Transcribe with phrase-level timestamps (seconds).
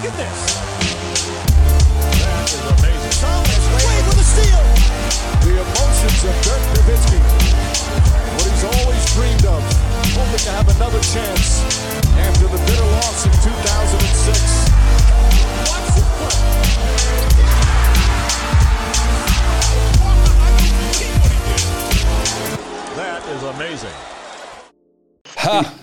[0.00, 0.40] Look at this.
[2.24, 3.12] That is amazing.
[3.20, 4.64] Thomas Wade with a steal.
[5.44, 7.20] The emotions of Dirk Nowitzki.
[8.32, 9.60] What he's always dreamed of.
[10.16, 11.60] Hoping to have another chance
[12.16, 14.72] after the bitter loss in 2006.
[15.68, 16.48] Watch the play.
[22.96, 23.96] That is amazing.
[25.36, 25.74] Ha!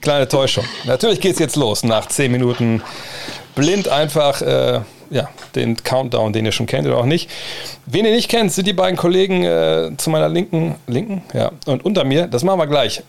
[0.00, 0.64] Kleine Täuschung.
[0.84, 2.82] Natürlich geht's jetzt los nach 10 Minuten.
[3.58, 4.80] Blind einfach, äh,
[5.10, 7.28] ja, den Countdown, den ihr schon kennt oder auch nicht.
[7.86, 11.84] Wen ihr nicht kennt, sind die beiden Kollegen äh, zu meiner linken, linken, ja, und
[11.84, 12.28] unter mir.
[12.28, 13.02] Das machen wir gleich.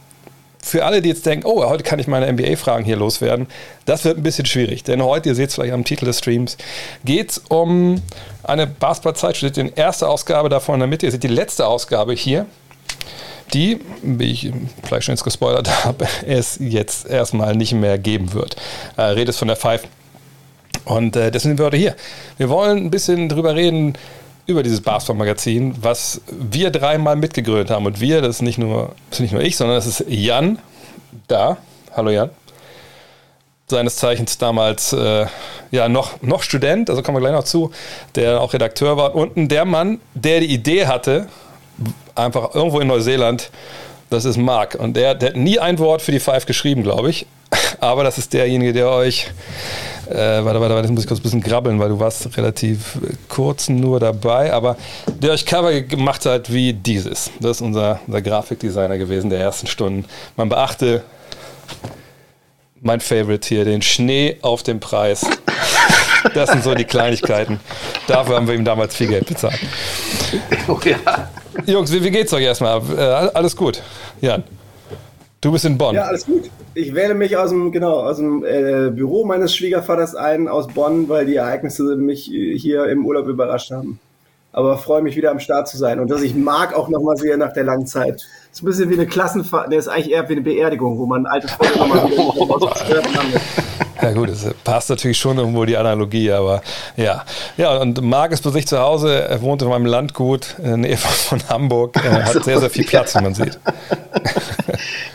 [0.60, 3.46] Für alle, die jetzt denken, oh, heute kann ich meine NBA-Fragen hier loswerden,
[3.86, 4.84] das wird ein bisschen schwierig.
[4.84, 6.58] Denn heute, ihr seht es vielleicht am Titel des Streams,
[7.06, 8.02] geht es um
[8.42, 11.06] eine Basketball-Zeitschrift, die erste Ausgabe davon in der Mitte.
[11.06, 12.48] Ihr seht die letzte Ausgabe hier
[13.54, 14.52] die, wie ich
[14.84, 18.56] vielleicht schon jetzt gespoilert habe, es jetzt erstmal nicht mehr geben wird.
[18.98, 19.84] Äh, redest von der Five.
[20.90, 21.96] Und äh, deswegen sind wir heute hier.
[22.38, 23.94] Wir wollen ein bisschen drüber reden,
[24.48, 27.86] über dieses Basketball-Magazin, was wir dreimal mitgegründet haben.
[27.86, 30.58] Und wir, das ist nicht nur, das ist nicht nur ich, sondern das ist Jan
[31.28, 31.58] da.
[31.96, 32.32] Hallo Jan.
[33.68, 35.28] Seines Zeichens damals äh,
[35.70, 37.70] ja noch, noch Student, also kommen wir gleich noch zu,
[38.16, 39.14] der auch Redakteur war.
[39.14, 41.28] Und der Mann, der die Idee hatte,
[42.16, 43.52] einfach irgendwo in Neuseeland.
[44.10, 44.74] Das ist Marc.
[44.74, 47.28] Und der, der hat nie ein Wort für die Five geschrieben, glaube ich.
[47.80, 49.32] Aber das ist derjenige, der euch.
[50.10, 52.98] Äh, warte, warte, warte, jetzt muss ich kurz ein bisschen grabbeln, weil du warst relativ
[53.28, 54.52] kurz nur dabei.
[54.52, 54.76] Aber
[55.08, 57.32] der euch Cover gemacht hat wie dieses.
[57.40, 60.06] Das ist unser, unser Grafikdesigner gewesen der ersten Stunden.
[60.36, 61.04] Man beachte
[62.82, 65.26] mein Favorite hier, den Schnee auf dem Preis.
[66.34, 67.60] Das sind so die Kleinigkeiten.
[68.08, 69.60] Dafür haben wir ihm damals viel Geld bezahlt.
[70.68, 71.30] Oh ja.
[71.66, 72.82] Jungs, wie, wie geht's euch erstmal?
[72.96, 73.02] Äh,
[73.34, 73.82] alles gut.
[74.22, 74.44] Jan,
[75.42, 75.96] du bist in Bonn.
[75.96, 76.50] Ja, alles gut.
[76.74, 81.10] Ich wähle mich aus dem, genau, aus dem äh, Büro meines Schwiegervaters ein, aus Bonn,
[81.10, 84.00] weil die Ereignisse mich äh, hier im Urlaub überrascht haben.
[84.52, 87.38] Aber freue mich wieder am Start zu sein und dass ich Marc auch nochmal sehe
[87.38, 88.26] nach der langen Zeit.
[88.52, 91.28] ist ein bisschen wie eine Klassenfahrt, der ist eigentlich eher wie eine Beerdigung, wo man
[91.28, 92.10] alte Freunde nochmal
[94.02, 96.62] Ja gut, es passt natürlich schon irgendwo die Analogie, aber
[96.96, 97.26] ja.
[97.58, 100.78] Ja, und Marc ist bei sich zu Hause, er wohnt in meinem Landgut in der
[100.78, 103.60] Nähe von Hamburg, er hat sehr, sehr viel Platz, wie man sieht.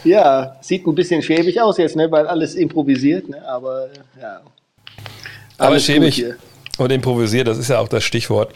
[0.05, 3.89] Ja, sieht ein bisschen schäbig aus jetzt, ne, weil alles improvisiert, ne, aber
[4.21, 4.41] ja.
[5.59, 6.25] Aber schäbig
[6.79, 8.53] und improvisiert, das ist ja auch das Stichwort,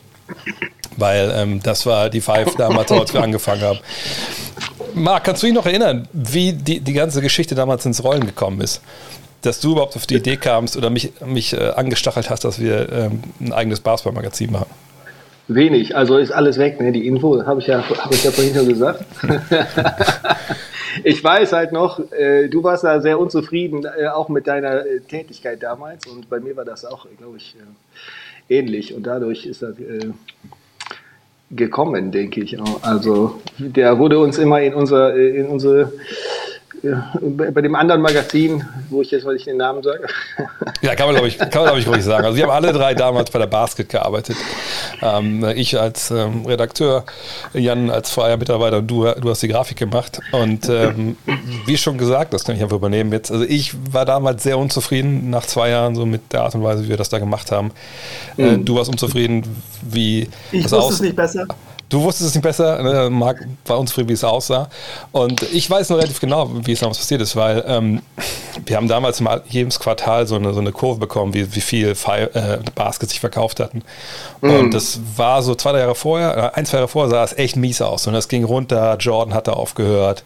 [0.96, 3.78] weil ähm, das war die Five damals, als wir angefangen haben.
[4.94, 8.60] Marc, kannst du dich noch erinnern, wie die, die ganze Geschichte damals ins Rollen gekommen
[8.60, 8.82] ist?
[9.42, 12.92] Dass du überhaupt auf die Idee kamst oder mich, mich äh, angestachelt hast, dass wir
[12.92, 14.66] ähm, ein eigenes Basketballmagazin machen?
[15.46, 16.92] Wenig, also ist alles weg, ne?
[16.92, 19.04] Die Info habe ich ja, habe ich ja vorhin schon gesagt.
[21.04, 25.00] ich weiß halt noch, äh, du warst da sehr unzufrieden, äh, auch mit deiner äh,
[25.00, 29.62] Tätigkeit damals und bei mir war das auch, glaube ich, äh, ähnlich und dadurch ist
[29.62, 30.10] das äh,
[31.50, 32.82] gekommen, denke ich auch.
[32.82, 35.92] Also der wurde uns immer in unser, äh, in unsere
[37.20, 40.06] bei bei dem anderen Magazin, wo ich jetzt, weil ich den Namen sage,
[40.82, 42.24] Ja, kann man, glaube ich, kann man, glaube ich, ruhig sagen.
[42.24, 44.36] Also wir haben alle drei damals bei der Basket gearbeitet.
[45.02, 47.04] Ähm, ich als ähm, Redakteur,
[47.52, 50.20] Jan als freier Mitarbeiter und du, du hast die Grafik gemacht.
[50.32, 51.16] Und ähm,
[51.66, 53.30] wie schon gesagt, das kann ich einfach übernehmen jetzt.
[53.32, 56.84] Also ich war damals sehr unzufrieden nach zwei Jahren so mit der Art und Weise,
[56.84, 57.72] wie wir das da gemacht haben.
[58.36, 59.42] Äh, du warst unzufrieden,
[59.82, 61.46] wie Ich das wusste aus- es nicht besser.
[61.88, 63.08] Du wusstest es nicht besser, ne?
[63.08, 64.68] Marc war unzufrieden, wie es aussah.
[65.10, 68.02] Und ich weiß noch relativ genau, wie es damals passiert ist, weil ähm,
[68.66, 71.88] wir haben damals mal jedes Quartal so eine, so eine Kurve bekommen, wie, wie viel
[72.06, 73.82] äh, Baskets sich verkauft hatten.
[74.42, 77.32] Und das war so zwei drei Jahre vorher, äh, ein, zwei Jahre vorher sah es
[77.38, 78.06] echt mies aus.
[78.06, 80.24] Und das ging runter, Jordan hatte aufgehört.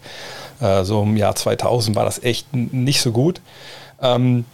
[0.59, 3.39] Äh, so im Jahr 2000 war das echt nicht so gut.
[4.01, 4.45] Ähm,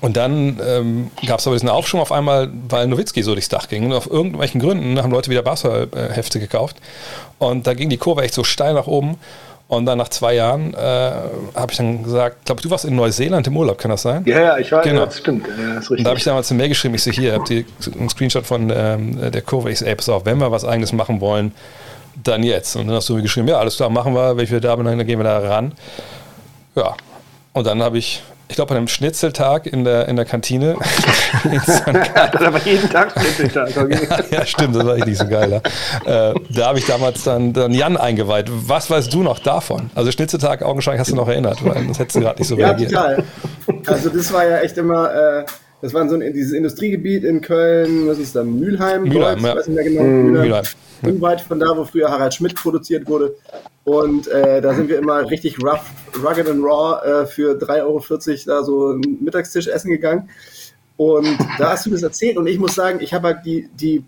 [0.00, 3.68] und dann ähm, gab es aber diesen Aufschwung auf einmal, weil Nowitzki so durchs Dach
[3.68, 3.86] ging.
[3.86, 6.76] Und auf irgendwelchen Gründen haben Leute wieder Basketballhefte gekauft.
[7.38, 9.16] Und da ging die Kurve echt so steil nach oben.
[9.66, 10.78] Und dann nach zwei Jahren äh,
[11.54, 14.24] habe ich dann gesagt, ich glaube, du warst in Neuseeland im Urlaub, kann das sein?
[14.26, 15.04] ja, ja, ich weiß, Genau.
[15.04, 17.50] das stimmt, ja, das da habe ich damals eine Mail geschrieben, ich so, hier, habt
[17.50, 17.64] ihr
[17.98, 19.70] einen Screenshot von ähm, der Kurve?
[19.70, 21.52] Ich so, ey, pass auf, wenn wir was eigenes machen wollen,
[22.24, 22.76] dann jetzt.
[22.76, 24.74] Und dann hast du mir geschrieben, ja, alles klar, machen wir, wenn ich wieder da
[24.76, 25.72] bin, dann gehen wir da ran.
[26.74, 26.94] Ja,
[27.52, 30.76] und dann habe ich, ich glaube, an einem Schnitzeltag in der, in der Kantine
[31.44, 34.08] in das aber jeden Tag Schnitzeltag, okay.
[34.30, 35.60] ja, stimmt, das war echt nicht so geil.
[36.06, 36.30] Ja.
[36.30, 38.46] Äh, da habe ich damals dann, dann Jan eingeweiht.
[38.50, 39.90] Was weißt du noch davon?
[39.94, 42.68] Also Schnitzeltag augenscheinlich hast du noch erinnert, weil das hättest du gerade nicht so Ja,
[42.68, 42.92] reagiert.
[42.92, 43.24] total.
[43.86, 45.44] Also das war ja echt immer, äh,
[45.80, 49.04] das war so ein, dieses Industriegebiet in Köln, was ist da, Mülheim?
[49.04, 49.56] Mülheim, ja.
[49.56, 50.02] weiß nicht mehr genau.
[50.02, 50.64] Mülheim.
[51.02, 53.36] Unweit von da, wo früher Harald Schmidt produziert wurde.
[53.84, 55.90] Und äh, da sind wir immer richtig rough,
[56.22, 58.02] rugged and raw äh, für 3,40 Euro
[58.46, 60.28] da so einen Mittagstisch essen gegangen.
[60.96, 64.04] Und da hast du das erzählt und ich muss sagen, ich habe halt die, die,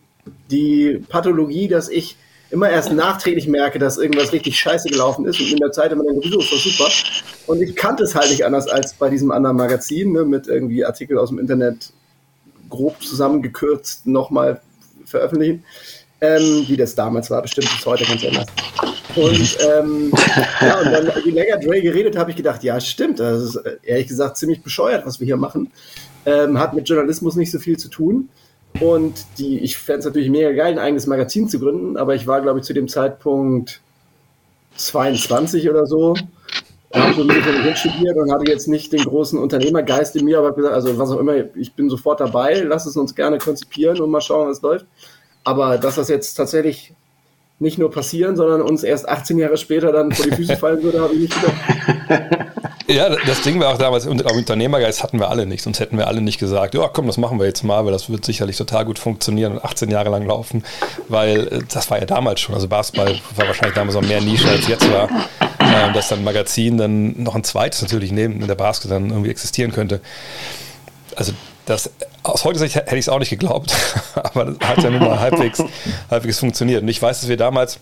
[0.50, 2.17] die Pathologie, dass ich
[2.50, 6.05] immer erst nachträglich merke, dass irgendwas richtig scheiße gelaufen ist und in der Zeit immer
[6.05, 6.91] denke, wieso, ist super.
[7.47, 10.85] Und ich kannte es halt nicht anders als bei diesem anderen Magazin, ne, mit irgendwie
[10.85, 11.93] Artikel aus dem Internet
[12.69, 14.61] grob zusammengekürzt nochmal
[15.05, 15.64] veröffentlichen.
[16.23, 18.47] Ähm, wie das damals war, bestimmt ist heute ganz anders.
[19.17, 20.12] Und, ähm,
[20.61, 23.79] ja, und dann, je länger Dre geredet, habe ich gedacht, ja, stimmt, das ist äh,
[23.82, 25.73] ehrlich gesagt ziemlich bescheuert, was wir hier machen.
[26.26, 28.29] Ähm, hat mit Journalismus nicht so viel zu tun.
[28.81, 32.26] Und die, ich fände es natürlich mega geil, ein eigenes Magazin zu gründen, aber ich
[32.26, 33.81] war, glaube ich, zu dem Zeitpunkt
[34.76, 36.14] 22 oder so.
[36.94, 40.52] habe so ein bisschen studiert und hatte jetzt nicht den großen Unternehmergeist in mir, aber
[40.52, 44.11] gesagt, also was auch immer, ich bin sofort dabei, lass es uns gerne konzipieren und
[44.11, 44.87] mal schauen, was läuft.
[45.44, 46.94] Aber dass das jetzt tatsächlich
[47.58, 51.00] nicht nur passieren, sondern uns erst 18 Jahre später dann vor die Füße fallen würde,
[51.00, 52.31] habe ich nicht gedacht.
[52.91, 56.21] Ja, das Ding war auch damals, Unternehmergeist hatten wir alle nicht, sonst hätten wir alle
[56.21, 58.99] nicht gesagt, ja komm, das machen wir jetzt mal, weil das wird sicherlich total gut
[58.99, 60.65] funktionieren und 18 Jahre lang laufen,
[61.09, 64.49] weil äh, das war ja damals schon, also Basketball war wahrscheinlich damals auch mehr Nische
[64.49, 65.09] als jetzt war,
[65.61, 69.71] äh, dass dann Magazin dann noch ein zweites natürlich neben der Basketball dann irgendwie existieren
[69.71, 70.01] könnte.
[71.15, 71.33] Also
[71.67, 71.91] das,
[72.25, 73.73] aus heutiger Sicht hätte ich es auch nicht geglaubt,
[74.15, 75.63] aber das hat ja nun mal halbwegs,
[76.11, 76.83] halbwegs funktioniert.
[76.83, 77.79] Und ich weiß, dass wir damals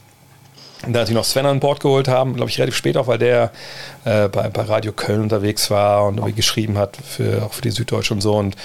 [0.82, 3.50] da natürlich noch Sven an Bord geholt haben, glaube ich, relativ spät auch, weil der
[4.04, 7.70] äh, bei, bei, Radio Köln unterwegs war und irgendwie geschrieben hat, für, auch für die
[7.70, 8.34] Süddeutsche und so.
[8.34, 8.56] Und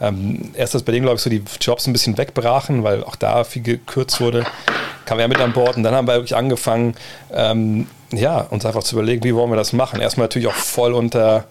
[0.00, 3.16] ähm, erst, dass bei dem, glaube ich, so die Jobs ein bisschen wegbrachen, weil auch
[3.16, 4.44] da viel gekürzt wurde,
[5.06, 6.94] kam er mit an Bord und dann haben wir wirklich angefangen,
[7.32, 10.00] ähm, ja, uns einfach zu überlegen, wie wollen wir das machen.
[10.00, 11.44] Erstmal natürlich auch voll unter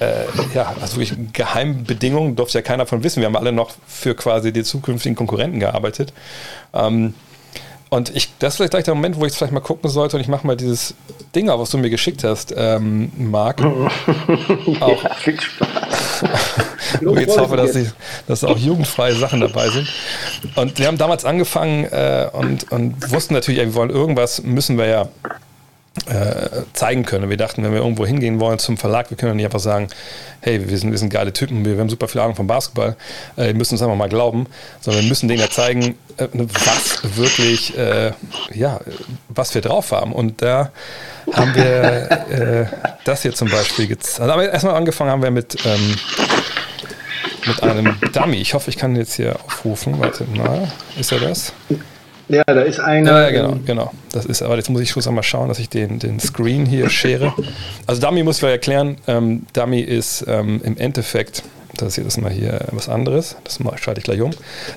[0.00, 0.24] äh,
[0.54, 3.20] ja, also wirklich Geheimbedingungen, durfte ja keiner von wissen.
[3.20, 6.12] Wir haben alle noch für quasi die zukünftigen Konkurrenten gearbeitet.
[6.72, 7.14] Ähm,
[7.94, 10.16] und ich, das ist vielleicht gleich der Moment, wo ich es vielleicht mal gucken sollte
[10.16, 10.94] und ich mache mal dieses
[11.34, 13.64] Ding auf, was du mir geschickt hast, ähm, Marc.
[14.80, 15.02] auch.
[15.04, 16.24] Ja, viel Spaß.
[17.00, 17.88] ich jetzt hoffe, dass, die,
[18.26, 19.88] dass auch jugendfreie Sachen dabei sind.
[20.56, 24.86] Und wir haben damals angefangen äh, und, und wussten natürlich, wir wollen irgendwas, müssen wir
[24.86, 25.08] ja
[26.72, 27.30] zeigen können.
[27.30, 29.88] Wir dachten, wenn wir irgendwo hingehen wollen zum Verlag, wir können ja nicht einfach sagen,
[30.40, 32.96] hey, wir sind, wir sind geile Typen, wir, wir haben super viel Ahnung vom Basketball,
[33.36, 34.46] äh, wir müssen uns einfach mal glauben,
[34.80, 38.12] sondern wir müssen denen ja zeigen, äh, was wirklich, äh,
[38.52, 38.80] ja,
[39.28, 40.12] was wir drauf haben.
[40.12, 40.72] Und da
[41.32, 42.66] haben wir äh,
[43.04, 44.20] das hier zum Beispiel gezeigt.
[44.20, 45.96] Also, aber erstmal angefangen haben wir mit, ähm,
[47.46, 48.36] mit einem Dummy.
[48.36, 49.98] Ich hoffe, ich kann jetzt hier aufrufen.
[49.98, 51.52] Warte mal, ist er das?
[52.28, 53.10] Ja, da ist eine.
[53.10, 53.92] Ja, genau, genau.
[54.12, 56.88] Das ist, aber jetzt muss ich kurz einmal schauen, dass ich den, den Screen hier
[56.88, 57.34] schere.
[57.86, 58.96] Also Dummy muss ich mal erklären.
[59.06, 61.42] Ähm, Dummy ist ähm, im Endeffekt,
[61.76, 64.30] das ist jetzt mal hier was anderes, das schalte ich gleich um.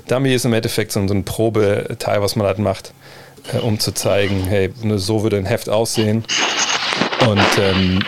[0.07, 2.91] Dummy ist im Endeffekt so, so ein Probeteil, was man halt macht,
[3.53, 6.25] äh, um zu zeigen, hey, ne, so würde ein Heft aussehen.
[7.27, 7.99] Und ähm,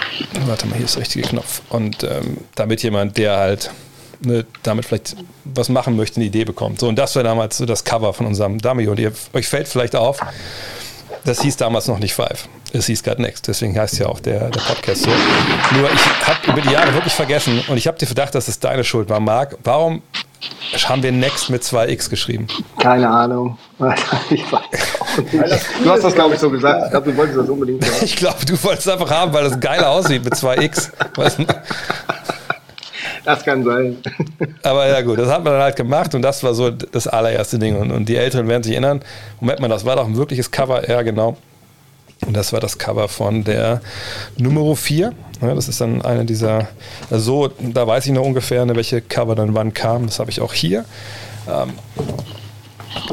[0.45, 1.61] warte mal, hier ist der richtige Knopf.
[1.69, 3.71] Und ähm, damit jemand, der halt
[4.21, 6.79] ne, damit vielleicht was machen möchte, eine Idee bekommt.
[6.79, 8.87] So, und das war damals so das Cover von unserem Dummy.
[8.87, 10.19] Und ihr, euch fällt vielleicht auf,
[11.25, 12.47] das hieß damals noch nicht Five.
[12.71, 13.47] Es hieß God Next.
[13.47, 15.09] Deswegen heißt ja auch der, der Podcast so.
[15.09, 18.59] Nur ich habe über die Jahre wirklich vergessen und ich habe dir Verdacht, dass es
[18.59, 19.57] deine Schuld war, Marc.
[19.63, 20.01] Warum
[20.87, 22.47] haben wir Next mit 2x geschrieben?
[22.79, 23.57] Keine Ahnung.
[24.29, 24.61] Ich weiß
[24.99, 25.65] auch nicht.
[25.83, 26.85] Du hast das, glaube ich, so gesagt.
[26.85, 28.05] Ich glaube, du wolltest das unbedingt haben.
[28.05, 30.91] Ich glaube, du wolltest es einfach haben, weil das geiler aussieht mit 2x.
[31.15, 31.45] Weißt du?
[33.29, 33.97] Das kann sein.
[34.63, 37.59] Aber ja gut, das hat man dann halt gemacht und das war so das allererste
[37.59, 37.75] Ding.
[37.75, 39.01] Und, und die Älteren werden sich erinnern,
[39.39, 41.37] Moment mal, das war doch ein wirkliches Cover, ja genau.
[42.25, 43.81] Und das war das Cover von der
[44.37, 45.13] Nummer 4.
[45.43, 46.69] Ja, das ist dann eine dieser,
[47.11, 50.07] also da weiß ich noch ungefähr, ne, welche Cover dann wann kamen.
[50.07, 50.85] Das habe ich auch hier.
[51.47, 51.73] Ähm,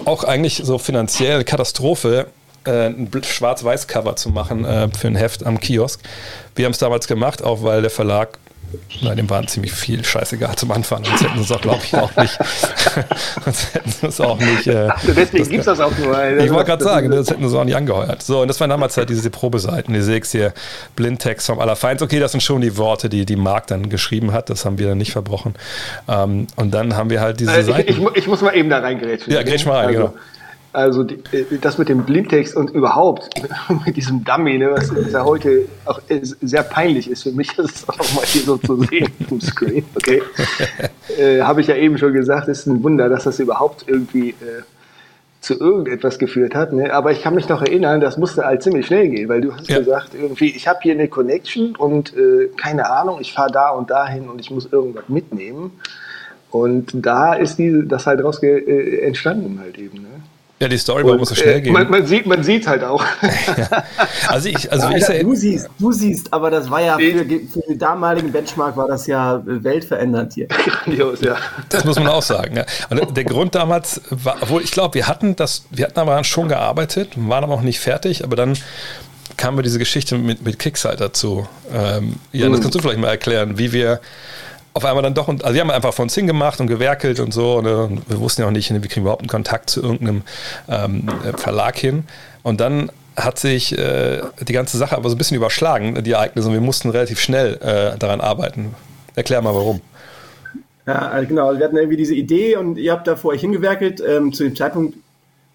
[0.06, 2.28] auch eigentlich so finanziell Katastrophe,
[2.64, 6.00] äh, ein Schwarz-Weiß-Cover zu machen äh, für ein Heft am Kiosk.
[6.54, 8.38] Wir haben es damals gemacht, auch weil der Verlag
[9.02, 11.04] na, dem waren ziemlich viel scheißegal zum Anfang.
[11.04, 12.38] Sonst hätten sie es auch, glaube ich, auch nicht.
[13.44, 14.66] sonst hätten sie es auch nicht.
[14.66, 16.38] Äh, also deswegen gibt es das auch nur.
[16.38, 18.22] Ich wollte gerade sagen, das hätten sie auch nicht angeheuert.
[18.22, 19.92] So, und das waren damals halt diese Probeseiten.
[19.94, 20.52] Die sehe hier
[20.96, 22.02] Blindtext vom Allerfeinds.
[22.02, 24.50] Okay, das sind schon die Worte, die die Marc dann geschrieben hat.
[24.50, 25.54] Das haben wir dann nicht verbrochen.
[26.08, 27.90] Ähm, und dann haben wir halt diese also Seiten.
[27.90, 29.32] Ich, ich, ich, muss mal eben da reingrätschen.
[29.32, 30.14] Ja, grätsch mal rein, also, genau.
[30.76, 33.30] Also die, äh, das mit dem Blindtext und überhaupt
[33.86, 36.02] mit diesem Dummy, ne, was ja heute auch
[36.42, 39.86] sehr peinlich ist für mich, das auch mal hier so zu sehen im Screen.
[39.94, 40.22] Okay,
[41.18, 44.64] äh, habe ich ja eben schon gesagt, ist ein Wunder, dass das überhaupt irgendwie äh,
[45.40, 46.74] zu irgendetwas geführt hat.
[46.74, 46.92] Ne?
[46.92, 49.70] Aber ich kann mich noch erinnern, das musste halt ziemlich schnell gehen, weil du hast
[49.70, 49.78] ja.
[49.78, 53.88] gesagt, irgendwie, ich habe hier eine Connection und äh, keine Ahnung, ich fahre da und
[53.88, 55.70] dahin und ich muss irgendwas mitnehmen.
[56.50, 60.02] Und da ist die, das halt raus äh, entstanden halt eben.
[60.02, 60.08] Ne?
[60.58, 61.72] Ja, die Story, warum muss so schnell äh, gehen?
[61.74, 63.04] Man, man, sieht, man sieht halt auch.
[64.28, 66.96] Also ich, also Ja, ich Alter, sag, du siehst, du siehst, aber das war ja
[66.96, 70.46] für, für den damaligen Benchmark war das ja äh, weltverändernd hier.
[70.84, 71.36] Grandios, ja.
[71.68, 72.56] Das muss man auch sagen.
[72.56, 72.64] Ja.
[72.90, 76.48] Und der Grund damals war, obwohl ich glaube, wir hatten das, wir hatten aber schon
[76.48, 78.56] gearbeitet, waren aber noch nicht fertig, aber dann
[79.36, 81.46] kam mir diese Geschichte mit, mit Kickside dazu.
[81.72, 84.00] Ähm, ja, das kannst du vielleicht mal erklären, wie wir
[84.76, 87.32] auf einmal dann doch, und- also wir haben einfach von uns hingemacht und gewerkelt und
[87.32, 90.22] so, ne, und wir wussten ja auch nicht, wir kriegen überhaupt einen Kontakt zu irgendeinem
[90.68, 92.04] ähm, Verlag hin.
[92.42, 96.48] Und dann hat sich äh, die ganze Sache aber so ein bisschen überschlagen, die Ereignisse,
[96.48, 98.74] und wir mussten relativ schnell äh, daran arbeiten.
[99.14, 99.80] Erklär mal warum.
[100.86, 101.56] Ja, also genau.
[101.56, 104.02] Wir hatten irgendwie diese Idee und ihr habt da vor euch hingewerkelt.
[104.06, 104.96] Ähm, zu dem Zeitpunkt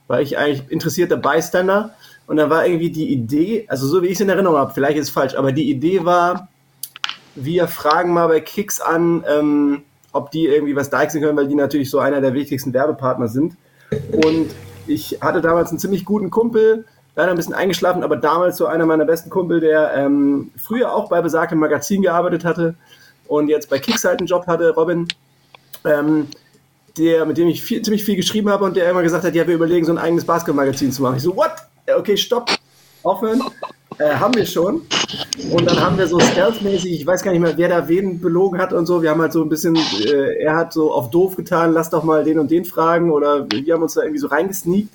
[0.08, 1.92] war ich eigentlich interessierter Bystander.
[2.26, 4.98] Und da war irgendwie die Idee, also so wie ich es in Erinnerung habe, vielleicht
[4.98, 6.48] ist es falsch, aber die Idee war,
[7.36, 11.56] wir fragen mal bei Kicks an, ähm, ob die irgendwie was deichseln können, weil die
[11.56, 13.56] natürlich so einer der wichtigsten Werbepartner sind.
[14.12, 14.50] Und
[14.88, 16.86] ich hatte damals einen ziemlich guten Kumpel,
[17.16, 21.10] leider ein bisschen eingeschlafen, aber damals so einer meiner besten Kumpel, der ähm, früher auch
[21.10, 22.76] bei besagtem Magazin gearbeitet hatte
[23.28, 25.08] und jetzt bei Kicks halt einen Job hatte, Robin,
[25.86, 26.28] ähm,
[26.98, 29.48] der, mit dem ich viel, ziemlich viel geschrieben habe und der immer gesagt hat, ja,
[29.48, 31.18] wir überlegen, so ein eigenes Basketballmagazin zu machen.
[31.18, 31.52] Ich so, what?
[31.88, 32.50] Okay, stopp,
[33.04, 33.42] aufhören.
[33.98, 34.82] Äh, haben wir schon.
[35.52, 38.60] Und dann haben wir so stealth-mäßig, ich weiß gar nicht mehr, wer da wen belogen
[38.60, 39.02] hat und so.
[39.02, 42.04] Wir haben halt so ein bisschen, äh, er hat so auf doof getan, lass doch
[42.04, 44.90] mal den und den fragen oder wir haben uns da irgendwie so reingesneakt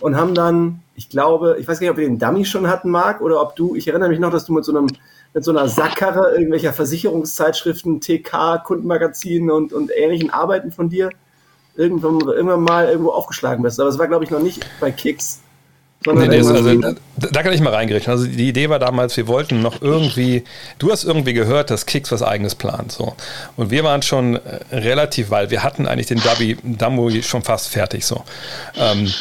[0.00, 2.90] und haben dann, ich glaube, ich weiß gar nicht, ob wir den Dummy schon hatten,
[2.90, 4.88] Marc, oder ob du, ich erinnere mich noch, dass du mit so einem,
[5.32, 11.10] mit so einer Sackkarre irgendwelcher Versicherungszeitschriften, TK, Kundenmagazinen und, und ähnlichen Arbeiten von dir
[11.76, 13.80] irgendwann, irgendwann mal irgendwo aufgeschlagen bist.
[13.80, 15.40] Aber es war, glaube ich, noch nicht bei Kicks,
[16.06, 18.10] Nee, nee, also, da, kann ich mal reingerichten.
[18.10, 20.44] Also die Idee war damals, wir wollten noch irgendwie,
[20.78, 22.90] du hast irgendwie gehört, dass Kicks was eigenes plant.
[22.90, 23.14] So.
[23.56, 25.50] Und wir waren schon äh, relativ weit.
[25.50, 26.22] Wir hatten eigentlich den
[26.78, 28.06] Dumbo schon fast fertig.
[28.06, 28.24] So.
[28.78, 29.12] Ähm,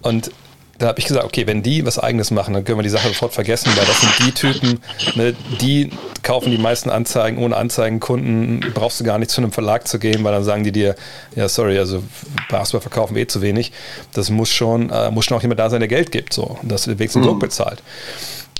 [0.00, 0.30] und
[0.78, 3.08] da habe ich gesagt, okay, wenn die was eigenes machen, dann können wir die Sache
[3.08, 4.80] sofort vergessen, weil das sind die Typen,
[5.14, 5.90] ne, die
[6.22, 10.24] kaufen die meisten Anzeigen, ohne Anzeigenkunden brauchst du gar nicht zu einem Verlag zu gehen,
[10.24, 10.96] weil dann sagen die dir,
[11.36, 12.02] ja sorry, also
[12.48, 13.72] Basketball verkaufen wir eh zu wenig.
[14.12, 16.70] Das muss schon, äh, muss schon auch jemand da sein, der Geld gibt, so, und
[16.70, 17.82] das wenigstens Druck bezahlt.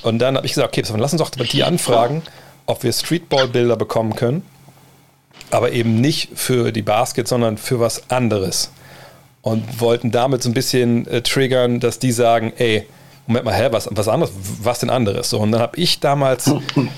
[0.03, 2.23] Und dann habe ich gesagt, okay, lass uns doch die anfragen,
[2.67, 4.43] ob wir Streetball-Bilder bekommen können,
[5.51, 8.71] aber eben nicht für die Basket, sondern für was anderes
[9.45, 12.87] und wollten damit so ein bisschen äh, triggern, dass die sagen, ey,
[13.27, 14.33] Moment mal, hä, was, was anderes,
[14.63, 15.31] was denn anderes?
[15.31, 16.51] So, und dann habe ich damals,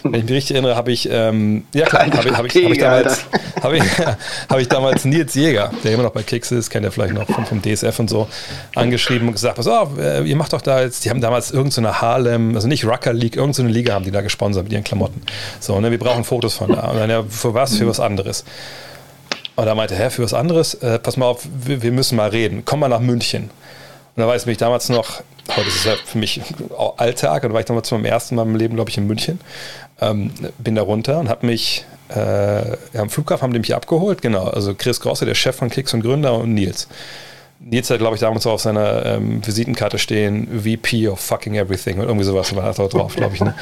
[0.02, 2.72] wenn ich mich richtig erinnere, habe ich, ähm, ja klar, habe ich, hab ich, hab
[2.72, 3.24] ich, damals,
[3.62, 3.84] habe ich,
[4.48, 7.28] hab ich damals Nils Jäger, der immer noch bei Kicks ist, kennt ihr vielleicht noch
[7.28, 8.26] vom, vom DSF und so,
[8.74, 11.88] angeschrieben und gesagt, pass auf, äh, ihr macht doch da jetzt, die haben damals irgendeine
[11.88, 14.84] so Harlem, also nicht Rucker League, irgendeine so Liga haben die da gesponsert mit ihren
[14.84, 15.22] Klamotten.
[15.60, 16.88] So, ne, wir brauchen Fotos von da.
[16.88, 17.76] Und dann, ja, für was?
[17.76, 18.44] Für was anderes.
[19.56, 22.28] Und da meinte er, für was anderes, äh, pass mal auf, wir, wir, müssen mal
[22.28, 22.62] reden.
[22.64, 23.44] Komm mal nach München.
[23.44, 25.22] Und da weiß ich damals noch,
[25.56, 26.40] heute ist es ja für mich
[26.96, 29.40] Alltag, und war ich damals zum ersten Mal im Leben, glaube ich, in München.
[30.00, 34.22] Ähm, bin da runter und habe mich äh, ja, am Flughafen haben die mich abgeholt,
[34.22, 34.44] genau.
[34.44, 36.88] Also Chris Grosse, der Chef von Kicks und Gründer und Nils.
[37.58, 41.98] Nils hat, glaube ich, damals auch auf seiner ähm, Visitenkarte stehen, VP of fucking everything
[41.98, 43.40] und irgendwie sowas war da drauf, glaube ich.
[43.40, 43.54] Ne?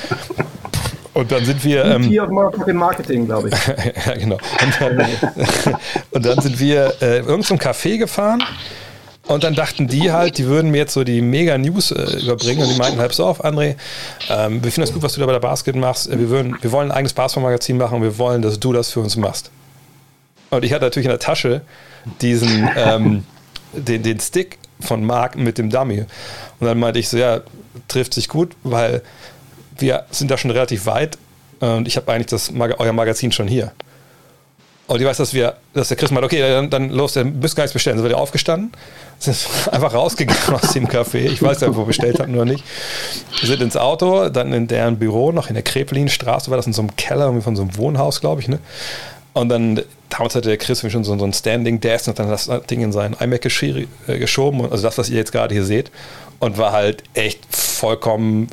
[1.14, 1.84] Und dann sind wir.
[1.84, 3.66] Ähm, VP of Marketing, glaube ich.
[4.06, 4.36] ja, genau.
[4.36, 5.08] Und dann,
[6.10, 8.42] und dann sind wir äh, irgend zum Café gefahren.
[9.26, 12.62] Und dann dachten die halt, die würden mir jetzt so die Mega-News äh, überbringen.
[12.62, 13.76] Und die meinten halt, so auf, André,
[14.28, 16.10] ähm, wir finden das gut, was du da bei der Basket machst.
[16.10, 19.00] Wir, würden, wir wollen ein eigenes Basketball-Magazin machen und wir wollen, dass du das für
[19.00, 19.50] uns machst.
[20.50, 21.62] Und ich hatte natürlich in der Tasche
[22.20, 23.24] diesen, ähm,
[23.72, 26.04] den, den Stick von Mark mit dem Dummy.
[26.60, 27.40] Und dann meinte ich so, ja,
[27.88, 29.02] trifft sich gut, weil
[29.78, 31.18] wir sind da schon relativ weit
[31.60, 33.72] und ich habe eigentlich das, euer Magazin schon hier.
[34.86, 37.56] Und ich weiß, dass wir, dass der Chris meint, okay, dann, dann los, dann müsst
[37.56, 37.96] gar nichts bestellen.
[37.96, 38.70] Sind wir aufgestanden,
[39.18, 39.36] sind
[39.72, 41.20] einfach rausgegangen aus dem Café.
[41.24, 42.62] Ich weiß ja, wo wir bestellt hatten oder nicht.
[43.40, 46.74] Wir sind ins Auto, dann in deren Büro, noch in der Krepelinstraße, war das in
[46.74, 48.58] so einem Keller, irgendwie von so einem Wohnhaus, glaube ich, ne?
[49.32, 52.48] Und dann, damals hatte der Chris schon so, so ein Standing Desk und dann das
[52.70, 55.90] Ding in seinen iMac geschoben, also das, was ihr jetzt gerade hier seht,
[56.38, 58.48] und war halt echt vollkommen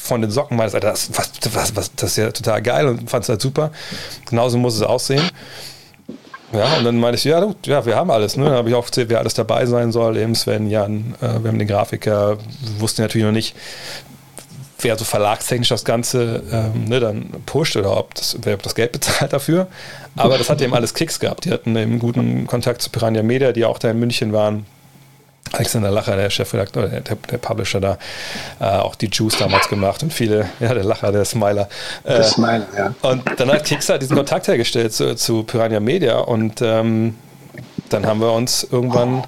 [0.00, 3.24] von den Socken meines das, was, was, was, das ist ja total geil und fand
[3.24, 3.70] es halt super.
[4.28, 5.22] Genauso muss es aussehen.
[6.52, 8.36] Ja, und dann meinte ich, ja, ja, wir haben alles.
[8.36, 8.44] Ne?
[8.46, 10.16] Dann habe ich auch erzählt, wer alles dabei sein soll.
[10.16, 13.54] Eben Sven, Jan, äh, wir haben den Grafiker, wir wussten natürlich noch nicht,
[14.80, 18.92] wer so verlagstechnisch das Ganze ähm, ne, dann pusht oder ob das, wer das Geld
[18.92, 19.68] bezahlt dafür.
[20.16, 21.44] Aber das hat eben alles Klicks gehabt.
[21.44, 24.66] Die hatten eben guten Kontakt zu Piranha Media, die auch da in München waren.
[25.52, 27.98] Alexander Lacher, der Chefredakteur, der, der, Publisher da,
[28.60, 31.68] äh, auch die Juice damals gemacht und viele, ja, der Lacher, der Smiler.
[32.04, 32.94] Äh, der Smiler, ja.
[33.02, 37.16] Und dann hat Kickstarter diesen Kontakt hergestellt zu, zu Piranha Media und ähm,
[37.88, 39.24] dann haben wir uns irgendwann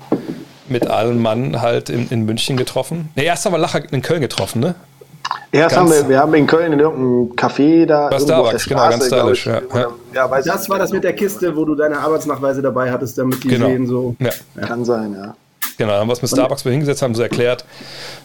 [0.68, 3.10] mit allen Mann halt in, in München getroffen.
[3.16, 4.76] Ne, erst haben wir Lacher in Köln getroffen, ne?
[5.50, 8.08] Erst Ganz- haben wir, wir haben in Köln in irgendeinem Café da.
[8.08, 9.60] Bei Starbucks, genau, ganz stylisch, ja.
[9.70, 13.42] oder- ja, Das war das mit der Kiste, wo du deine Arbeitsnachweise dabei hattest, damit
[13.42, 13.66] die Genau.
[13.66, 14.14] sehen so.
[14.20, 14.30] Ja.
[14.66, 15.34] Kann sein, ja.
[15.82, 15.92] Genau.
[15.92, 17.64] Dann haben wir uns mit Starbucks mal hingesetzt, haben so erklärt,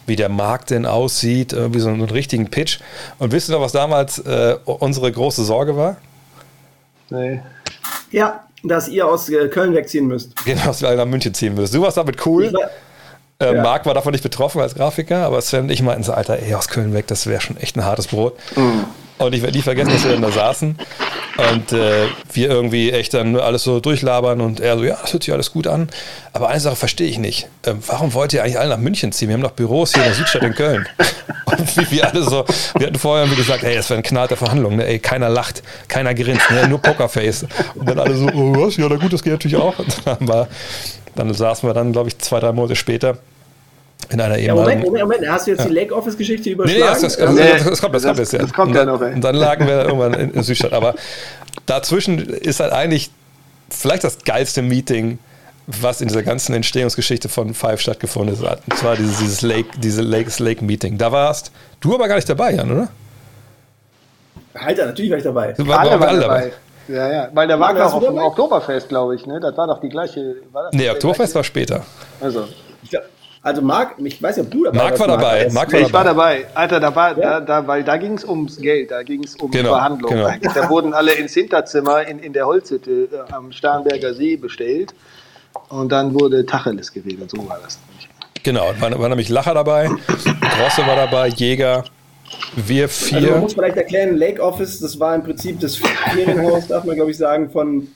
[0.06, 2.78] wie der Markt denn aussieht, irgendwie so einen richtigen Pitch.
[3.18, 5.96] Und wisst ihr noch, was damals äh, unsere große Sorge war?
[7.10, 7.40] Nee.
[8.10, 10.34] Ja, dass ihr aus äh, Köln wegziehen müsst.
[10.44, 11.74] Genau, dass wir alle nach München ziehen müssen.
[11.74, 12.52] Du warst damit cool.
[12.52, 12.70] War-
[13.40, 13.62] Äh, Ja.
[13.62, 16.54] Marc war davon nicht betroffen als Grafiker, aber Sven und ich meinten so, Alter, ey,
[16.54, 18.34] aus Köln weg, das wäre schon echt ein hartes Brot.
[19.18, 20.78] Und ich werde nie vergessen, dass wir dann da saßen
[21.38, 25.22] und äh, wir irgendwie echt dann alles so durchlabern und er so, ja, das hört
[25.22, 25.88] sich alles gut an.
[26.32, 27.48] Aber eine Sache verstehe ich nicht.
[27.64, 29.28] Ähm, warum wollt ihr eigentlich alle nach München ziehen?
[29.28, 30.88] Wir haben doch Büros hier in der Südstadt in Köln.
[31.44, 32.44] Und wie wir alle so,
[32.76, 34.86] wir hatten vorher irgendwie gesagt, ey, das wäre ein Knall der Verhandlung, ne?
[34.86, 36.68] ey, keiner lacht, keiner grinst, ne?
[36.68, 37.46] nur Pokerface.
[37.74, 38.76] Und dann alle so, oh, was?
[38.76, 39.78] Ja, na gut, das geht natürlich auch.
[39.78, 40.48] Und dann, wir,
[41.14, 43.18] dann saßen wir dann, glaube ich, zwei, drei Monate später
[44.10, 45.28] in einer Ja, Moment, ehemaligen Moment, Moment.
[45.32, 46.80] Hast du jetzt die Lake Office-Geschichte Nee, überschlagen?
[46.82, 48.32] nee, das, das, das, Nee, das, das kommt, das, das- kommt jetzt.
[48.32, 48.38] ja.
[48.40, 49.12] das kommt und ja dann, noch, ey.
[49.14, 50.72] Und dann lagen wir irgendwann in, in Südstadt.
[50.72, 50.94] Aber
[51.66, 53.10] dazwischen ist halt eigentlich
[53.70, 55.18] vielleicht das geilste Meeting,
[55.66, 58.62] was in dieser ganzen Entstehungsgeschichte von Five stattgefunden hat.
[58.70, 60.96] Und zwar dieses, dieses Lake, diese Lakes Lake Meeting.
[60.96, 62.88] Da warst du aber gar nicht dabei, Jan, oder?
[64.54, 65.52] Alter, natürlich war ich dabei.
[65.52, 66.52] Du war- Alle waren alle dabei.
[66.88, 67.28] Ja, ja.
[67.34, 68.26] Weil der war Warst auch du auf dem dabei?
[68.28, 69.38] Oktoberfest, glaube ich, ne?
[69.40, 70.36] Das war doch die gleiche.
[70.52, 71.46] War das Nee, Oktoberfest war gleiche?
[71.48, 71.84] später.
[72.20, 72.48] Also.
[72.82, 73.02] Ich glaub,
[73.48, 75.48] also Marc, ich weiß nicht, ob du dabei Marc warst, war dabei.
[75.52, 76.38] Marc Nee, war ich war dabei.
[76.42, 76.46] dabei.
[76.54, 77.40] Alter, da war, Ja.
[77.40, 80.38] da, da, weil da ging es ums Geld, da ging es um Genau, Verhandlungen.
[80.40, 80.52] genau.
[80.54, 84.94] Da wurden alle ins Hinterzimmer in, in der Holzhütte äh, am Starnberger See bestellt.
[85.68, 87.78] Und dann wurde Tacheles geredet, so war das.
[87.88, 88.08] nämlich.
[88.44, 91.84] Genau, war, war nämlich Lacher dabei, Grosse war dabei, Jäger,
[92.54, 93.36] wir Also man vier.
[93.38, 97.16] muss vielleicht erklären, Lake Office, das war im Prinzip das Ferienhaus, darf man glaube ich
[97.18, 97.88] sagen, von,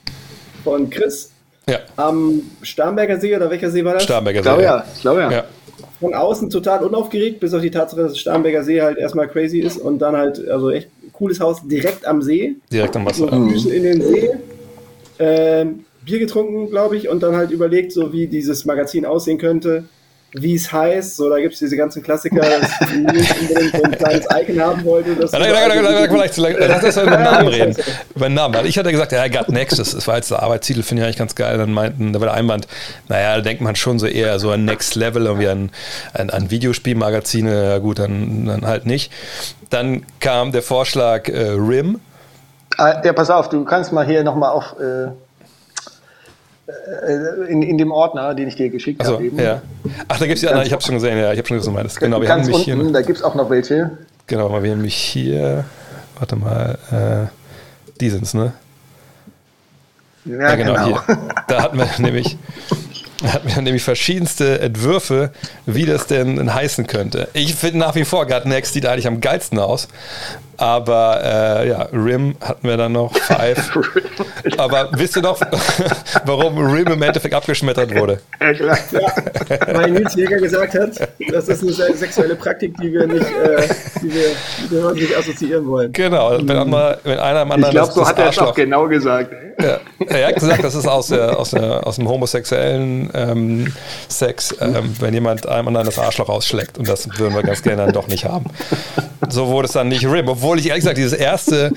[0.63, 1.31] von Chris
[1.69, 4.03] Ja, am Starnberger See oder welcher See war das?
[4.03, 4.65] Starnberger Ich glaube See.
[4.65, 5.31] ja, ich glaube ja.
[5.31, 5.43] Ja.
[5.99, 9.77] Von außen total unaufgeregt, bis auf die Tatsache, dass Starnberger See halt erstmal crazy ist
[9.77, 12.55] und dann halt, also echt cooles Haus direkt am See.
[12.71, 13.49] Direkt am So Wasser.
[13.49, 14.29] Füße in den See.
[15.19, 19.85] Ähm, Bier getrunken, glaube ich, und dann halt überlegt, so wie dieses Magazin aussehen könnte,
[20.33, 21.15] wie es heißt.
[21.15, 24.83] So, da gibt es diese ganzen Klassiker, dass Nils unbedingt so ein kleines Icon haben
[24.83, 25.15] wollte.
[25.15, 27.75] Das Ja, Nein, nein, nein, nein, vielleicht, lass uns über den Namen reden.
[28.15, 28.55] Über den Namen.
[28.55, 31.17] Weil ich hatte gesagt, ja, Gut Next, das, war jetzt der Arbeitstitel, finde ich eigentlich
[31.17, 31.57] ganz geil.
[31.57, 32.67] Dann meinten, da war der Einwand,
[33.07, 35.69] naja, da denkt man schon so eher so ein Next Level, irgendwie an,
[36.13, 39.11] an, an Videospielmagazine, ja gut, dann, dann halt nicht.
[39.69, 41.99] Dann kam der Vorschlag äh, RIM.
[42.77, 44.75] Ah, Ja, pass auf, du kannst mal hier nochmal auf.
[44.79, 45.11] Äh,
[47.49, 49.25] in, in dem Ordner, den ich dir geschickt Also, habe.
[49.25, 49.39] eben.
[49.39, 49.61] ja.
[50.07, 51.99] Ach, da gibt es ja, ich habe schon gesehen, ja, ich habe schon gesehen, meinst.
[51.99, 53.91] Genau, wir haben nämlich unten, hier, da gibt es auch noch welche.
[54.27, 55.65] genau, wir haben nämlich hier,
[56.17, 57.27] warte mal, äh,
[57.99, 58.53] die sind's, ne?
[60.25, 61.17] Ja, Ja, genau, hier.
[61.47, 62.37] Da hatten wir nämlich,
[63.25, 65.31] hatten wir nämlich verschiedenste Entwürfe,
[65.65, 67.27] wie das denn heißen könnte.
[67.33, 69.89] Ich finde nach wie vor, God Next sieht eigentlich am geilsten aus.
[70.57, 73.71] Aber äh, ja, Rim hatten wir dann noch, Five.
[74.57, 75.39] Aber wisst ihr noch,
[76.25, 78.19] warum Rim im Endeffekt abgeschmettert wurde?
[78.39, 78.77] Ja, klar.
[79.73, 83.67] Weil Nils Jäger gesagt hat, das ist eine se- sexuelle Praktik, die wir nicht, äh,
[84.01, 84.25] die wir,
[84.69, 85.91] die wir nicht assoziieren wollen.
[85.93, 88.41] Genau, wenn, einmal, wenn einer am Ich anderen glaube, das, so hat er es auch
[88.41, 89.31] Arschloch genau gesagt.
[89.61, 93.73] Ja, er hat gesagt, das ist aus, der, aus, der, aus dem homosexuellen ähm,
[94.09, 96.77] Sex, ähm, wenn jemand einem anderen das Arschloch ausschlägt.
[96.77, 98.45] Und das würden wir ganz gerne dann doch nicht haben.
[99.29, 100.27] So wurde es dann nicht Rim.
[100.27, 101.71] Obwohl ich ehrlich gesagt, dieses erste,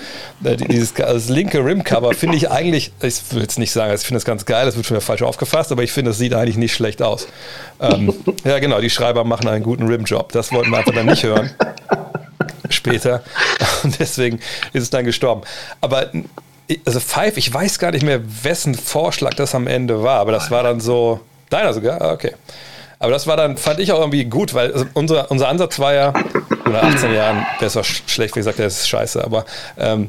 [0.44, 4.16] äh, dieses das linke Rim-Cover finde ich eigentlich, ich will jetzt nicht sagen, ich finde
[4.16, 6.56] das ganz geil, das wird schon wieder falsch aufgefasst, aber ich finde, das sieht eigentlich
[6.56, 7.28] nicht schlecht aus.
[7.80, 8.12] Ähm,
[8.44, 10.32] ja, genau, die Schreiber machen einen guten Rim-Job.
[10.32, 11.50] Das wollten wir einfach dann nicht hören
[12.70, 13.22] später.
[13.82, 14.40] Und deswegen
[14.72, 15.42] ist es dann gestorben.
[15.80, 16.10] Aber
[16.84, 20.50] also Five, ich weiß gar nicht mehr, wessen Vorschlag das am Ende war, aber das
[20.50, 21.20] war dann so.
[21.50, 22.00] Deiner sogar?
[22.02, 22.32] Ah, Okay.
[22.98, 25.92] Aber das war dann, fand ich auch irgendwie gut, weil also unser, unser Ansatz war
[25.92, 26.14] ja,
[26.66, 29.44] oder 18 Jahren, besser sch schlecht, wie gesagt, das ist scheiße, aber
[29.78, 30.08] ähm,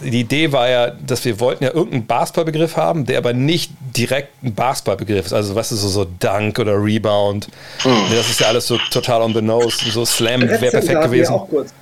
[0.00, 4.42] die Idee war ja, dass wir wollten ja irgendeinen Basketballbegriff haben, der aber nicht direkt
[4.42, 5.32] ein Basketballbegriff ist.
[5.32, 7.48] Also, was ist so, so Dunk oder Rebound?
[7.82, 9.78] Das ist ja alles so total on the nose.
[9.90, 11.32] So Slam wäre perfekt gewesen.
[11.32, 11.72] auch kurz.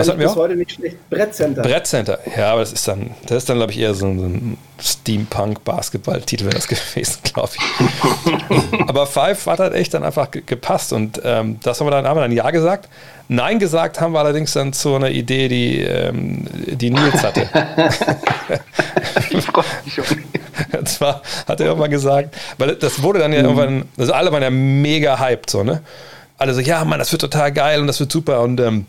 [0.00, 0.40] Was hatten wir bis auch?
[0.40, 0.96] heute nicht schlecht.
[1.10, 1.62] Brettcenter.
[1.62, 4.24] Brettcenter, ja, aber das ist dann, das ist dann, glaube ich, eher so ein, so
[4.26, 8.80] ein Steampunk-Basketball-Titel wäre das gewesen, glaube ich.
[8.88, 12.06] aber Five hat halt echt dann einfach ge- gepasst und ähm, das haben wir dann,
[12.06, 12.88] haben wir dann Ja gesagt.
[13.32, 17.48] Nein gesagt haben wir allerdings dann zu einer Idee, die, ähm, die Nils hatte.
[19.30, 20.04] Ich freue mich schon.
[20.76, 24.42] Und zwar hat er irgendwann gesagt, weil das wurde dann ja irgendwann, also alle waren
[24.42, 25.82] ja mega hyped, so, ne?
[26.38, 28.86] Alle so, ja, Mann, das wird total geil und das wird super und ähm,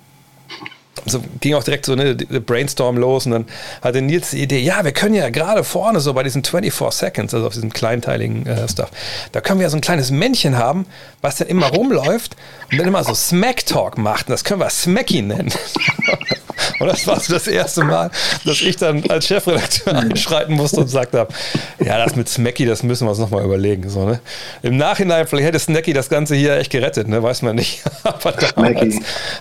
[1.05, 3.45] so ging auch direkt so eine Brainstorm los und dann
[3.81, 7.33] hatte Nils die Idee, ja, wir können ja gerade vorne so bei diesen 24 Seconds,
[7.33, 8.89] also auf diesem kleinteiligen äh, Stuff,
[9.31, 10.85] da können wir ja so ein kleines Männchen haben,
[11.21, 12.35] was dann immer rumläuft
[12.71, 14.27] und dann immer so Smack Talk macht.
[14.27, 15.51] Und das können wir Smacky nennen.
[16.81, 18.09] Und das war so das erste Mal,
[18.45, 21.33] dass ich dann als Chefredakteur einschreiten musste und gesagt habe,
[21.79, 23.89] ja, das mit Smacky, das müssen wir uns nochmal überlegen.
[23.89, 24.19] So, ne?
[24.63, 27.21] Im Nachhinein, vielleicht hätte Snacky das Ganze hier echt gerettet, ne?
[27.21, 27.83] weiß man nicht.
[28.03, 28.95] Aber damals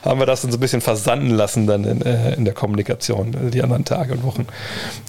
[0.04, 3.34] haben wir das dann so ein bisschen versanden lassen dann in, äh, in der Kommunikation,
[3.34, 4.46] äh, die anderen Tage und Wochen.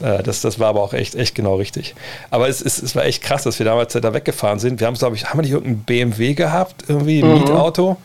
[0.02, 1.96] Äh, das, das war aber auch echt, echt genau richtig.
[2.30, 4.80] Aber es, es, es war echt krass, dass wir damals da weggefahren sind.
[4.80, 7.40] Wir haben, glaube ich, haben wir nicht irgendein BMW gehabt, irgendwie, ein mhm.
[7.40, 7.98] Mietauto?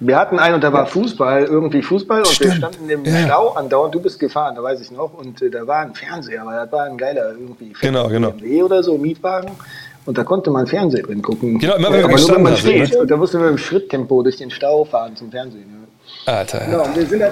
[0.00, 2.52] Wir hatten einen und da war Fußball, irgendwie Fußball und Stimmt.
[2.52, 3.24] wir standen im ja.
[3.24, 3.94] Stau andauernd.
[3.94, 5.14] Du bist gefahren, da weiß ich noch.
[5.14, 8.30] Und äh, da war ein Fernseher, aber das war ein geiler irgendwie genau, genau.
[8.30, 9.50] BMW oder so, Mietwagen.
[10.06, 11.58] Und da konnte man Fernsehen drin gucken.
[11.58, 12.92] Genau, immer wenn wir nur, wenn man steht.
[12.92, 12.98] Ne?
[13.00, 15.66] Und da musste man im Schritttempo durch den Stau fahren zum Fernsehen.
[16.24, 16.32] Ja.
[16.32, 16.60] Alter.
[16.64, 17.22] Genau, und wir sind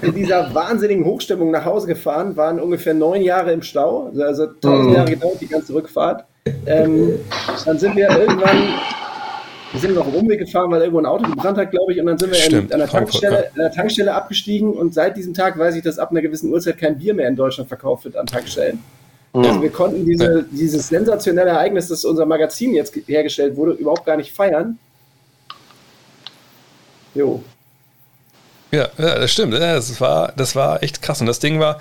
[0.00, 4.88] in dieser wahnsinnigen Hochstimmung nach Hause gefahren, waren ungefähr neun Jahre im Stau, also tausend
[4.88, 4.94] mhm.
[4.94, 6.24] Jahre gedauert, die ganze Rückfahrt.
[6.66, 7.18] Ähm,
[7.64, 8.74] dann sind wir irgendwann
[9.72, 12.06] wir sind noch im Umweg gefahren, weil irgendwo ein Auto gebrannt hat, glaube ich, und
[12.06, 15.32] dann sind wir Stimmt, in, an, der Tankstelle, an der Tankstelle abgestiegen und seit diesem
[15.32, 18.16] Tag weiß ich, dass ab einer gewissen Uhrzeit kein Bier mehr in Deutschland verkauft wird
[18.16, 18.80] an Tankstellen.
[19.32, 19.44] Mhm.
[19.44, 24.16] Also wir konnten diese, dieses sensationelle Ereignis, dass unser Magazin jetzt hergestellt wurde, überhaupt gar
[24.16, 24.78] nicht feiern.
[27.14, 27.42] Jo.
[28.72, 29.54] Ja, ja, das stimmt.
[29.54, 31.20] das, war, das war echt krass.
[31.20, 31.78] Und das Ding war,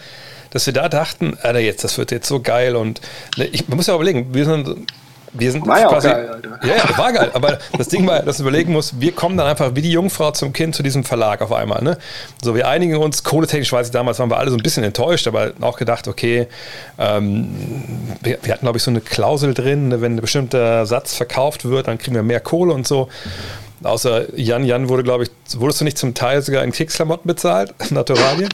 [0.52, 2.76] dass wir da dachten, Alter, jetzt, das wird jetzt so geil.
[2.76, 3.02] Und
[3.38, 4.88] ne, ich, man muss ja überlegen, wir sind
[5.34, 6.60] wir sind war ja quasi, geil, Alter.
[6.64, 7.32] Ja, ja, war geil.
[7.34, 10.32] Aber das Ding war, dass du überlegen musst, wir kommen dann einfach wie die Jungfrau
[10.32, 11.82] zum Kind zu diesem Verlag auf einmal.
[11.84, 11.98] Ne?
[12.42, 15.28] So, wir einigen uns, kohletechnisch weiß ich damals, waren wir alle so ein bisschen enttäuscht,
[15.28, 16.48] aber auch gedacht, okay,
[17.00, 17.50] ähm,
[18.22, 21.66] wir, wir, hatten, glaube ich, so eine Klausel drin, ne, wenn ein bestimmter Satz verkauft
[21.66, 23.08] wird, dann kriegen wir mehr Kohle und so.
[23.84, 27.74] Außer Jan, Jan wurde, glaube ich, wurdest du nicht zum Teil sogar in Kriegsklamotten bezahlt,
[27.92, 28.50] Naturalien?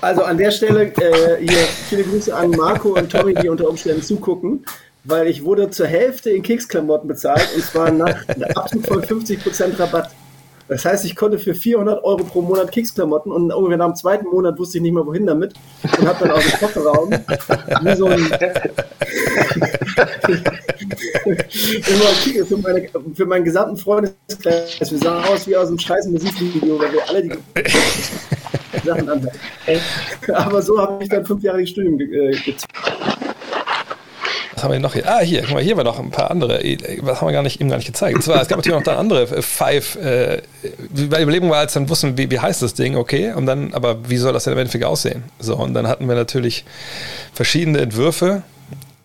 [0.00, 4.02] Also an der Stelle äh, hier viele Grüße an Marco und Tommy, die unter Umständen
[4.02, 4.64] zugucken
[5.06, 8.16] weil ich wurde zur Hälfte in Keksklamotten bezahlt und zwar nach
[8.54, 10.10] absolut von 50% Rabatt.
[10.68, 14.26] Das heißt, ich konnte für 400 Euro pro Monat Keksklamotten und ungefähr nach dem zweiten
[14.26, 18.06] Monat wusste ich nicht mehr, wohin damit und habe dann aus dem Kofferraum wie so
[18.06, 18.18] ein
[22.46, 24.90] für, meine, für meinen gesamten Freundeskreis.
[24.90, 27.38] Wir sahen aus wie aus einem scheiß Musikvideo, weil wir alle die
[28.84, 29.38] Sachen anhatten.
[30.32, 32.56] Aber so habe ich dann fünf Jahre die Studium ge äh,
[34.56, 35.06] was haben wir noch hier?
[35.06, 36.62] Ah, hier, guck mal, hier war noch ein paar andere.
[37.02, 38.16] Was haben wir gar nicht, eben gar nicht gezeigt?
[38.16, 39.96] Und zwar, es gab natürlich noch da andere äh, Five.
[39.96, 40.40] Äh,
[40.88, 44.08] die Überlegung war, als dann wussten, wie, wie heißt das Ding, okay, und dann, aber
[44.08, 45.24] wie soll das denn im Endeffekt aussehen?
[45.38, 46.64] So, und dann hatten wir natürlich
[47.34, 48.44] verschiedene Entwürfe.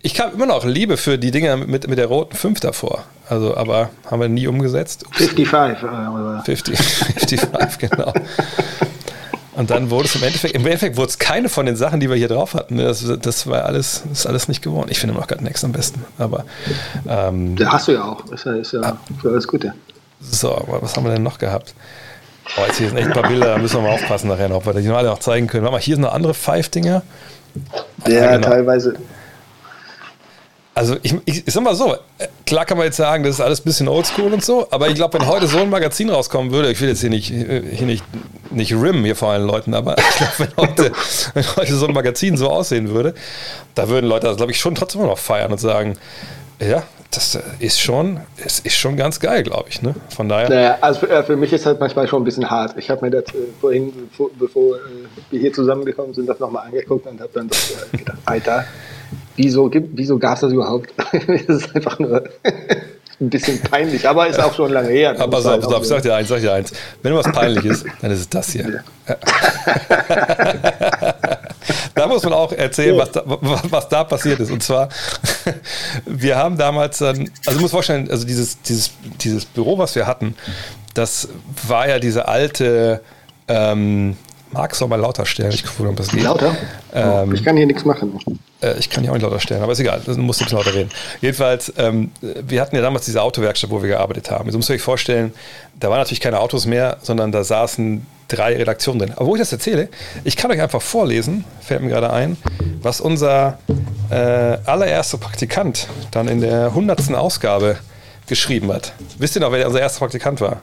[0.02, 3.04] Ich habe immer noch Liebe für die Dinger mit, mit der roten 5 davor.
[3.28, 5.06] Also, aber haben wir nie umgesetzt.
[5.06, 5.18] Ups.
[5.18, 5.84] 55.
[5.84, 8.14] Äh, 50, 55, genau.
[9.62, 12.10] Und dann wurde es im Endeffekt, im Endeffekt wurde es keine von den Sachen, die
[12.10, 12.78] wir hier drauf hatten.
[12.78, 12.84] Ne?
[12.86, 14.88] Das, das war alles, ist alles nicht geworden.
[14.90, 16.04] Ich finde immer noch gerade Next am besten.
[16.18, 16.46] Aber
[17.08, 18.26] ähm, ja, hast du ja auch.
[18.32, 19.76] Ist ja, ist ja für alles Gute.
[20.20, 21.76] So, was haben wir denn noch gehabt?
[22.58, 24.66] Oh, jetzt hier sind echt ein paar Bilder, da müssen wir mal aufpassen nachher, ob
[24.66, 25.64] wir die noch alle noch zeigen können.
[25.64, 27.04] Warte mal, hier sind noch andere Five-Dinger.
[28.08, 28.48] Ja, ja genau.
[28.48, 28.96] teilweise.
[30.74, 31.96] Also ich, ich, ich sag mal so,
[32.46, 34.96] klar kann man jetzt sagen, das ist alles ein bisschen oldschool und so, aber ich
[34.96, 38.06] glaube, wenn heute so ein Magazin rauskommen würde, ich will jetzt hier nicht, hier nicht,
[38.52, 40.92] nicht rimmen hier vor allen Leuten, aber ich glaube, wenn heute,
[41.34, 43.14] wenn heute so ein Magazin so aussehen würde,
[43.76, 45.98] da würden Leute das, glaube ich, schon trotzdem noch feiern und sagen,
[46.62, 49.82] ja, das ist schon, es ist schon ganz geil, glaube ich.
[49.82, 49.94] Ne?
[50.16, 50.50] Von daher.
[50.50, 52.76] Naja, also für, äh, für, mich ist das manchmal schon ein bisschen hart.
[52.78, 53.92] Ich habe mir das äh, vorhin,
[54.40, 54.80] bevor, äh,
[55.30, 57.58] wir hier zusammengekommen sind, das nochmal angeguckt und habe dann doch
[57.92, 58.66] äh, gedacht, Alter,
[59.42, 60.94] wieso, wieso gab es das überhaupt?
[61.12, 62.24] das ist einfach nur
[63.22, 65.16] ein bisschen peinlich, aber ist auch schon lange her.
[65.20, 66.72] Aber pass auf, ich sag dir eins, sag dir eins.
[67.02, 68.84] Wenn was peinlich ist, dann ist es das hier.
[71.94, 74.50] Da muss man auch erzählen, was da, was da passiert ist.
[74.50, 74.90] Und zwar,
[76.06, 80.08] wir haben damals dann, also du musst vorstellen, also dieses, dieses, dieses Büro, was wir
[80.08, 80.36] hatten,
[80.96, 81.28] das
[81.68, 83.02] war ja diese alte,
[83.48, 84.18] ähm,
[84.52, 85.52] magst du mal lauter stellen?
[85.52, 86.24] Ich gucke, ob das geht.
[86.24, 86.56] Lauter?
[86.94, 88.20] Ähm, ich kann hier nichts machen.
[88.62, 90.58] Äh, ich kann hier auch nicht lauter stellen, aber ist egal, du musst ein bisschen
[90.58, 90.90] lauter reden.
[91.22, 94.46] Jedenfalls, ähm, wir hatten ja damals diese Autowerkstatt, wo wir gearbeitet haben.
[94.46, 95.34] Jetzt musst du euch vorstellen,
[95.80, 99.14] da waren natürlich keine Autos mehr, sondern da saßen drei Redaktionen drin.
[99.16, 99.90] Aber wo ich das erzähle,
[100.24, 102.38] ich kann euch einfach vorlesen, fällt mir gerade ein,
[102.82, 103.60] was unser
[104.10, 107.78] äh, allererster Praktikant dann in der hundertsten Ausgabe
[108.28, 108.94] geschrieben hat.
[109.18, 110.62] Wisst ihr noch, wer unser erster Praktikant war?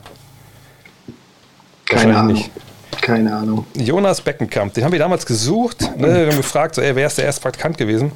[1.84, 2.34] Keine Ahnung.
[2.34, 2.50] Nicht.
[3.00, 3.66] Keine Ahnung.
[3.74, 5.90] Jonas Beckenkamp, den haben wir damals gesucht.
[5.96, 6.14] Ne?
[6.14, 8.12] Wir haben gefragt, so, ey, wer ist der erste Praktikant gewesen?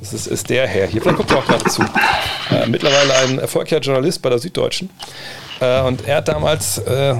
[0.00, 1.02] Das ist, ist der Herr hier.
[1.02, 1.82] Vielleicht guckt er auch gerade zu.
[2.50, 4.90] Äh, mittlerweile ein erfolgreicher Journalist bei der Süddeutschen.
[5.60, 7.14] Äh, und er hat damals äh,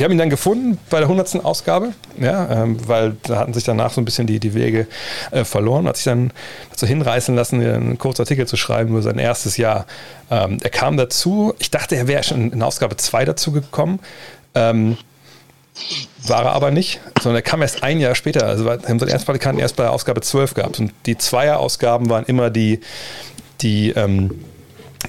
[0.00, 1.44] wir haben ihn dann gefunden bei der 100.
[1.44, 4.86] Ausgabe, ja, ähm, weil da hatten sich danach so ein bisschen die, die Wege
[5.30, 5.86] äh, verloren.
[5.86, 6.32] Hat sich dann
[6.70, 9.86] dazu hinreißen lassen, einen kurzen Artikel zu schreiben über sein erstes Jahr.
[10.30, 14.00] Ähm, er kam dazu, ich dachte, er wäre schon in Ausgabe 2 dazu gekommen.
[14.54, 14.96] Ähm,
[16.26, 18.46] war er aber nicht, sondern er kam erst ein Jahr später.
[18.46, 20.78] Also wir haben seinen ersten Praktikanten erst bei Ausgabe 12 gehabt.
[20.78, 22.80] Und die Zweier-Ausgaben waren immer die,
[23.60, 24.44] die, ähm,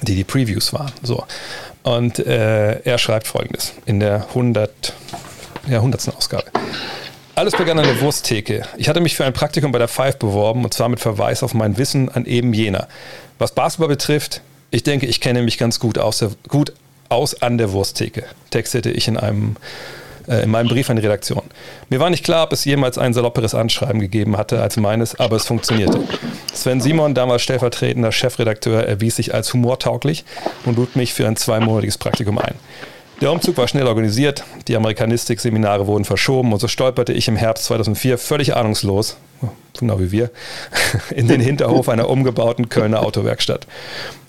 [0.02, 0.92] die, die Previews waren.
[1.02, 1.24] So.
[1.82, 4.94] Und äh, er schreibt folgendes in der 100,
[5.68, 6.16] ja, 100.
[6.16, 6.44] Ausgabe.
[7.34, 8.62] Alles begann an der Wursttheke.
[8.76, 11.54] Ich hatte mich für ein Praktikum bei der Five beworben und zwar mit Verweis auf
[11.54, 12.88] mein Wissen an eben jener.
[13.38, 16.72] Was Basketball betrifft, ich denke, ich kenne mich ganz gut aus, gut
[17.08, 19.56] aus an der Wursttheke, textete ich in einem
[20.26, 21.42] in meinem Brief an die Redaktion.
[21.88, 25.36] Mir war nicht klar, ob es jemals ein salopperes Anschreiben gegeben hatte als meines, aber
[25.36, 26.00] es funktionierte.
[26.52, 30.24] Sven Simon, damals stellvertretender Chefredakteur, erwies sich als humortauglich
[30.64, 32.54] und lud mich für ein zweimonatiges Praktikum ein.
[33.22, 37.66] Der Umzug war schnell organisiert, die Amerikanistik-Seminare wurden verschoben und so stolperte ich im Herbst
[37.66, 39.16] 2004 völlig ahnungslos,
[39.78, 40.30] genau wie wir,
[41.14, 43.68] in den Hinterhof einer umgebauten Kölner Autowerkstatt.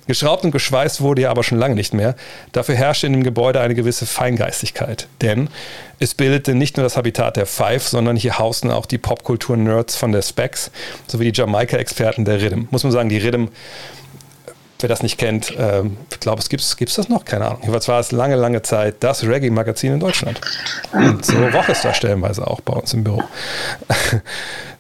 [0.06, 2.16] Geschraubt und geschweißt wurde ja aber schon lange nicht mehr.
[2.52, 5.08] Dafür herrschte in dem Gebäude eine gewisse Feingeistigkeit.
[5.22, 5.50] Denn
[6.00, 10.12] es bildete nicht nur das Habitat der Five, sondern hier hausten auch die Popkultur-Nerds von
[10.12, 10.72] der Specs
[11.08, 12.64] sowie die Jamaika-Experten der Rhythm.
[12.72, 13.48] Muss man sagen, die Rhythm,
[14.82, 17.60] wer das nicht kennt, äh, ich glaube, es gibt es das noch, keine Ahnung.
[17.62, 20.42] Jedenfalls war es lange, lange Zeit das Reggae-Magazin in Deutschland.
[20.92, 23.24] Und so roch es da stellenweise auch bei uns im Büro.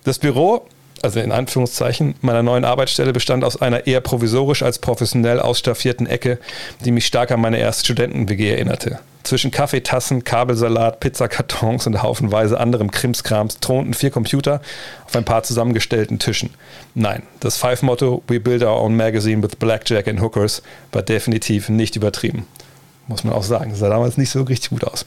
[0.04, 0.66] Das Büro
[1.04, 6.40] also in Anführungszeichen, meiner neuen Arbeitsstelle bestand aus einer eher provisorisch als professionell ausstaffierten Ecke,
[6.86, 9.00] die mich stark an meine erste Studenten-WG erinnerte.
[9.24, 14.62] Zwischen Kaffeetassen, Kabelsalat, Pizzakartons und haufenweise anderem Krimskrams thronten vier Computer
[15.06, 16.50] auf ein paar zusammengestellten Tischen.
[16.94, 20.62] Nein, das Five-Motto We build our own magazine with blackjack and hookers
[20.92, 22.46] war definitiv nicht übertrieben
[23.08, 23.72] muss man auch sagen.
[23.72, 25.06] Das sah damals nicht so richtig gut aus.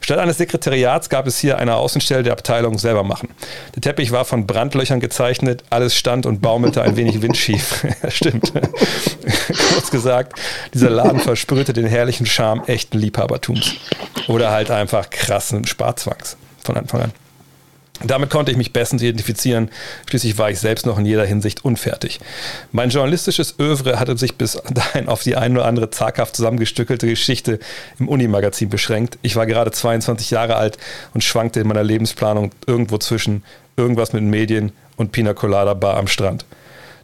[0.00, 3.28] Statt eines Sekretariats gab es hier eine Außenstelle der Abteilung selber machen.
[3.74, 7.86] Der Teppich war von Brandlöchern gezeichnet, alles stand und baumelte ein wenig windschief.
[8.08, 8.52] Stimmt.
[9.72, 10.38] Kurz gesagt,
[10.72, 13.74] dieser Laden versprühte den herrlichen Charme echten Liebhabertums.
[14.28, 17.23] Oder halt einfach krassen Sparzwangs von Anfang an.
[18.02, 19.70] Damit konnte ich mich bestens identifizieren.
[20.08, 22.18] Schließlich war ich selbst noch in jeder Hinsicht unfertig.
[22.72, 27.60] Mein journalistisches Övre hatte sich bis dahin auf die ein oder andere zaghaft zusammengestückelte Geschichte
[28.00, 29.18] im Unimagazin beschränkt.
[29.22, 30.76] Ich war gerade 22 Jahre alt
[31.14, 33.44] und schwankte in meiner Lebensplanung irgendwo zwischen
[33.76, 36.44] irgendwas mit Medien und Pina Colada Bar am Strand.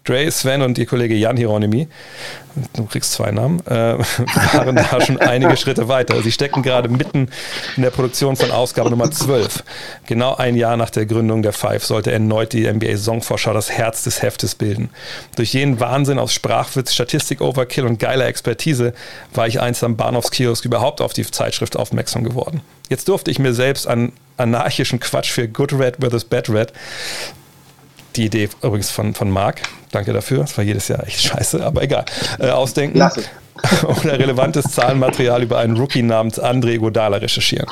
[0.05, 1.87] Dre, Sven und ihr Kollege Jan Hieronymi,
[2.75, 3.99] du kriegst zwei Namen, äh,
[4.55, 6.21] waren da schon einige Schritte weiter.
[6.23, 7.29] Sie stecken gerade mitten
[7.77, 9.63] in der Produktion von Ausgabe Nummer 12.
[10.07, 14.05] Genau ein Jahr nach der Gründung der Five sollte erneut die NBA Songvorschau das Herz
[14.05, 14.91] des Heftes bilden.
[15.37, 18.95] Durch jenen Wahnsinn aus Sprachwitz, Statistik-Overkill und geiler Expertise
[19.35, 22.63] war ich einst am Bahnhofskiosk überhaupt auf die Zeitschrift aufmerksam geworden.
[22.89, 26.25] Jetzt durfte ich mir selbst an anarchischen Quatsch für Good Red vs.
[26.25, 26.73] Bad Red
[28.16, 31.83] die Idee übrigens von, von Marc, danke dafür, das war jedes Jahr echt scheiße, aber
[31.83, 32.05] egal,
[32.38, 32.96] äh, ausdenken.
[32.96, 33.23] Klasse.
[33.87, 37.66] oder relevantes Zahlenmaterial über einen Rookie namens André Godala recherchieren.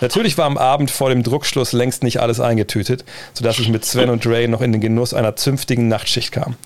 [0.00, 4.10] Natürlich war am Abend vor dem Druckschluss längst nicht alles eingetütet, sodass ich mit Sven
[4.10, 6.56] und Ray noch in den Genuss einer zünftigen Nachtschicht kam.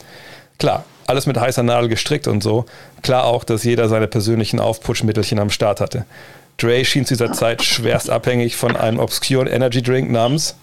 [0.58, 2.66] Klar, alles mit heißer Nadel gestrickt und so.
[3.02, 6.04] Klar auch, dass jeder seine persönlichen Aufputschmittelchen am Start hatte.
[6.58, 10.54] Dre schien zu dieser Zeit schwerst abhängig von einem obskuren Energy Drink namens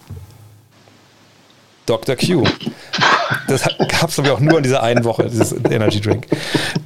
[1.88, 2.16] Dr.
[2.16, 2.44] Q.
[3.46, 6.26] Das gab es aber auch nur in dieser einen Woche, dieses Energy Drink,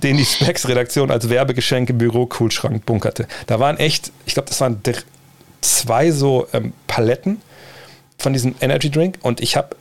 [0.03, 3.27] den die Specs-Redaktion als Werbegeschenk im Büro-Kühlschrank bunkerte.
[3.47, 4.81] Da waren echt, ich glaube, das waren
[5.61, 7.41] zwei so ähm, Paletten
[8.19, 9.77] von diesem Energy Drink und ich habe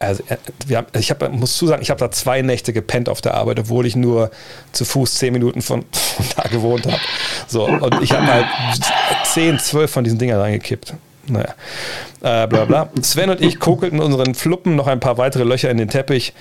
[0.00, 3.08] also, äh, wir haben, ich hab, muss zu sagen, ich habe da zwei Nächte gepennt
[3.08, 4.30] auf der Arbeit, obwohl ich nur
[4.70, 7.00] zu Fuß zehn Minuten von, von da gewohnt habe.
[7.48, 8.46] So, und ich habe halt
[9.24, 10.94] zehn, zwölf von diesen Dingern reingekippt.
[11.28, 11.54] Naja,
[12.20, 12.88] äh, bla bla.
[13.02, 16.32] Sven und ich kokelten unseren Fluppen noch ein paar weitere Löcher in den Teppich.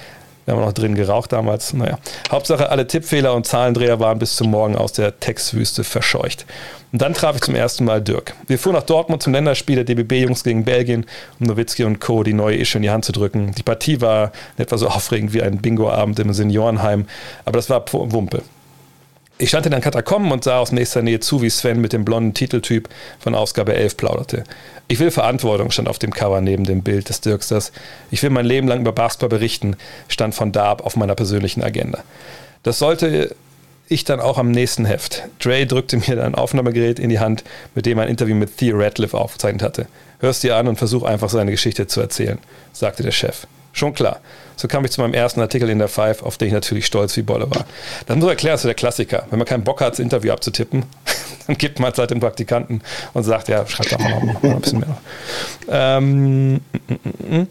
[0.47, 1.73] Wir haben noch drin geraucht damals.
[1.73, 1.99] Naja.
[2.31, 6.45] Hauptsache, alle Tippfehler und Zahlendreher waren bis zum Morgen aus der Textwüste verscheucht.
[6.93, 8.33] Und dann traf ich zum ersten Mal Dirk.
[8.47, 11.05] Wir fuhren nach Dortmund zum Länderspiel der DBB-Jungs gegen Belgien,
[11.41, 12.23] um Nowitzki und Co.
[12.23, 13.51] die neue Ische in die Hand zu drücken.
[13.57, 17.07] Die Partie war etwa so aufregend wie ein Bingo-Abend im Seniorenheim,
[17.43, 18.41] aber das war Wumpe.
[19.39, 22.03] Ich stand in den Katakomben und sah aus nächster Nähe zu, wie Sven mit dem
[22.03, 24.43] blonden Titeltyp von Ausgabe 11 plauderte.
[24.87, 27.71] Ich will Verantwortung, stand auf dem Cover neben dem Bild des Dirksters.
[28.09, 29.75] Ich will mein Leben lang über Basketball berichten,
[30.07, 31.99] stand von da ab auf meiner persönlichen Agenda.
[32.63, 33.35] Das sollte
[33.87, 35.23] ich dann auch am nächsten Heft.
[35.39, 37.43] Dre drückte mir ein Aufnahmegerät in die Hand,
[37.75, 39.87] mit dem er ein Interview mit Theo Radcliffe aufgezeichnet hatte.
[40.19, 42.39] Hörst dir an und versuch einfach seine Geschichte zu erzählen,
[42.73, 43.45] sagte der Chef.
[43.71, 44.19] Schon klar.
[44.57, 47.15] So kam ich zu meinem ersten Artikel in der Five, auf den ich natürlich stolz
[47.15, 47.65] wie Bolle war.
[48.07, 49.25] Das muss erklären, das ist der Klassiker.
[49.29, 50.83] Wenn man keinen Bock hat, das Interview abzutippen,
[51.47, 52.81] dann gibt man es halt den Praktikanten
[53.13, 54.97] und sagt, ja, schreibt doch mal noch ein bisschen mehr.
[55.69, 57.47] Ähm, mm, mm, mm.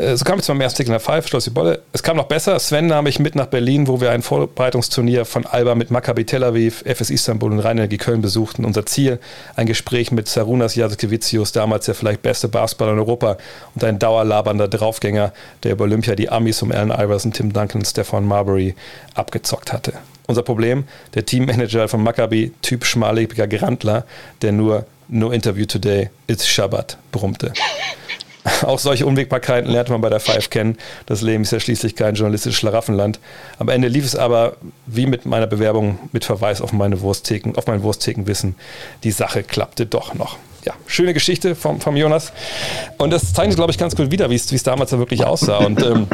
[0.00, 1.82] Äh, so kam ich zum ersten Artikel in der Five, schloss die Bolle.
[1.92, 2.58] Es kam noch besser.
[2.58, 6.42] Sven nahm mich mit nach Berlin, wo wir ein Vorbereitungsturnier von Alba mit Maccabi Tel
[6.42, 8.64] Aviv, FS Istanbul und Rheinenergie Köln besuchten.
[8.64, 9.18] Unser Ziel,
[9.56, 13.36] ein Gespräch mit Sarunas Jasikevicius, damals der vielleicht beste Basketballer in Europa
[13.74, 15.32] und ein dauerlabernder Draufgänger,
[15.62, 18.74] der über Olympia die Amis um Allen Iverson, Tim Duncan und Stefan Marbury
[19.14, 19.92] abgezockt hatte.
[20.26, 20.84] Unser Problem,
[21.14, 24.04] der Teammanager von Maccabi, Typ schmaliger Grandler,
[24.42, 27.52] der nur No Interview Today, it's Shabbat brummte.
[28.62, 30.78] Auch solche Unwägbarkeiten lernt man bei der Five kennen.
[31.06, 33.20] Das Leben ist ja schließlich kein journalistisches Schlaraffenland.
[33.58, 37.66] Am Ende lief es aber, wie mit meiner Bewerbung, mit Verweis auf, meine Wursttheken, auf
[37.66, 38.56] mein Wurstthekenwissen.
[39.04, 40.36] Die Sache klappte doch noch.
[40.64, 42.32] Ja, schöne Geschichte vom, vom Jonas.
[42.98, 45.58] Und das zeigt, glaube ich, ganz gut wieder, wie es damals da wirklich aussah.
[45.58, 46.06] Und ähm,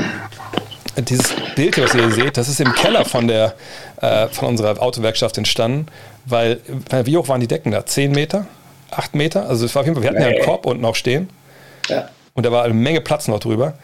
[0.97, 3.55] dieses Bild, was ihr hier seht, das ist im Keller von, der,
[4.01, 5.87] äh, von unserer Autowerkstatt entstanden.
[6.25, 6.61] Weil,
[7.05, 7.87] wie hoch waren die Decken da?
[7.87, 8.47] Zehn Meter?
[8.91, 9.49] Acht Meter?
[9.49, 11.29] Also es war auf jeden Fall, wir hatten ja einen Korb unten auch stehen.
[11.89, 12.09] Ja.
[12.37, 13.75] Und da war eine Menge Platz noch drüber.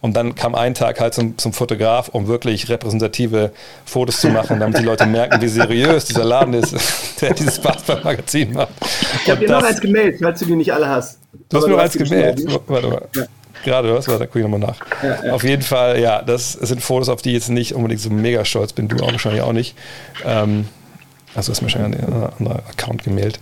[0.00, 3.52] Und dann kam ein Tag halt zum, zum Fotograf, um wirklich repräsentative
[3.84, 6.74] Fotos zu machen, damit die Leute merken, wie seriös dieser Laden ist,
[7.20, 8.68] der dieses Basketball-Magazin macht.
[9.24, 11.18] Ich habe dir noch eins gemeldet, falls du die nicht alle hast.
[11.48, 12.46] Du hast nur eins gemeldet.
[12.68, 13.08] Warte mal.
[13.14, 13.24] Ja.
[13.64, 14.06] Gerade was?
[14.06, 14.76] Warte, guck ich nochmal nach.
[15.02, 15.32] Ja, ja.
[15.32, 18.44] Auf jeden Fall, ja, das sind Fotos, auf die ich jetzt nicht unbedingt so mega
[18.44, 18.86] stolz bin.
[18.86, 19.76] Du auch wahrscheinlich auch nicht.
[20.24, 20.68] Ähm,
[21.34, 21.94] also ist mir schon ein
[22.38, 23.40] anderer Account gemeldet.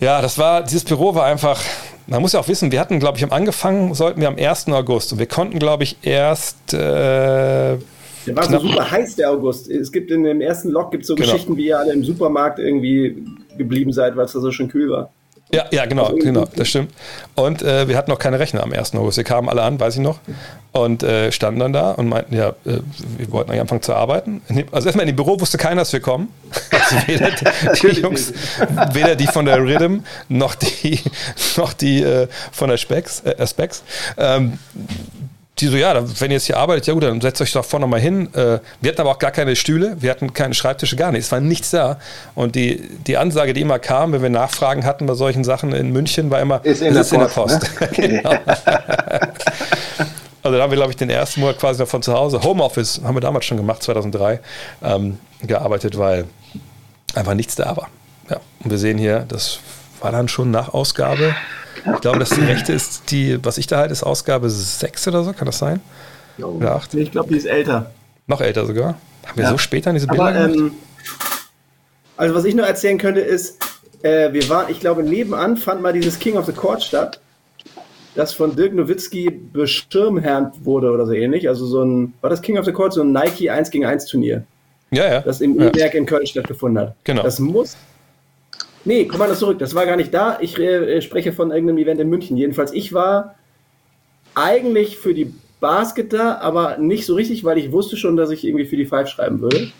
[0.00, 1.60] Ja, das war, dieses Büro war einfach
[2.06, 4.68] man muss ja auch wissen, wir hatten, glaube ich, am angefangen sollten wir am 1.
[4.68, 6.72] August und wir konnten, glaube ich, erst.
[6.72, 6.76] Äh,
[8.26, 9.70] der war so super heiß, der August.
[9.70, 11.30] Es gibt in dem ersten Log gibt so genau.
[11.30, 13.24] Geschichten, wie ihr alle im Supermarkt irgendwie
[13.56, 15.12] geblieben seid, weil es da so schön kühl war.
[15.52, 16.92] Ja, ja, genau, also genau, das stimmt.
[17.36, 18.94] Und äh, wir hatten noch keine Rechner am 1.
[18.96, 19.16] August.
[19.16, 20.18] Wir kamen alle an, weiß ich noch,
[20.72, 22.80] und äh, standen dann da und meinten, ja, äh,
[23.16, 24.42] wir wollten eigentlich anfangen zu arbeiten.
[24.72, 26.28] Also erstmal in dem Büro wusste keiner, dass wir kommen.
[26.70, 28.32] Also weder die, Jungs,
[28.92, 31.00] weder die von der Rhythm noch die,
[31.56, 33.82] noch die äh, von der Specs, äh, Specs.
[34.18, 34.58] Ähm,
[35.58, 37.86] die so, ja, wenn ihr jetzt hier arbeitet, ja gut, dann setzt euch doch vorne
[37.86, 38.28] mal hin.
[38.34, 41.32] Äh, wir hatten aber auch gar keine Stühle, wir hatten keine Schreibtische, gar nichts, es
[41.32, 41.98] war nichts da.
[42.34, 45.92] Und die, die Ansage, die immer kam, wenn wir Nachfragen hatten bei solchen Sachen in
[45.92, 47.80] München, war immer, ist in, der, in Post, der Post.
[47.80, 47.88] Ne?
[48.08, 48.30] genau.
[50.42, 53.00] also da haben wir, glaube ich, den ersten Monat quasi noch von zu Hause, Homeoffice
[53.02, 54.40] haben wir damals schon gemacht, 2003,
[54.82, 56.26] ähm, gearbeitet, weil
[57.14, 57.88] einfach nichts da war.
[58.28, 59.60] Ja, und wir sehen hier, das
[60.00, 61.34] war dann schon nach Ausgabe
[61.94, 65.24] ich glaube, das die rechte ist die, was ich da halte, ist Ausgabe 6 oder
[65.24, 65.80] so, kann das sein?
[66.38, 66.94] Oder 8?
[66.94, 67.90] Ich glaube, die ist älter.
[68.26, 68.96] Noch älter sogar?
[69.24, 69.50] Haben wir ja.
[69.50, 70.72] so spät an diese Bilder Aber, ähm,
[72.16, 73.58] also was ich nur erzählen könnte ist,
[74.02, 77.20] äh, wir waren, ich glaube, nebenan fand mal dieses King of the Court statt,
[78.14, 81.48] das von Dirk Nowitzki beschirmherrnt wurde oder so ähnlich.
[81.48, 84.06] Also so ein, war das King of the Court, so ein Nike 1 gegen 1
[84.06, 84.44] Turnier.
[84.90, 85.20] Ja, ja.
[85.20, 85.98] Das im E-Werk ja.
[85.98, 86.94] in Köln stattgefunden hat.
[87.04, 87.22] Genau.
[87.22, 87.76] Das muss
[88.86, 89.58] Nee, komm mal zurück.
[89.58, 90.38] Das war gar nicht da.
[90.40, 92.36] Ich äh, spreche von irgendeinem Event in München.
[92.36, 93.34] Jedenfalls, ich war
[94.36, 98.44] eigentlich für die Basket da, aber nicht so richtig, weil ich wusste schon, dass ich
[98.44, 99.72] irgendwie für die Five schreiben würde.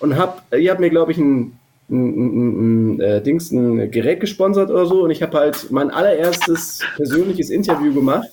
[0.00, 4.20] Und hab, ihr habt mir, glaube ich, ein, ein, ein, ein äh, Dings, ein Gerät
[4.20, 5.04] gesponsert oder so.
[5.04, 8.28] Und ich habe halt mein allererstes persönliches Interview gemacht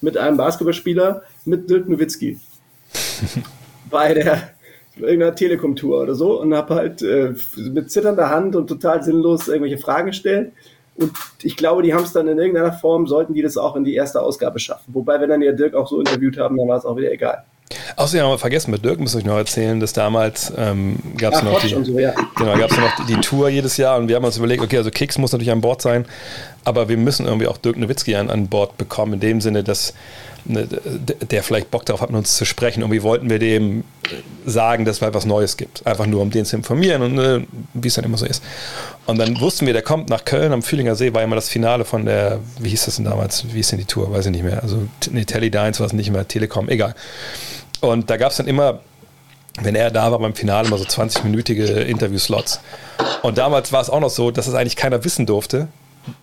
[0.00, 2.38] mit einem Basketballspieler mit Dirk Nowitzki.
[3.90, 4.50] bei der
[4.96, 9.78] irgendeiner Telekom-Tour oder so und habe halt äh, mit zitternder Hand und total sinnlos irgendwelche
[9.78, 10.52] Fragen gestellt.
[10.96, 13.84] Und ich glaube, die haben es dann in irgendeiner Form, sollten die das auch in
[13.84, 14.92] die erste Ausgabe schaffen.
[14.94, 17.44] Wobei, wenn dann ja Dirk auch so interviewt haben, dann war es auch wieder egal.
[17.96, 21.42] Außerdem haben wir vergessen, mit Dirk muss ich noch erzählen, dass damals ähm, gab es
[21.42, 22.12] noch, die, so, ja.
[22.36, 25.16] genau, noch die, die, Tour jedes Jahr und wir haben uns überlegt, okay, also Kicks
[25.16, 26.04] muss natürlich an Bord sein,
[26.64, 29.94] aber wir müssen irgendwie auch Dirk Nowitzki an, an Bord bekommen, in dem Sinne, dass
[30.44, 32.80] Ne, der vielleicht Bock darauf hat, mit uns zu sprechen.
[32.80, 33.84] Irgendwie wollten wir dem
[34.44, 35.86] sagen, dass es halt was Neues gibt.
[35.86, 38.42] Einfach nur, um den zu informieren und ne, wie es dann immer so ist.
[39.06, 41.84] Und dann wussten wir, der kommt nach Köln am Fühlinger See, war immer das Finale
[41.84, 43.46] von der, wie hieß das denn damals?
[43.52, 44.12] Wie hieß denn die Tour?
[44.12, 44.62] Weiß ich nicht mehr.
[44.62, 46.94] Also, Telly Dines war es nicht mehr, Telekom, egal.
[47.80, 48.80] Und da gab es dann immer
[49.60, 52.60] wenn er da war beim Finale immer so 20-minütige Interviewslots.
[53.22, 55.68] Und damals war es auch noch so, dass es eigentlich keiner wissen durfte,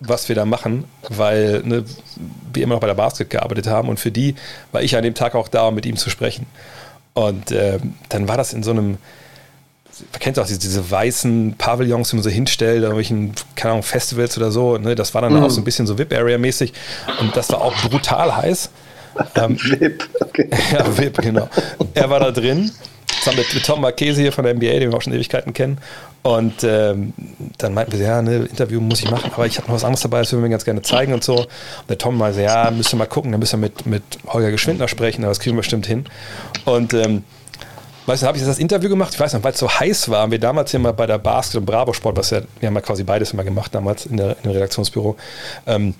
[0.00, 1.84] was wir da machen, weil ne,
[2.52, 4.34] wir immer noch bei der Basket gearbeitet haben und für die
[4.72, 6.46] war ich an dem Tag auch da, um mit ihm zu sprechen.
[7.14, 8.98] Und äh, dann war das in so einem,
[10.12, 14.36] man kennt auch diese, diese weißen Pavillons, die man so hinstellt, irgendwelchen, keine Ahnung, Festivals
[14.36, 14.78] oder so.
[14.78, 14.94] Ne?
[14.94, 15.42] Das war dann mhm.
[15.42, 16.72] auch so ein bisschen so VIP-Area-mäßig
[17.20, 18.70] und das war auch brutal heiß.
[19.34, 20.50] Ähm, VIP, okay.
[20.72, 21.48] Ja, VIP, genau.
[21.94, 22.70] Er war da drin
[23.20, 25.78] zusammen mit, mit Tom Marchese hier von der NBA, den wir auch schon Ewigkeiten kennen.
[26.22, 27.14] Und ähm,
[27.56, 30.02] dann meinten wir, ja, ne, Interview muss ich machen, aber ich habe noch was anderes
[30.02, 31.36] dabei, das würden wir ganz gerne zeigen und so.
[31.36, 31.48] Und
[31.88, 34.86] der Tom meinte, ja, müsst ihr mal gucken, dann müssen wir mit, mit Holger Geschwindner
[34.88, 36.04] sprechen, aber das kriegen wir bestimmt hin.
[36.66, 37.24] Und ähm,
[38.04, 40.22] weißt du, habe ich das Interview gemacht, ich weiß noch, weil es so heiß war,
[40.22, 42.74] haben wir damals hier mal bei der Basket und Bravo Sport, was ja, wir haben
[42.74, 45.16] ja quasi beides immer gemacht damals in, der, in dem Redaktionsbüro,
[45.66, 45.94] ähm,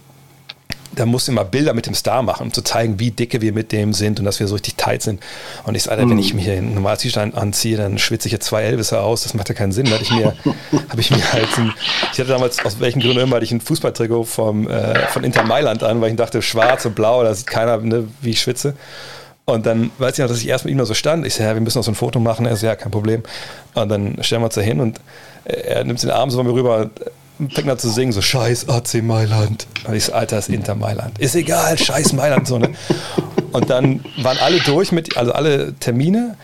[0.92, 3.72] da musste immer Bilder mit dem Star machen, um zu zeigen, wie dicke wir mit
[3.72, 5.22] dem sind und dass wir so richtig tight sind.
[5.64, 8.46] Und ich sage, wenn ich mir hier ein normales T-Shirt anziehe, dann schwitze ich jetzt
[8.46, 9.22] zwei Elviser aus.
[9.22, 9.86] Das macht ja keinen Sinn.
[9.86, 10.34] Da hatte ich mir,
[10.88, 11.72] habe ich mir halt ein,
[12.12, 15.44] ich hatte damals aus welchen Gründen immer hatte ich ein Fußballtrikot vom, äh, von Inter
[15.44, 18.74] Mailand an, weil ich dachte, schwarz und blau, da sieht keiner, ne, wie ich schwitze.
[19.44, 21.26] Und dann weiß ich noch, dass ich erst mit ihm noch so stand.
[21.26, 22.46] Ich sage, ja, wir müssen noch so ein Foto machen.
[22.46, 23.22] Er sagt, ja, kein Problem.
[23.74, 25.00] Und dann stellen wir uns da hin und
[25.44, 26.90] er nimmt den Arm so von mir rüber
[27.48, 29.66] fängt an zu singen, so scheiß AC Mailand.
[29.86, 31.18] Und ich so, Alter, ist Inter Mailand.
[31.18, 32.46] Ist egal, scheiß Mailand.
[32.46, 32.70] So, ne?
[33.52, 36.36] Und dann waren alle durch mit, also alle Termine.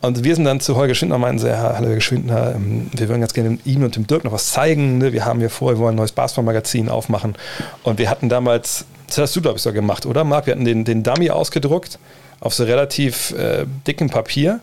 [0.00, 2.90] Und wir sind dann zu Holger Schwindner und meinten, so, ja, hallo Holger Schwindner, ähm,
[2.92, 4.98] wir würden ganz gerne ihm und dem Dirk noch was zeigen.
[4.98, 5.12] Ne?
[5.12, 7.36] Wir haben hier vor, wir wollen ein neues Basketball-Magazin aufmachen.
[7.84, 10.46] Und wir hatten damals, das hast du, glaube ich, so gemacht, oder Marc?
[10.46, 12.00] Wir hatten den, den Dummy ausgedruckt
[12.40, 14.58] auf so relativ äh, dicken Papier.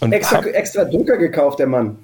[0.00, 1.96] Und extra, extra Drucker gekauft, der Mann.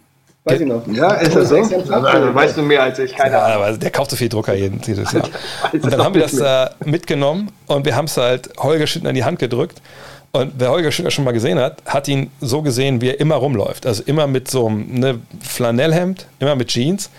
[0.46, 0.86] Weiß ich noch.
[0.86, 1.56] Ja, ist das so?
[1.56, 3.48] Also, also, weißt du mehr als ich, keine Ahnung.
[3.48, 5.28] Ja, aber der kauft so viel Drucker jedes Jahr.
[5.72, 9.16] Und dann haben wir das äh, mitgenommen und wir haben es halt Holger Schüttner in
[9.16, 9.82] die Hand gedrückt.
[10.30, 13.34] Und wer Holger Schüttner schon mal gesehen hat, hat ihn so gesehen, wie er immer
[13.34, 13.86] rumläuft.
[13.86, 17.10] Also immer mit so einem ne, Flanellhemd, immer mit Jeans.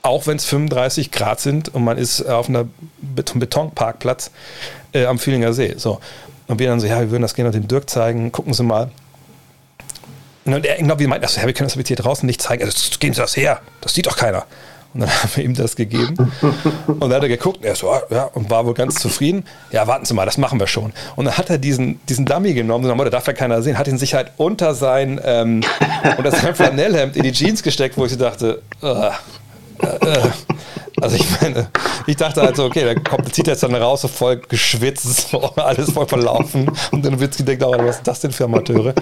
[0.00, 2.70] Auch wenn es 35 Grad sind und man ist auf einem
[3.02, 4.30] Betonparkplatz
[4.94, 5.74] äh, am Fühlinger See.
[5.76, 6.00] So.
[6.46, 8.90] Und wir dann so, ja, wir würden das gerne dem Dirk zeigen, gucken Sie mal.
[10.44, 12.64] Und er irgendwie meint, also, ja, wir können das hier draußen nicht zeigen.
[12.64, 13.60] Also, geben Sie das her.
[13.80, 14.44] Das sieht doch keiner.
[14.94, 16.14] Und dann haben wir ihm das gegeben.
[16.86, 19.44] Und dann hat er geguckt, und er so, ja, und war wohl ganz zufrieden.
[19.70, 20.92] Ja, warten Sie mal, das machen wir schon.
[21.16, 23.98] Und dann hat er diesen, diesen Dummy genommen, dann darf ja keiner sehen, hat ihn
[23.98, 25.62] sich halt unter sein, ähm,
[26.16, 29.10] unter sein Flanellhemd in die Jeans gesteckt, wo ich so dachte, uh,
[29.82, 30.30] äh,
[31.00, 31.68] also ich meine,
[32.06, 35.90] ich dachte halt so, okay, der kommt, zieht jetzt dann raus, so voll geschwitzt, alles
[35.90, 36.70] voll verlaufen.
[36.92, 38.94] Und dann wird gedacht, oh, was ist das denn für Amateure?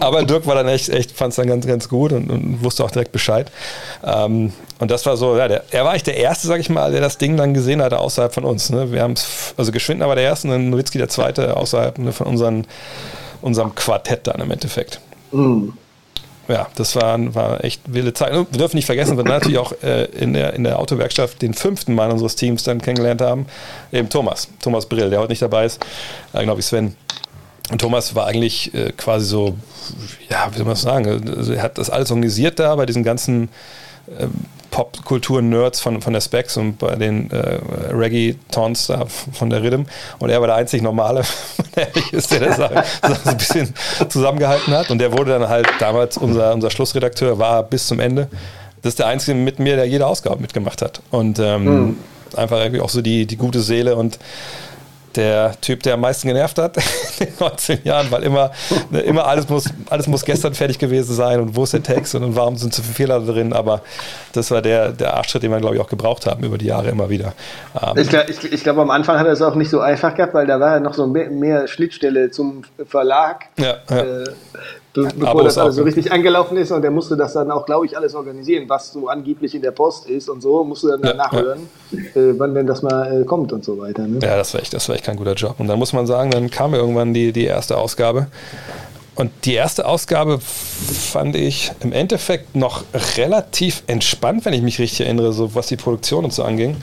[0.00, 2.82] Aber Dirk war dann echt, echt fand es dann ganz, ganz gut und, und, wusste
[2.82, 3.50] auch direkt Bescheid.
[4.04, 6.92] Ähm, und das war so, ja, der, er war eigentlich der Erste, sag ich mal,
[6.92, 8.70] der das Ding dann gesehen hatte außerhalb von uns.
[8.70, 8.92] Ne?
[8.92, 12.12] Wir haben es, also Geschwindner war der Erste und dann Nowitzki der Zweite außerhalb ne,
[12.12, 12.66] von unseren,
[13.42, 15.00] unserem Quartett dann im Endeffekt.
[15.32, 15.74] Mhm
[16.48, 18.32] ja, das war, war echt wilde Zeit.
[18.32, 21.94] Wir dürfen nicht vergessen, wir natürlich auch äh, in, der, in der Autowerkstatt den fünften
[21.94, 23.46] Mann unseres Teams dann kennengelernt haben,
[23.92, 25.84] eben Thomas, Thomas Brill, der heute nicht dabei ist,
[26.32, 26.96] äh, genau wie Sven.
[27.70, 29.56] Und Thomas war eigentlich äh, quasi so,
[30.30, 33.04] ja, wie soll man das sagen, also er hat das alles organisiert da bei diesen
[33.04, 33.50] ganzen
[34.70, 37.58] Popkultur-Nerds von, von der Specs und bei den äh,
[37.92, 39.82] Reggae-Tons da von der Rhythm.
[40.18, 41.22] Und er war der einzig Normale,
[41.76, 43.74] der ist, der das so ein bisschen
[44.08, 44.90] zusammengehalten hat.
[44.90, 48.28] Und der wurde dann halt damals unser, unser Schlussredakteur, war bis zum Ende.
[48.82, 51.00] Das ist der Einzige mit mir, der jede Ausgabe mitgemacht hat.
[51.10, 51.96] Und ähm, mhm.
[52.36, 54.18] einfach irgendwie auch so die, die gute Seele und
[55.16, 56.76] der Typ, der am meisten genervt hat
[57.18, 58.50] in den 19 Jahren, weil immer,
[58.90, 62.14] ne, immer alles, muss, alles muss gestern fertig gewesen sein und wo ist der Text
[62.14, 63.52] und warum sind zu viele Fehler drin.
[63.52, 63.82] Aber
[64.32, 66.88] das war der, der Arschtritt, den wir, glaube ich, auch gebraucht haben über die Jahre
[66.88, 67.32] immer wieder.
[67.74, 70.14] Ähm ich glaube, ich, ich glaub, am Anfang hat er es auch nicht so einfach
[70.14, 73.46] gehabt, weil da war ja noch so mehr, mehr Schnittstelle zum Verlag.
[73.58, 73.96] Ja, ja.
[73.96, 74.24] Äh,
[75.02, 77.86] be bevor das alles so richtig angelaufen ist und der musste das dann auch, glaube
[77.86, 81.14] ich, alles organisieren, was so angeblich in der Post ist und so, musste dann ja,
[81.14, 81.98] nachhören, ja.
[82.20, 84.06] äh, wann denn das mal äh, kommt und so weiter.
[84.06, 84.18] Ne?
[84.22, 85.56] Ja, das war, echt, das war echt kein guter Job.
[85.58, 88.28] Und dann muss man sagen, dann kam irgendwann die, die erste Ausgabe.
[89.14, 92.84] Und die erste Ausgabe fand ich im Endeffekt noch
[93.16, 96.76] relativ entspannt, wenn ich mich richtig erinnere, so was die Produktion und so anging.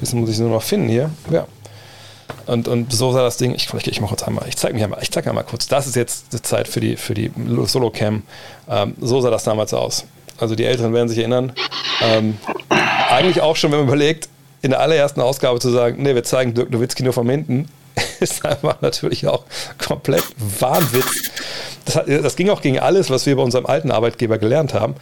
[0.00, 1.10] Das muss ich nur noch finden hier.
[1.30, 1.46] Ja.
[2.50, 4.98] Und, und so sah das Ding, ich, ich, mache kurz einmal, ich zeige mir einmal,
[5.02, 8.24] ich zeige einmal kurz, das ist jetzt die Zeit für die, für die Solo-Cam.
[8.68, 10.04] Ähm, so sah das damals aus.
[10.36, 11.52] Also die Älteren werden sich erinnern.
[12.02, 12.38] Ähm,
[13.08, 14.28] eigentlich auch schon, wenn man überlegt,
[14.62, 17.68] in der allerersten Ausgabe zu sagen, nee, wir zeigen Dirk Nowitzki nur von hinten,
[18.20, 19.44] ist einfach natürlich auch
[19.78, 20.24] komplett
[20.60, 21.30] Wahnwitz.
[21.84, 24.94] Das, das, ging auch gegen alles, was wir bei unserem alten Arbeitgeber gelernt haben.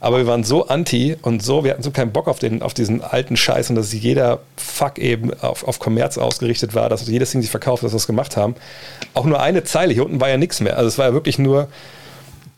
[0.00, 2.74] Aber wir waren so anti und so, wir hatten so keinen Bock auf, den, auf
[2.74, 7.30] diesen alten Scheiß und dass jeder Fuck eben auf, auf Kommerz ausgerichtet war, dass jedes
[7.30, 8.54] Ding sich verkauft, dass wir es gemacht haben.
[9.14, 10.76] Auch nur eine Zeile, hier unten war ja nichts mehr.
[10.76, 11.68] Also es war ja wirklich nur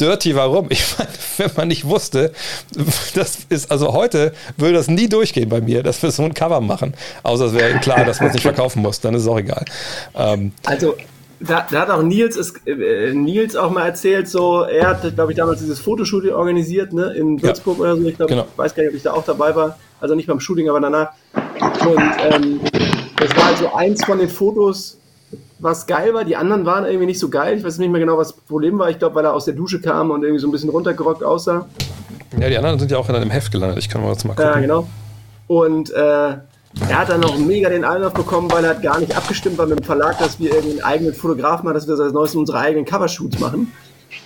[0.00, 0.68] dirty, warum?
[0.70, 2.32] Ich meine, wenn man nicht wusste,
[3.14, 6.60] das ist, also heute würde das nie durchgehen bei mir, dass wir so ein Cover
[6.60, 6.94] machen.
[7.22, 9.64] Außer es wäre klar, dass man es nicht verkaufen muss, dann ist es auch egal.
[10.14, 10.96] Ähm, also
[11.40, 15.32] da, da, hat auch Nils, ist, äh, Nils auch mal erzählt, so, er hat, glaube
[15.32, 17.84] ich, damals dieses Fotoshooting organisiert, ne, in Würzburg ja.
[17.84, 18.08] oder so.
[18.08, 18.46] Ich glaube, genau.
[18.50, 19.78] ich weiß gar nicht, ob ich da auch dabei war.
[20.00, 21.10] Also nicht beim Shooting, aber danach.
[21.54, 22.60] Und ähm,
[23.16, 24.98] das war also eins von den Fotos,
[25.58, 26.24] was geil war.
[26.24, 27.58] Die anderen waren irgendwie nicht so geil.
[27.58, 28.90] Ich weiß nicht mehr genau, was das Problem war.
[28.90, 31.66] Ich glaube, weil er aus der Dusche kam und irgendwie so ein bisschen runtergerockt aussah.
[32.38, 33.78] Ja, die anderen sind ja auch in einem Heft gelandet.
[33.78, 34.52] Ich kann mal jetzt mal gucken.
[34.52, 34.86] Ja, genau.
[35.46, 39.16] Und äh, er hat dann noch mega den Einlauf bekommen, weil er hat gar nicht
[39.16, 42.12] abgestimmt war mit dem Verlag, dass wir irgendwie einen eigenen Fotografen haben, dass wir als
[42.12, 43.72] neues unsere eigenen Covershoots machen.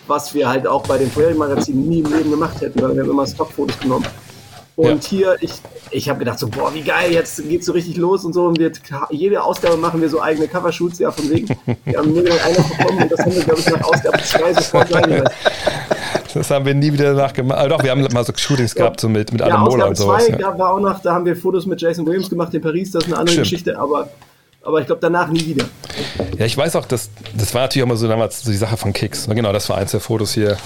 [0.06, 3.02] was wir halt auch bei den vorherigen Magazinen nie im Leben gemacht hätten, weil wir
[3.02, 4.06] haben immer Stockfotos genommen.
[4.74, 5.52] Und hier, ich,
[5.90, 8.46] ich habe gedacht so, boah, wie geil, jetzt geht's so richtig los und so.
[8.46, 8.72] Und wir,
[9.10, 11.48] jede Ausgabe machen wir so eigene Covershoots, ja, von wegen.
[11.84, 14.88] Wir haben mega einer bekommen und das haben wir, glaube ich, nach Ausgabe 2 sofort
[14.88, 15.24] sein.
[16.34, 17.58] Das haben wir nie wieder nachgemacht.
[17.58, 19.88] Aber doch, wir haben mal so Shootings gehabt, so mit, mit Ja, Adam Mola Ausgabe
[19.90, 20.26] und sowas.
[20.26, 20.58] 2 Ja.
[20.58, 23.08] war auch noch, da haben wir Fotos mit Jason Williams gemacht in Paris, das ist
[23.08, 23.44] eine andere Stimmt.
[23.44, 24.08] Geschichte, aber,
[24.62, 25.66] aber ich glaube danach nie wieder.
[26.38, 28.78] ja, ich weiß auch, das, das war natürlich auch mal so damals so die Sache
[28.78, 29.26] von Kicks.
[29.28, 30.56] Na, Genau, das war eins der Fotos hier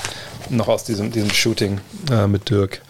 [0.50, 1.80] noch aus diesem, diesem Shooting
[2.12, 2.80] äh, mit Dirk.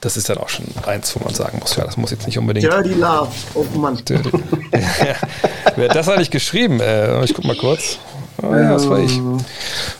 [0.00, 2.38] Das ist dann auch schon eins, wo man sagen muss, ja, das muss jetzt nicht
[2.38, 2.70] unbedingt.
[2.70, 3.98] Dirty Love, oh Mann.
[5.76, 6.80] Wer hat das eigentlich geschrieben?
[6.80, 7.98] Äh, ich guck mal kurz.
[8.42, 9.18] Oh, ja, das war ich.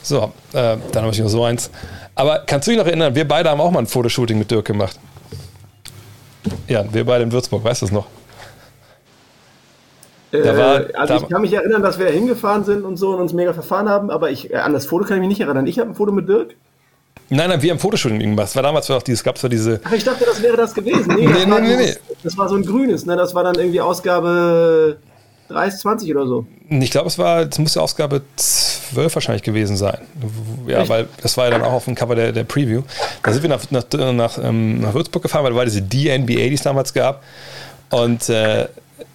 [0.03, 1.71] So, äh, dann habe ich noch so eins.
[2.15, 4.65] Aber kannst du dich noch erinnern, wir beide haben auch mal ein Fotoshooting mit Dirk
[4.65, 4.99] gemacht.
[6.67, 8.05] Ja, wir beide in Würzburg, weißt du das noch?
[10.31, 13.21] Da war- äh, also ich kann mich erinnern, dass wir hingefahren sind und so und
[13.21, 15.65] uns mega verfahren haben, aber ich, äh, an das Foto kann ich mich nicht erinnern.
[15.67, 16.55] Ich habe ein Foto mit Dirk.
[17.29, 18.43] Nein, nein, wir haben Fotoshooting gemacht.
[18.43, 19.81] Das war damals auch dieses, gab es diese.
[19.83, 21.13] Ach, ich dachte, das wäre das gewesen.
[21.15, 21.95] Nee, Nee, das, nee, war, nee, nee.
[22.23, 23.15] das war so ein grünes, ne?
[23.17, 24.97] Das war dann irgendwie Ausgabe
[25.49, 26.45] 30, 20 oder so.
[26.69, 29.99] Ich glaube, es war, es muss ja Ausgabe 12 wahrscheinlich gewesen sein.
[30.67, 30.89] Ja, Echt?
[30.89, 32.83] weil das war ja dann auch auf dem Cover der, der Preview.
[33.23, 36.47] Da sind wir nach, nach, nach, ähm, nach Würzburg gefahren, weil da war diese DNBA,
[36.47, 37.23] die es damals gab.
[37.89, 38.67] Und äh,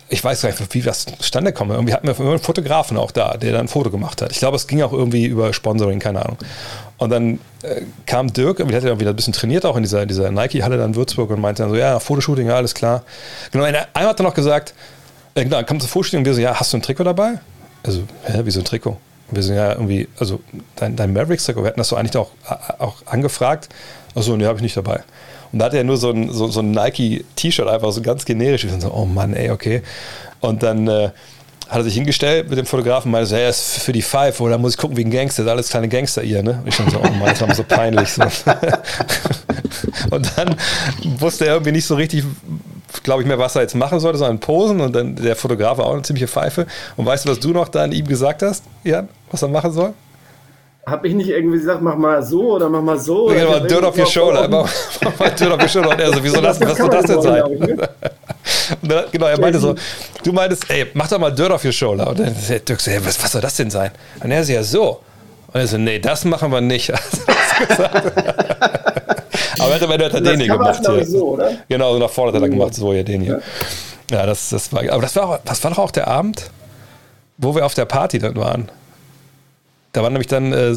[0.09, 1.71] ich weiß gar nicht, wie das zustande kommt.
[1.71, 4.31] Irgendwie hatten wir einen Fotografen auch da, der dann ein Foto gemacht hat.
[4.31, 6.37] Ich glaube, es ging auch irgendwie über Sponsoring, keine Ahnung.
[7.03, 10.07] Und dann äh, kam Dirk, der hat ja wieder ein bisschen trainiert, auch in dieser,
[10.07, 13.03] dieser Nike-Halle in Würzburg und meinte dann so, ja, Fotoshooting, ja, alles klar.
[13.51, 14.73] Genau, einmal hat er noch gesagt,
[15.35, 17.41] äh, genau, kam zum Fotoshooting und wir so, ja, hast du ein Trikot dabei?
[17.83, 18.99] Also, hä, wieso ein Trikot?
[19.29, 20.39] Und wir sind ja irgendwie, also
[20.77, 22.31] dein, dein Mavericks-Trikot, wir hatten das so eigentlich auch,
[22.79, 23.69] auch angefragt.
[24.15, 25.03] Achso, nee, habe ich nicht dabei.
[25.51, 28.63] Und da hatte er nur so ein, so, so ein Nike-T-Shirt, einfach so ganz generisch.
[28.63, 29.83] Wir sind so, oh Mann, ey, okay.
[30.39, 31.11] Und dann äh,
[31.73, 34.03] hat er sich hingestellt mit dem Fotografen und meinte so, hey, das ist für die
[34.03, 36.61] Five, oder muss ich gucken wie ein Gangster, alles kleine Gangster ihr, ne?
[36.63, 38.13] Und ich dann so, oh Mann, das war so peinlich.
[38.13, 38.23] So.
[40.11, 40.55] und dann
[41.19, 42.25] wusste er irgendwie nicht so richtig,
[43.03, 44.83] glaube ich, mehr, was er jetzt machen sollte, sondern posen.
[44.83, 46.67] Und dann der Fotograf war auch eine ziemliche Pfeife.
[46.99, 49.95] Und weißt du, was du noch dann ihm gesagt hast, Jan, was er machen soll?
[50.85, 53.27] Hab ich nicht irgendwie gesagt, mach mal so oder mach mal so?
[53.27, 54.49] Oder Genau, Dirt auf your shoulder.
[54.49, 54.69] Mach
[55.19, 55.91] mal Dirt auf your shoulder.
[55.91, 57.43] Und er so, wieso das, was soll das denn sein?
[58.83, 59.75] Und dann, genau, er meinte so,
[60.25, 62.09] du meintest, ey, mach doch mal Dirt auf your shoulder.
[62.09, 63.93] Und dann sagt Dirk so, hey, was, was soll das denn sein?
[64.23, 65.01] Und er so, ja, so.
[65.53, 66.93] Und er so, nee, das machen wir nicht.
[69.59, 70.81] Aber er hat am Ende hat er den hier gemacht.
[70.85, 71.07] Hier.
[71.07, 71.53] so, oder?
[71.69, 73.41] Genau, so nach vorne hat er gemacht, so hier, den hier.
[74.11, 76.51] Ja, das, das war, aber das war, auch, das war doch auch der Abend,
[77.39, 78.69] wo wir auf der Party dann waren.
[79.93, 80.75] Da war nämlich dann, äh,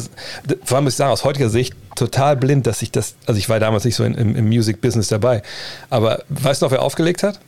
[0.64, 3.48] vor allem muss ich sagen, aus heutiger Sicht total blind, dass ich das, also ich
[3.48, 5.42] war damals nicht so in, im, im Music-Business dabei,
[5.88, 7.40] aber weißt du noch, wer aufgelegt hat?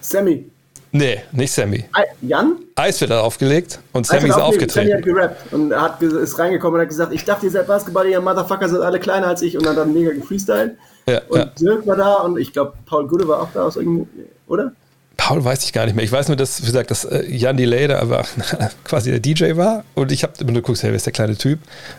[0.00, 0.46] Sammy.
[0.92, 1.84] Nee, nicht Sammy.
[2.22, 2.56] Jan?
[2.74, 5.16] Eisfeld hat aufgelegt und Sammy ist er aufgelegt, Sammy hat aufgetreten.
[5.16, 8.20] gerappt und er hat, ist reingekommen und hat gesagt, ich dachte, ihr seid Basketballer, ihr
[8.20, 10.76] Motherfucker seid alle kleiner als ich und hat dann mega gefreestylt.
[11.06, 11.44] Ja, und ja.
[11.44, 14.08] Dirk war da und ich glaube, Paul Gude war auch da aus irgendeinem,
[14.48, 14.72] oder?
[15.20, 16.04] Paul weiß ich gar nicht mehr.
[16.04, 18.24] Ich weiß nur, dass, wie gesagt, dass äh, Jan Delay da war,
[18.84, 19.84] quasi der DJ war.
[19.94, 21.58] Und ich habe, wenn du guckst, hey, wer ist der kleine Typ,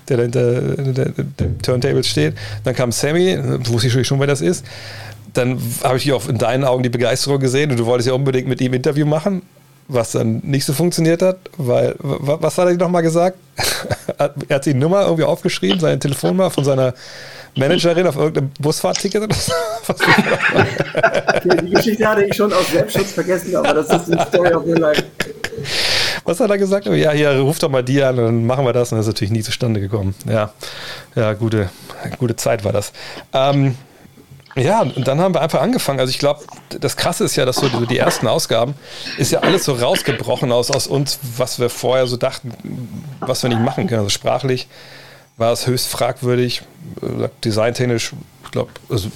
[0.09, 2.33] der da hinter der, Turntable steht.
[2.63, 4.65] Dann kam Sammy, wusste ich schon, wer das ist.
[5.35, 8.47] Dann habe ich auch in deinen Augen die Begeisterung gesehen und du wolltest ja unbedingt
[8.47, 9.43] mit ihm Interview machen,
[9.93, 13.37] was dann nicht so funktioniert hat, weil, wa- was hat er nochmal gesagt?
[14.17, 16.93] er hat die Nummer irgendwie aufgeschrieben, seine Telefonnummer von seiner
[17.55, 19.51] Managerin auf irgendeinem Busfahrtticket oder so.
[19.87, 24.65] Okay, die Geschichte hatte ich schon aus Selbstschutz vergessen, aber das ist eine Story of
[24.65, 25.03] your life.
[26.23, 26.85] Was hat er gesagt?
[26.85, 28.91] Ja, hier, ruf doch mal die an und dann machen wir das.
[28.91, 30.13] Und das ist natürlich nie zustande gekommen.
[30.29, 30.53] Ja,
[31.15, 31.69] ja gute,
[32.19, 32.93] gute Zeit war das.
[33.33, 33.75] Ähm,
[34.55, 35.99] ja, und dann haben wir einfach angefangen.
[35.99, 36.41] Also ich glaube,
[36.79, 38.75] das Krasse ist ja, dass so die, die ersten Ausgaben
[39.17, 42.51] ist ja alles so rausgebrochen aus, aus uns, was wir vorher so dachten,
[43.19, 43.99] was wir nicht machen können.
[43.99, 44.67] Also sprachlich
[45.37, 46.63] war es höchst fragwürdig,
[47.01, 48.13] äh, designtechnisch,
[48.45, 49.09] ich glaube, also,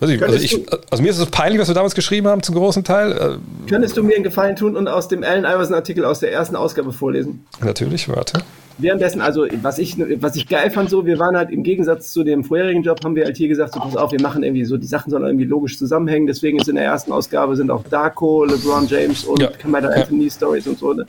[0.00, 2.54] weiß ich, also, ich, also mir ist es peinlich, was wir damals geschrieben haben, zum
[2.54, 3.12] großen Teil.
[3.12, 6.32] Äh, Könntest du mir einen Gefallen tun und aus dem Allen Iverson Artikel aus der
[6.32, 7.46] ersten Ausgabe vorlesen?
[7.60, 8.42] natürlich, warte.
[8.80, 12.22] Währenddessen, also was ich, was ich geil fand, so, wir waren halt im Gegensatz zu
[12.22, 14.76] dem vorherigen Job, haben wir halt hier gesagt, so pass auf, wir machen irgendwie so,
[14.76, 18.44] die Sachen sollen irgendwie logisch zusammenhängen, deswegen ist in der ersten Ausgabe sind auch Darko,
[18.44, 19.48] LeBron James und Ja.
[19.50, 19.96] Carmelo Ja.
[19.96, 20.92] Anthony Stories und so.
[20.92, 21.06] Ne?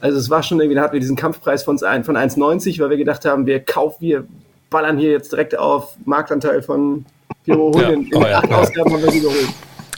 [0.00, 2.96] Also es war schon irgendwie, da hatten wir diesen Kampfpreis von, von 1,90, weil wir
[2.96, 4.24] gedacht haben, wir kaufen, wir
[4.70, 7.04] ballern hier jetzt direkt auf Marktanteil von
[7.44, 7.88] wir holen Ja.
[7.90, 8.40] in, in Oh ja.
[8.58, 9.48] Ausgaben haben wir sie geholt.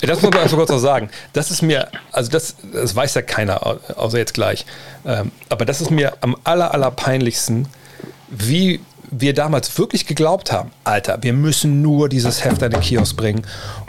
[0.01, 1.11] Das muss man einfach kurz noch sagen.
[1.32, 4.64] Das ist mir, also das, das weiß ja keiner, au- außer jetzt gleich.
[5.05, 7.66] Ähm, aber das ist mir am aller, aller peinlichsten,
[8.28, 8.80] wie
[9.11, 13.42] wir damals wirklich geglaubt haben, Alter, wir müssen nur dieses Heft an den Kiosk bringen.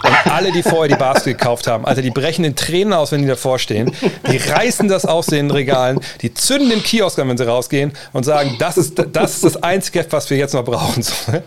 [0.04, 3.22] Und alle, die vorher die Basket gekauft haben, Alter, die brechen den Tränen aus, wenn
[3.22, 3.92] die davor stehen.
[4.32, 8.24] Die reißen das aus den Regalen, die zünden den Kiosk an, wenn sie rausgehen und
[8.24, 11.04] sagen, das ist das, ist das einzige Heft, was wir jetzt noch brauchen.
[11.04, 11.44] So, ne?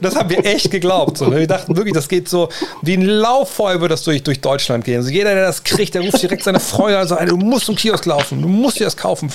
[0.00, 1.18] Das haben wir echt geglaubt.
[1.18, 1.40] So, ne?
[1.40, 2.48] Wir dachten wirklich, das geht so
[2.82, 4.98] wie ein Lauffeuer wird das durch, durch Deutschland gehen.
[4.98, 7.76] Also jeder, der das kriegt, der ruft direkt seine Freunde an und du musst zum
[7.76, 9.30] Kiosk laufen, du musst dir das kaufen.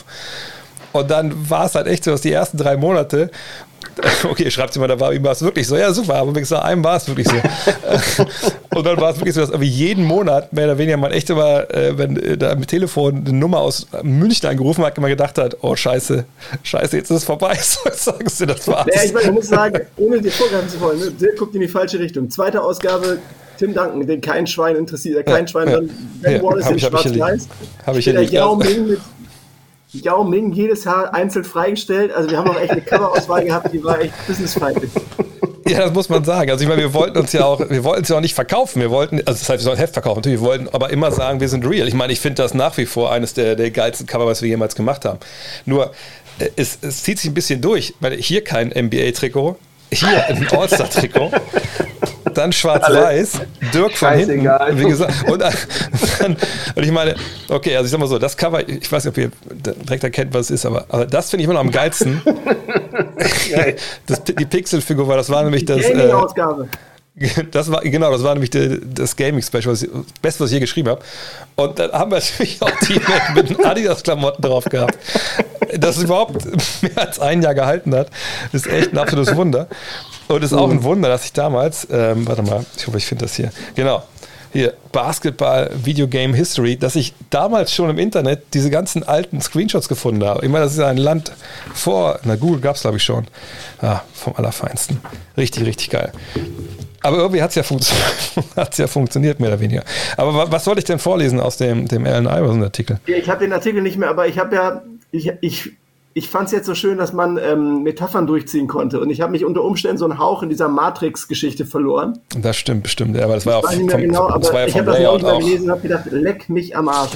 [0.94, 3.30] Und dann war es halt echt so, dass die ersten drei Monate,
[4.24, 6.64] okay, schreibt mal, da war ihm war es wirklich so, ja super, aber wie gesagt,
[6.64, 7.36] einem war es wirklich so.
[8.76, 11.30] und dann war es wirklich so, dass irgendwie jeden Monat mehr oder weniger man echt
[11.30, 15.38] immer, äh, wenn äh, da am Telefon eine Nummer aus München angerufen hat, immer gedacht
[15.38, 16.26] hat, oh scheiße,
[16.64, 17.58] scheiße, jetzt ist es vorbei.
[17.72, 18.88] So sagst du, das war's.
[18.94, 21.62] Ja, ich, meine, ich muss sagen, ohne dir vorgreifen zu wollen, ne, Dirk guckt in
[21.62, 22.30] die falsche Richtung.
[22.30, 23.20] Zweite Ausgabe,
[23.58, 25.76] Tim Duncan, den kein Schwein interessiert, äh, kein Schwein, ja.
[25.76, 25.90] dann
[26.22, 27.48] Ben Ja, Wallace in schwarz-weiß.
[27.86, 29.00] Der Ming mit
[29.94, 32.14] Yao Ming jedes Jahr einzeln freigestellt.
[32.14, 34.92] Also wir haben auch echt eine Coverauswahl gehabt, die war echt businessfeindlich.
[35.68, 36.50] Ja, das muss man sagen.
[36.52, 38.82] Also ich meine, wir wollten uns ja auch, wir wollten es ja auch nicht verkaufen.
[38.82, 40.20] Wir wollten, also das heißt, wir sollen Heft verkaufen.
[40.20, 41.88] Natürlich, wir wollten aber immer sagen, wir sind real.
[41.88, 44.50] Ich meine, ich finde das nach wie vor eines der, der geilsten Cover, was wir
[44.50, 45.20] jemals gemacht haben.
[45.66, 45.92] Nur,
[46.40, 49.58] äh, es, es zieht sich ein bisschen durch, weil hier kein NBA-Trikot,
[49.94, 51.32] hier ein All-Star-Trikot.
[52.34, 53.42] Dann schwarz-weiß,
[53.74, 54.68] Dirk von Scheißegal.
[54.68, 55.30] hinten, wie gesagt.
[55.30, 56.38] Und, dann,
[56.76, 57.16] und ich meine,
[57.50, 59.32] okay, also ich sag mal so, das Cover, ich weiß nicht, ob ihr
[59.84, 62.22] direkt erkennt, was es ist, aber, aber das finde ich immer noch am geilsten.
[64.06, 65.82] das, die Pixelfigur war, das war nämlich das.
[65.82, 66.70] Äh, Gaming-Ausgabe.
[67.52, 69.88] das war, genau, das war nämlich das Gaming-Special, das
[70.22, 71.02] Beste, was ich je geschrieben habe.
[71.56, 73.02] Und dann haben wir natürlich auch die
[73.36, 74.98] mit, Adidas-Klamotten drauf gehabt.
[75.78, 76.46] Dass es überhaupt
[76.82, 78.10] mehr als ein Jahr gehalten hat,
[78.54, 79.68] ist echt ein absolutes Wunder.
[80.28, 83.26] Und ist auch ein Wunder, dass ich damals, ähm, warte mal, ich hoffe, ich finde
[83.26, 83.52] das hier.
[83.76, 84.04] Genau.
[84.54, 90.26] Hier, Basketball, Videogame History, dass ich damals schon im Internet diese ganzen alten Screenshots gefunden
[90.26, 90.46] habe.
[90.46, 91.32] Ich meine, das ist ein Land
[91.74, 93.28] vor, na Google gab es glaube ich schon.
[93.82, 95.00] Ah, vom Allerfeinsten.
[95.38, 96.12] Richtig, richtig geil.
[97.04, 97.96] Aber irgendwie hat es ja, funktio
[98.76, 99.84] ja funktioniert, mehr oder weniger.
[100.18, 103.00] Aber wa was soll ich denn vorlesen aus dem, dem Allen Iverson-Artikel?
[103.06, 104.82] Ich habe den Artikel nicht mehr, aber ich habe ja,
[105.12, 105.72] ich, ich,
[106.14, 109.00] ich fand es jetzt so schön, dass man ähm, Metaphern durchziehen konnte.
[109.00, 112.20] Und ich habe mich unter Umständen so einen Hauch in dieser Matrix-Geschichte verloren.
[112.38, 113.16] Das stimmt bestimmt.
[113.16, 115.24] Ja, aber das war auch vom, genau, das war aber ja ich habe das Layout
[115.24, 115.40] auch.
[115.40, 117.12] gelesen und habe gedacht, leck mich am Arsch.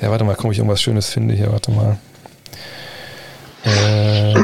[0.00, 1.50] Ja, warte mal, ob ich irgendwas Schönes finde hier.
[1.50, 1.98] Warte mal.
[3.64, 4.34] Äh,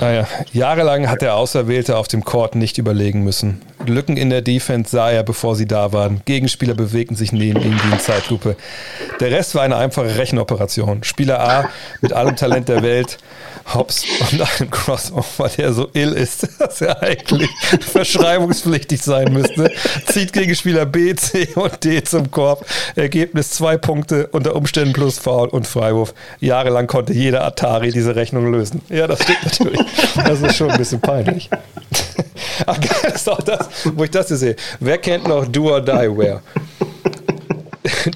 [0.00, 0.28] ah ja.
[0.52, 3.60] Jahrelang hat der Auserwählte auf dem Court nicht überlegen müssen.
[3.86, 6.22] Lücken in der Defense sah er, bevor sie da waren.
[6.24, 8.56] Gegenspieler bewegten sich neben ihm wie in Zeitlupe.
[9.20, 11.04] Der Rest war eine einfache Rechenoperation.
[11.04, 11.68] Spieler A
[12.00, 13.18] mit allem Talent der Welt,
[13.74, 17.50] Hops und einem Crossover, der so ill ist, dass er eigentlich
[17.80, 19.70] verschreibungspflichtig sein müsste,
[20.06, 22.66] zieht Gegenspieler B, C und D zum Korb.
[22.96, 26.14] Ergebnis zwei Punkte, unter Umständen plus Foul und Freiwurf.
[26.40, 28.82] Jahrelang konnte jeder Atari diese Rechnung lösen.
[28.88, 29.80] Ja, das stimmt natürlich.
[30.16, 31.50] Das ist schon ein bisschen peinlich.
[32.66, 34.56] Ach geil ist auch das, wo ich das hier sehe.
[34.80, 36.40] Wer kennt noch Do or Die Where?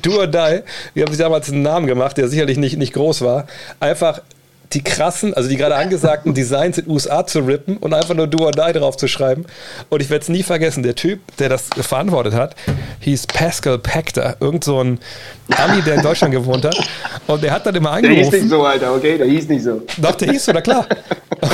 [0.02, 0.62] Do or Die,
[0.94, 3.46] wir haben sich damals einen Namen gemacht, der sicherlich nicht, nicht groß war.
[3.80, 4.20] Einfach
[4.72, 8.26] die krassen, also die gerade angesagten Designs in den USA zu rippen und einfach nur
[8.26, 9.44] Do or Die drauf zu schreiben.
[9.88, 12.56] Und ich werde es nie vergessen, der Typ, der das verantwortet hat,
[13.00, 14.98] hieß Pascal Pector, irgend so ein
[15.56, 16.76] Ami, der in Deutschland gewohnt hat.
[17.26, 18.48] Und der hat dann immer Der hieß nicht angerufen.
[18.48, 19.18] so, Alter, okay?
[19.18, 19.82] Der hieß nicht so.
[19.98, 20.86] Doch, der hieß so, na klar.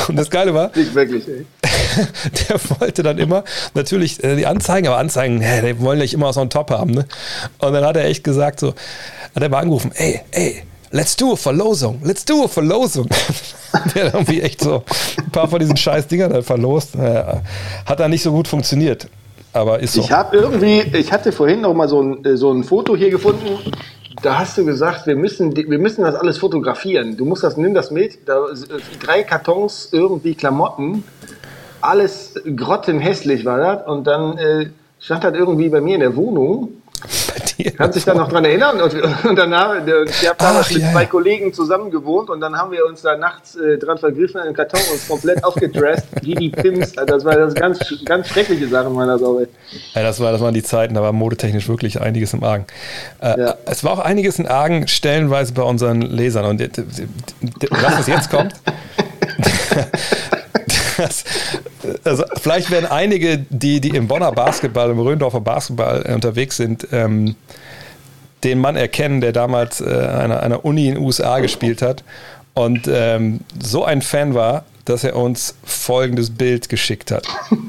[0.09, 1.47] Und das Geile war, Nicht wirklich, ey.
[2.49, 3.43] der wollte dann immer
[3.75, 6.93] natürlich äh, die Anzeigen, aber Anzeigen, die wollen nicht immer was on top haben.
[6.93, 7.07] Ne?
[7.59, 8.69] Und dann hat er echt gesagt, so,
[9.35, 13.07] hat er mal angerufen, ey, ey, let's do a Verlosung, let's do a Verlosung.
[13.95, 14.83] der hat irgendwie echt so
[15.19, 16.97] ein paar von diesen scheiß Dingern dann verlost.
[16.97, 17.43] Naja,
[17.87, 19.09] hat dann nicht so gut funktioniert.
[19.53, 20.01] Aber ist so.
[20.01, 23.11] Ich habe irgendwie, ich hatte vorhin noch mal so ein, äh, so ein Foto hier
[23.11, 23.59] gefunden.
[24.23, 27.17] Da hast du gesagt, wir müssen, wir müssen das alles fotografieren.
[27.17, 28.29] Du musst das, nimm das mit.
[28.29, 31.05] Da, äh, drei Kartons, irgendwie Klamotten.
[31.81, 33.87] Alles grottenhässlich war das.
[33.89, 34.71] Und dann äh,
[35.01, 36.80] stand das irgendwie bei mir in der Wohnung.
[37.01, 37.71] Bei dir.
[37.73, 38.81] Kannst dich da noch dran erinnern?
[38.81, 38.95] Und,
[39.25, 40.93] und danach, äh, ich habe damals mit ja.
[40.93, 44.55] zwei Kollegen zusammen gewohnt und dann haben wir uns da nachts äh, dran vergriffen, einen
[44.55, 46.97] Karton uns komplett aufgedresst, wie die Pimps.
[46.97, 49.49] Also Das war das ganz, ganz schreckliche Sachen meiner ey.
[49.95, 52.67] Ja, das, war, das waren die Zeiten, da war modetechnisch wirklich einiges im Argen.
[53.21, 53.55] Äh, Ja.
[53.67, 56.45] Es war auch einiges im Argen, stellenweise bei unseren Lesern.
[56.45, 56.71] Und d-
[57.71, 58.53] was das jetzt kommt,
[61.01, 61.25] das,
[62.05, 66.89] also vielleicht werden einige, die, die im Bonner Basketball, im Röndorfer Basketball äh, unterwegs sind,
[66.93, 67.37] ähm,
[68.45, 72.05] den Mann erkennen, der damals äh, einer, einer Uni in den USA gespielt hat
[72.55, 77.27] und ähm, so ein Fan war, dass er uns folgendes Bild geschickt hat.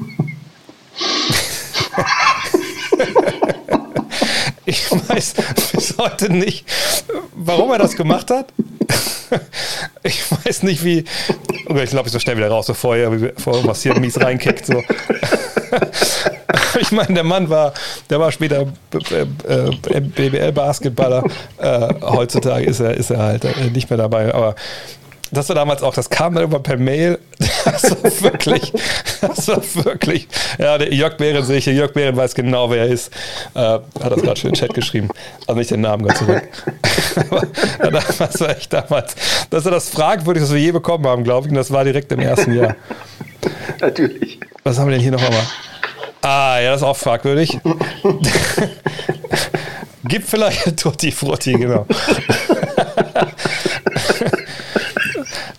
[4.64, 5.34] Ich weiß
[5.72, 6.64] bis heute nicht,
[7.34, 8.52] warum er das gemacht hat.
[10.02, 11.04] ich weiß nicht wie.
[11.68, 14.66] Oh, ich glaube, ich so schnell wieder raus, bevor er bevor was hier mies reinkickt.
[14.66, 14.82] So.
[16.80, 17.72] ich meine, der Mann war,
[18.10, 21.24] der war später BBL-Basketballer.
[21.58, 24.34] Äh, heutzutage ist er, ist er halt äh, nicht mehr dabei.
[24.34, 24.54] Aber
[25.32, 27.18] das war damals auch, das kam dann immer per Mail.
[27.64, 28.72] Das war wirklich,
[29.20, 30.26] das war wirklich.
[30.58, 31.74] Ja, der Jörg Behren sehe ich hier.
[31.74, 33.12] Jörg Behren weiß genau, wer er ist.
[33.54, 35.08] Äh, hat das gerade schon in den Chat geschrieben.
[35.46, 36.48] Also nicht den Namen, Gott sei Dank.
[38.18, 39.14] das war echt damals.
[39.50, 41.52] Das war das fragwürdigste, was wir je bekommen haben, glaube ich.
[41.52, 42.74] Und das war direkt im ersten Jahr.
[43.80, 44.40] Natürlich.
[44.64, 45.46] Was haben wir denn hier noch einmal?
[46.22, 47.60] Ah, ja, das ist auch fragwürdig.
[50.04, 51.86] Gib vielleicht Tutti Frutti, genau.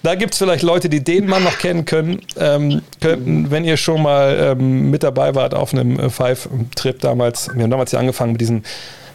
[0.04, 3.78] Da gibt es vielleicht Leute, die den Mann noch kennen können, ähm, könnten, wenn ihr
[3.78, 7.50] schon mal ähm, mit dabei wart auf einem äh, Five-Trip damals.
[7.56, 8.64] Wir haben damals ja angefangen mit diesen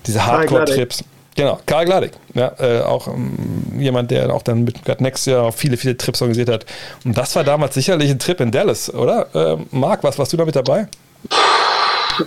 [0.06, 1.04] diese Hardcore-Trips.
[1.36, 5.52] Genau, Karl Gladig, ja, äh, auch ähm, jemand, der auch dann mit God Next Jahr
[5.52, 6.66] viele, viele Trips organisiert hat.
[7.04, 9.28] Und das war damals sicherlich ein Trip in Dallas, oder?
[9.34, 10.88] Äh, Marc, was warst du da mit dabei?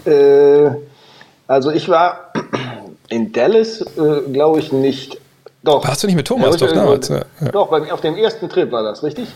[0.05, 0.70] Äh,
[1.47, 2.32] also ich war
[3.09, 5.20] in Dallas, äh, glaube ich, nicht.
[5.64, 5.88] Doch.
[5.88, 6.59] Warst du nicht mit Thomas?
[6.59, 7.07] Ja, doch, damals.
[7.09, 7.24] Ja.
[7.51, 9.28] Doch, auf dem ersten Trip war das, richtig?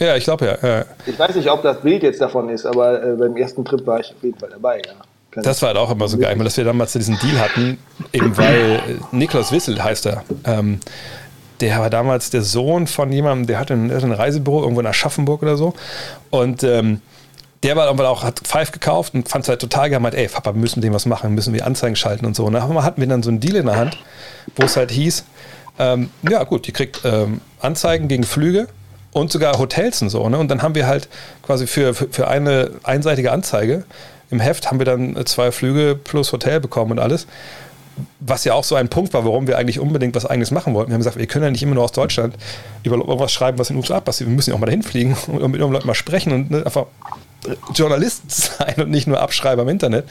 [0.00, 0.84] Ja, ich glaube ja, ja.
[1.06, 4.00] Ich weiß nicht, ob das Bild jetzt davon ist, aber äh, beim ersten Trip war
[4.00, 4.92] ich auf jeden Fall dabei, ja.
[5.30, 7.78] Kann Das war halt auch immer so geil, dass wir damals diesen Deal hatten,
[8.12, 8.80] eben weil äh,
[9.12, 10.22] Niklas Wissel heißt er.
[10.44, 10.80] Ähm,
[11.60, 14.80] der war damals der Sohn von jemandem, der hatte ein, der hatte ein Reisebüro irgendwo
[14.80, 15.74] in Aschaffenburg oder so.
[16.30, 17.00] Und ähm,
[17.62, 20.28] der war aber auch, hat Five gekauft und fand es halt total geil, meint, ey,
[20.28, 22.44] Papa, wir müssen dem was machen, müssen wir Anzeigen schalten und so.
[22.44, 23.98] Und dann hatten wir dann so einen Deal in der Hand,
[24.56, 25.24] wo es halt hieß,
[25.78, 28.68] ähm, ja gut, ihr kriegt ähm, Anzeigen gegen Flüge
[29.12, 30.28] und sogar Hotels und so.
[30.28, 30.38] Ne?
[30.38, 31.08] Und dann haben wir halt
[31.42, 33.84] quasi für, für, für eine einseitige Anzeige
[34.30, 37.26] im Heft haben wir dann zwei Flüge plus Hotel bekommen und alles.
[38.18, 40.90] Was ja auch so ein Punkt war, warum wir eigentlich unbedingt was Eigenes machen wollten.
[40.90, 42.34] Wir haben gesagt, wir können ja nicht immer nur aus Deutschland
[42.82, 44.28] über irgendwas schreiben, was in den USA passiert.
[44.28, 46.66] Wir müssen ja auch mal dahin fliegen und mit irgendwelchen Leuten mal sprechen und ne,
[46.66, 46.86] einfach
[47.74, 50.06] Journalisten sein und nicht nur Abschreiber im Internet.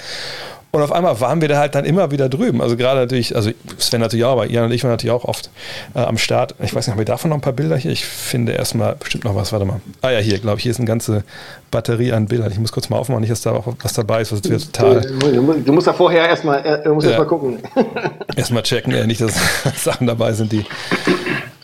[0.76, 2.60] Und auf einmal waren wir da halt dann immer wieder drüben.
[2.60, 5.52] Also gerade natürlich, also Sven natürlich auch, aber Jan und ich waren natürlich auch oft
[5.94, 6.56] äh, am Start.
[6.64, 7.92] Ich weiß nicht, haben wir davon noch ein paar Bilder hier?
[7.92, 9.82] Ich finde erstmal bestimmt noch was, warte mal.
[10.02, 11.24] Ah ja, hier, glaube ich, hier ist eine ganze
[11.70, 12.52] Batterie an Bildern.
[12.52, 15.02] Ich muss kurz mal aufmachen, nicht, dass da auch was dabei ist, was jetzt total.
[15.02, 17.12] Du musst, du da vorher erstmal äh, du musst Ja.
[17.12, 17.60] erst mal gucken.
[18.36, 19.36] Erstmal checken, äh, nicht, dass
[19.84, 20.66] Sachen dabei sind, die.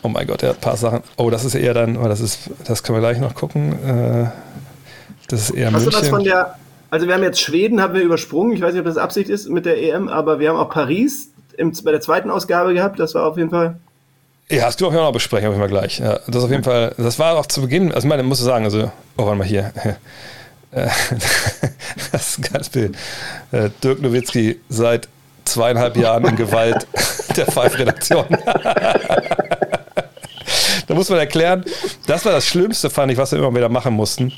[0.04, 1.00] Oh mein Gott, er hat ein paar Sachen.
[1.16, 3.72] Oh, das ist eher dann, oh, das ist, das können wir gleich noch gucken.
[3.72, 4.30] Äh,
[5.26, 6.10] das ist eher Hast du was München.
[6.10, 6.54] von der,
[6.90, 9.48] also wir haben jetzt Schweden, haben wir übersprungen, ich weiß nicht, ob das Absicht ist
[9.48, 13.14] mit der EM, aber wir haben auch Paris im, bei der zweiten Ausgabe gehabt, das
[13.14, 13.76] war auf jeden Fall,
[14.50, 15.98] Ja, hast du auch noch besprechen, auf jeden Fall gleich.
[15.98, 18.44] Ja, das auf jeden Fall, das war auch zu Beginn, also ich meine, musst du
[18.44, 19.72] sagen, also, oh, warte mal hier.
[20.72, 20.86] Äh,
[22.12, 22.96] Das ist ein geiles Bild.
[23.50, 25.08] Äh, Dirk Nowitzki seit
[25.44, 26.86] zweieinhalb Jahren in Gewalt
[27.36, 28.26] der Five-Redaktion.
[30.86, 31.64] da muss man erklären,
[32.06, 34.32] das war das Schlimmste, fand ich, was wir immer wieder machen mussten.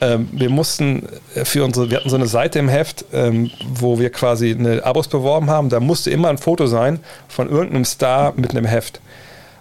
[0.00, 1.08] Ähm, wir mussten
[1.44, 5.08] für unsere, wir hatten so eine Seite im Heft, ähm, wo wir quasi eine Abos
[5.08, 5.68] beworben haben.
[5.68, 9.00] Da musste immer ein Foto sein von irgendeinem Star mit einem Heft.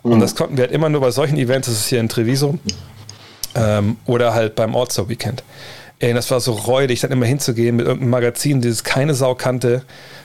[0.04, 2.60] Und das konnten wir halt immer nur bei solchen Events, das ist hier in Treviso,
[3.56, 5.44] ähm, oder halt beim All-Star Weekend.
[6.00, 9.84] Ey, das war so räudig, dann immer hinzugehen mit irgendeinem Magazin, das keine Sau kannte,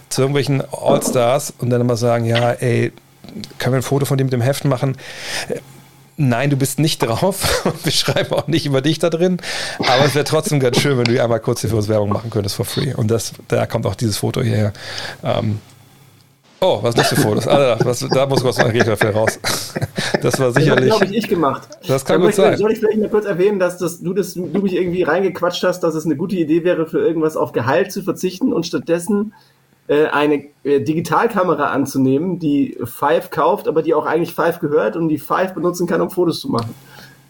[0.09, 2.93] zu irgendwelchen All-Stars und dann immer sagen, ja, ey,
[3.59, 4.97] können wir ein Foto von dir mit dem Heft machen?
[6.17, 7.65] Nein, du bist nicht drauf.
[7.85, 9.39] Wir schreiben auch nicht über dich da drin.
[9.79, 12.31] Aber es wäre trotzdem ganz schön, wenn du einmal kurz hier für uns Werbung machen
[12.31, 12.95] könntest for free.
[12.95, 14.73] Und das, da kommt auch dieses Foto hierher.
[15.25, 15.59] Ähm,
[16.61, 17.49] oh, was ist das für Fotos?
[17.49, 19.39] Ah, da, was, da muss was geht dafür raus.
[20.21, 20.95] Das war das habe, sicherlich.
[21.11, 21.63] ich, ich gemacht.
[21.89, 22.57] Das kann Soll gut ich- sein.
[22.57, 25.81] Soll ich vielleicht mal kurz erwähnen, dass das, du, das, du mich irgendwie reingequatscht hast,
[25.81, 29.33] dass es eine gute Idee wäre, für irgendwas auf Gehalt zu verzichten und stattdessen
[29.89, 35.18] eine äh, Digitalkamera anzunehmen, die Five kauft, aber die auch eigentlich Five gehört und die
[35.18, 36.74] Five benutzen kann, um Fotos zu machen.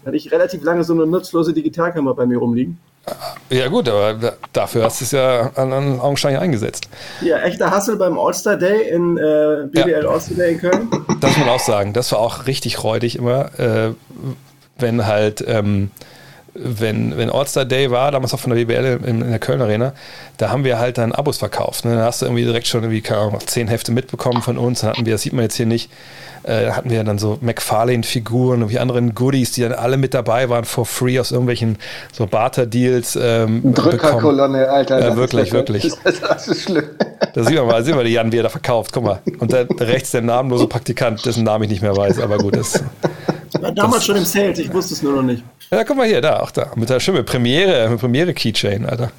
[0.03, 2.79] Da hatte ich relativ lange so eine nutzlose Digitalkamera bei mir rumliegen.
[3.51, 6.89] Ja, gut, aber da- dafür hast du es ja an, an Augenschein eingesetzt.
[7.21, 10.89] Ja, echter Hassel beim All-Star Day in äh, BWL All-Star Day in Köln.
[11.21, 11.93] Das muss man auch sagen.
[11.95, 13.93] Das war auch richtig räudig immer, äh,
[14.79, 15.91] wenn halt, ähm,
[16.55, 19.95] wenn, wenn All-Star Day war, damals auch von der BBL in, in der Köln Arena,
[20.37, 21.85] da haben wir halt dann Abos verkauft.
[21.85, 21.95] Ne?
[21.95, 24.81] Da hast du irgendwie direkt schon irgendwie, keine Ahnung, zehn Hefte mitbekommen von uns.
[24.81, 25.91] Dann hatten wir, das sieht man jetzt hier nicht,
[26.43, 30.13] äh, da hatten wir dann so McFarlane-Figuren und wie anderen Goodies, die dann alle mit
[30.13, 31.79] dabei waren for free aus irgendwelchen
[32.13, 33.19] so Barter-Deals.
[33.21, 33.75] Ähm.
[33.75, 35.01] Drückerkolonne, Alter.
[35.01, 35.93] Ja, wirklich, ist wirklich.
[36.05, 36.85] Das, das ist schlimm.
[37.35, 38.93] Da sieht man mal, sehen wir die Jan, wie er da verkauft.
[38.93, 39.21] Guck mal.
[39.39, 42.21] Und da rechts der namenlose Praktikant, dessen Namen ich nicht mehr weiß.
[42.21, 42.83] Aber gut, das.
[43.61, 45.43] War damals schon im Sales, ich wusste es nur noch nicht.
[45.71, 46.71] Ja, guck mal hier, da, auch da.
[46.75, 47.23] Mit der Stimme.
[47.23, 49.11] Premiere, mit Premiere Keychain, Alter.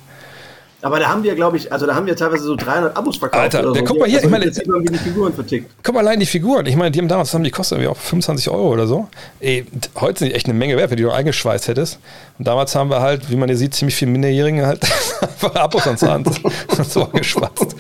[0.82, 3.42] Aber da haben wir, glaube ich, also da haben wir teilweise so 300 Abos verkauft.
[3.42, 3.94] Alter, oder der so.
[3.94, 5.72] guck mal hier, also, ich meine- jetzt sieht man, wie die Figuren vertickt.
[5.82, 6.66] Guck mal allein die Figuren.
[6.66, 9.08] Ich meine, die haben damals, haben die kostet irgendwie auch 25 Euro oder so.
[9.40, 9.66] Ey,
[9.96, 12.00] heute sind die echt eine Menge wert, wenn die du eingeschweißt hättest.
[12.38, 14.82] Und damals haben wir halt, wie man hier sieht, ziemlich viele Minderjährige halt
[15.54, 17.76] Abos ans Hand und so geschwatzt.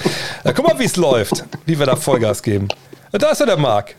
[0.45, 2.69] Ja, guck mal, wie es läuft, wie wir da Vollgas geben.
[3.11, 3.95] Da ist ja der Marc.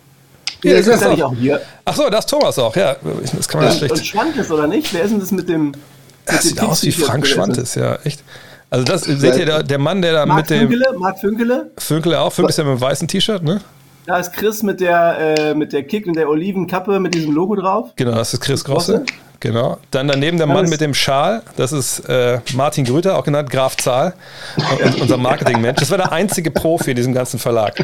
[0.65, 1.35] Hier, ist das ja ist auch.
[1.35, 1.61] hier.
[1.85, 2.97] Ach so, da ist Thomas auch, ja.
[3.37, 4.07] Das kann man ja, Und schlecht.
[4.07, 4.93] Schwantes, oder nicht?
[4.95, 5.67] Wer ist denn das mit dem.
[5.67, 5.77] Mit
[6.25, 7.27] Das dem sieht aus wie Frank?
[7.27, 8.23] Schwantes, ja, echt.
[8.71, 11.71] Also das, seht ihr, der, der Mann, der da Marc mit dem Fünkele, Marc Fünkele.
[11.79, 13.61] Fünkele auch, Fünkele ist ja mit dem weißen T-Shirt, ne?
[14.07, 17.55] Da ist Chris mit der, äh, mit der Kick und der Olivenkappe mit diesem Logo
[17.55, 17.91] drauf.
[17.97, 19.05] Genau, das ist Chris Grosse.
[19.41, 19.79] Genau.
[19.91, 23.77] Dann daneben der Mann mit dem Schal, das ist äh, Martin Grüter, auch genannt Graf
[23.77, 24.15] Zahl,
[24.57, 25.81] und, unser Marketingmensch.
[25.81, 27.83] Das war der einzige Profi in diesem ganzen Verlag.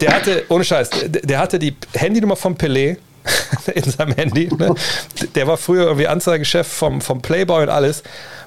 [0.00, 2.96] Der hatte, ohne Scheiß, der, hatte die Handynummer vom Pelé
[3.74, 4.48] in seinem Handy.
[4.56, 4.74] Ne?
[5.34, 8.02] Der war früher irgendwie Anzeigechef vom, vom Playboy und alles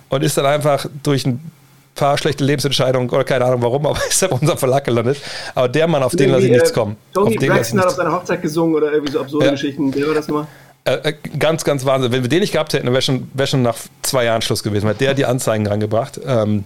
[0.10, 1.52] und ist dann einfach durch ein
[1.96, 5.18] paar schlechte Lebensentscheidungen oder keine Ahnung warum, aber ist bei unserem Verlag gelandet.
[5.56, 6.98] Aber der Mann, auf den lasse ich nichts äh, kommen.
[7.14, 9.52] Tony auf Braxton hat auf seiner Hochzeit gesungen oder irgendwie so absurde Ja.
[9.52, 9.94] Geschichten.
[9.94, 10.48] Wer war das nochmal?
[10.86, 12.12] Äh, äh, ganz, ganz Wahnsinn.
[12.12, 14.88] Wenn wir den nicht gehabt hätten, wäre schon, wär schon nach zwei Jahren Schluss gewesen.
[14.88, 16.20] Weil der hat die Anzeigen rangebracht.
[16.26, 16.64] Ähm,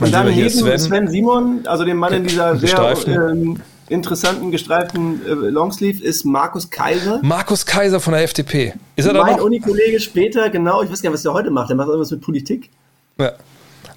[0.00, 1.08] Und dann neben Sven.
[1.08, 7.20] Simon, also dem Mann in dieser sehr ähm, interessanten, gestreiften äh, Longsleeve, ist Markus Kaiser.
[7.22, 8.74] Markus Kaiser von der FDP.
[8.96, 9.40] Ist er da Mein?
[9.40, 11.68] Unikollege später, genau, ich weiß gar nicht, was der heute macht.
[11.68, 12.70] Der macht irgendwas mit Politik.
[13.18, 13.32] Ja.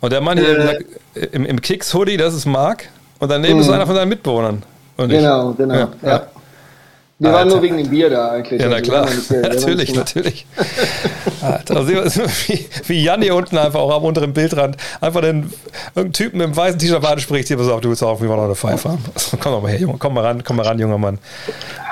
[0.02, 0.80] Und der Mann hier
[1.16, 2.90] Äh, im, im Kicks-Hoodie, das ist Mark.
[3.20, 4.64] Und daneben ist einer von seinen Mitbewohnern.
[4.98, 5.74] Genau, genau.
[5.76, 6.28] Ja, Ja,
[7.22, 7.50] Wir waren Alter.
[7.56, 8.62] nur wegen dem Bier da eigentlich.
[8.62, 9.06] Ja, na Also, klar.
[9.06, 10.46] waren waren natürlich, natürlich.
[11.42, 15.52] Alter, wir, wie, wie Jan hier unten einfach auch am unteren Bildrand einfach den
[15.96, 17.50] irgendeinen Typen mit einem weißen T-Shirt anspricht.
[17.50, 19.04] Hier, pass auf, du willst auch, wir wollen noch eine Pfeife haben.
[19.14, 21.20] Also, komm doch mal her, Junge, komm mal ran, komm mal ran, junger Mann.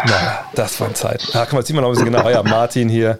[0.05, 1.25] Na, das waren Zeiten.
[1.33, 2.29] Ah, guck mal, jetzt sieht man noch ein bisschen genau.
[2.29, 3.19] Ja, Martin hier.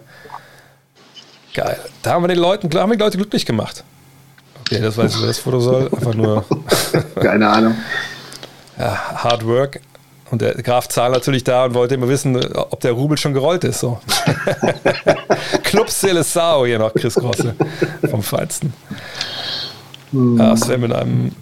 [1.54, 1.76] Geil.
[2.02, 3.84] Da haben wir den Leuten, haben wir die Leute glücklich gemacht.
[4.60, 5.90] Okay, das weiß ich, wer das Foto soll.
[5.92, 6.44] Einfach nur
[7.20, 7.74] Keine Ahnung.
[8.78, 9.80] ja, Hard Work.
[10.30, 13.64] Und der Graf Zahl natürlich da und wollte immer wissen, ob der Rubel schon gerollt
[13.64, 13.80] ist.
[13.80, 13.98] So.
[15.64, 17.54] Club Seleção hier noch, Chris Grosse
[18.10, 18.72] vom Feinsten.
[20.12, 21.32] Ja, Sven mit einem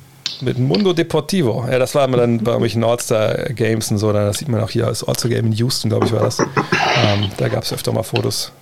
[0.40, 1.64] mit Mundo Deportivo.
[1.70, 4.12] Ja, das war immer dann bei irgendwelchen All-Star Games und so.
[4.12, 6.38] Das sieht man auch hier als All-Star Game in Houston, glaube ich, war das.
[6.38, 8.52] Ähm, da gab es öfter mal Fotos.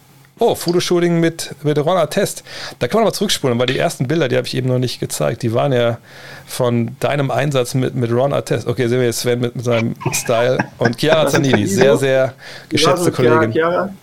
[0.41, 2.43] Oh, Fotoshooting mit, mit Ron Artest.
[2.81, 4.99] Da kann man mal zurückspulen, weil die ersten Bilder, die habe ich eben noch nicht
[4.99, 5.43] gezeigt.
[5.43, 5.99] Die waren ja
[6.45, 8.67] von deinem Einsatz mit, mit Ron Artest.
[8.67, 10.59] Okay, sehen wir jetzt Sven mit, mit seinem Style.
[10.79, 12.35] Und Chiara Zanini, sehr, sehr
[12.69, 13.53] geschätzte so, Chiara, Kollegin.
[13.53, 13.95] Chiara?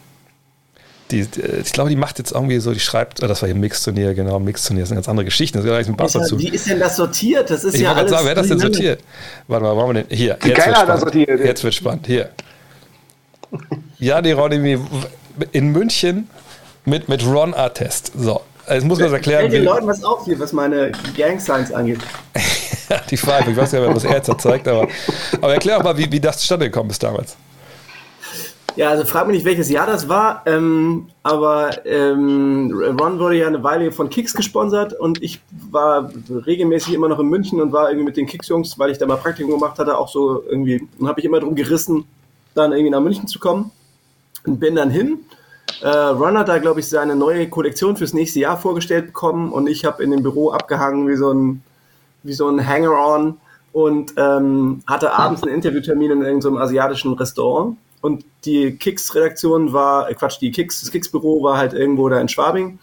[1.12, 3.58] Die, die, ich glaube, die macht jetzt irgendwie so, die schreibt, oh, das war hier
[3.58, 6.40] Mixturnier, genau, Mixturnier, das sind ganz andere Geschichten, das ist gar nicht mit Bass dazu.
[6.40, 7.50] Wie ist denn das sortiert?
[7.50, 9.04] Das ist Ich ja wollte gerade alles sagen, wer hat das denn sortiert?
[9.50, 10.18] Warte mal, wollen wir den?
[10.18, 11.02] Hier, jetzt Keiner wird hat das spannend.
[11.02, 11.40] sortiert.
[11.46, 12.08] Jetzt wird spannend.
[12.08, 12.30] Hier.
[14.00, 14.80] Ja, die Ronny
[15.52, 16.30] in München
[16.86, 18.12] mit, mit Ron Artest.
[18.18, 19.42] So, jetzt muss man das erklären.
[19.42, 22.00] Fällt den Leuten was auf hier, was meine Gang Signs angeht.
[23.10, 24.88] die Frage, ich weiß nicht, was er jetzt zeigt, aber,
[25.42, 27.38] aber erklär auch mal, wie, wie das zustande gekommen ist damals.
[28.78, 33.48] Ja, also frag mich nicht, welches Jahr das war, ähm, aber ähm, Ron wurde ja
[33.48, 37.90] eine Weile von Kicks gesponsert und ich war regelmäßig immer noch in München und war
[37.90, 41.08] irgendwie mit den Kicks-Jungs, weil ich da mal Praktikum gemacht hatte, auch so irgendwie, und
[41.08, 42.06] habe ich immer drum gerissen,
[42.56, 43.72] dann irgendwie nach München zu kommen
[44.46, 45.20] und bin dann hin.
[45.82, 49.68] Äh, Ron hat da, glaube ich, seine neue Kollektion fürs nächste Jahr vorgestellt bekommen und
[49.68, 51.64] ich habe in dem Büro abgehangen wie so ein,
[52.24, 53.38] wie so ein Hanger-on
[53.72, 57.78] und ähm, hatte abends einen Interviewtermin in irgendeinem asiatischen Restaurant.
[58.02, 62.28] Und die Kicks-Redaktion war, äh, Quatsch, die Kicks, das Kicks-Büro war halt irgendwo da in
[62.28, 62.80] Schwabing.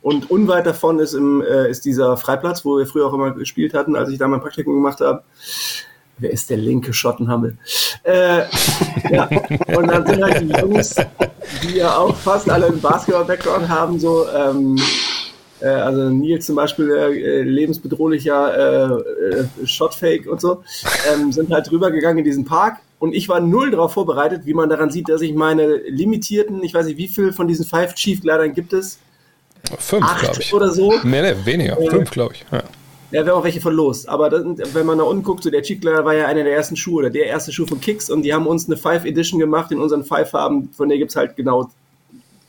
[0.00, 3.74] Und unweit davon ist, im, äh, ist dieser Freiplatz, wo wir früher auch immer gespielt
[3.74, 5.22] hatten, als ich da mein Praktikum gemacht habe.
[6.18, 7.56] Wer ist der linke Schottenhammel?
[8.04, 8.42] Äh,
[9.10, 9.28] ja.
[9.76, 10.94] Und dann sind halt die Jungs,
[11.62, 14.78] die ja auch fast alle einen Basketball-Background haben, so, ähm,
[15.60, 20.62] äh, also Nils zum Beispiel, äh, lebensbedrohlicher äh, äh, Shotfake und so,
[21.12, 24.54] ähm, sind halt drüber gegangen in diesen Park und ich war null darauf vorbereitet, wie
[24.54, 27.94] man daran sieht, dass ich meine limitierten, ich weiß nicht, wie viel von diesen Five
[27.94, 28.98] Chief Kleidern gibt es?
[29.78, 30.52] Fünf, glaube Acht ich.
[30.52, 30.92] oder so?
[31.02, 31.76] Nee, nee, weniger.
[31.88, 32.44] Fünf, glaube ich.
[32.52, 32.62] Ja.
[33.12, 34.08] Ja, wir haben auch welche verlost.
[34.08, 34.44] Aber das,
[34.74, 37.10] wenn man da unten guckt, so der Kleidern war ja einer der ersten Schuhe oder
[37.10, 40.04] der erste Schuh von Kicks und die haben uns eine Five Edition gemacht in unseren
[40.04, 41.70] Five Farben, von der gibt's halt genau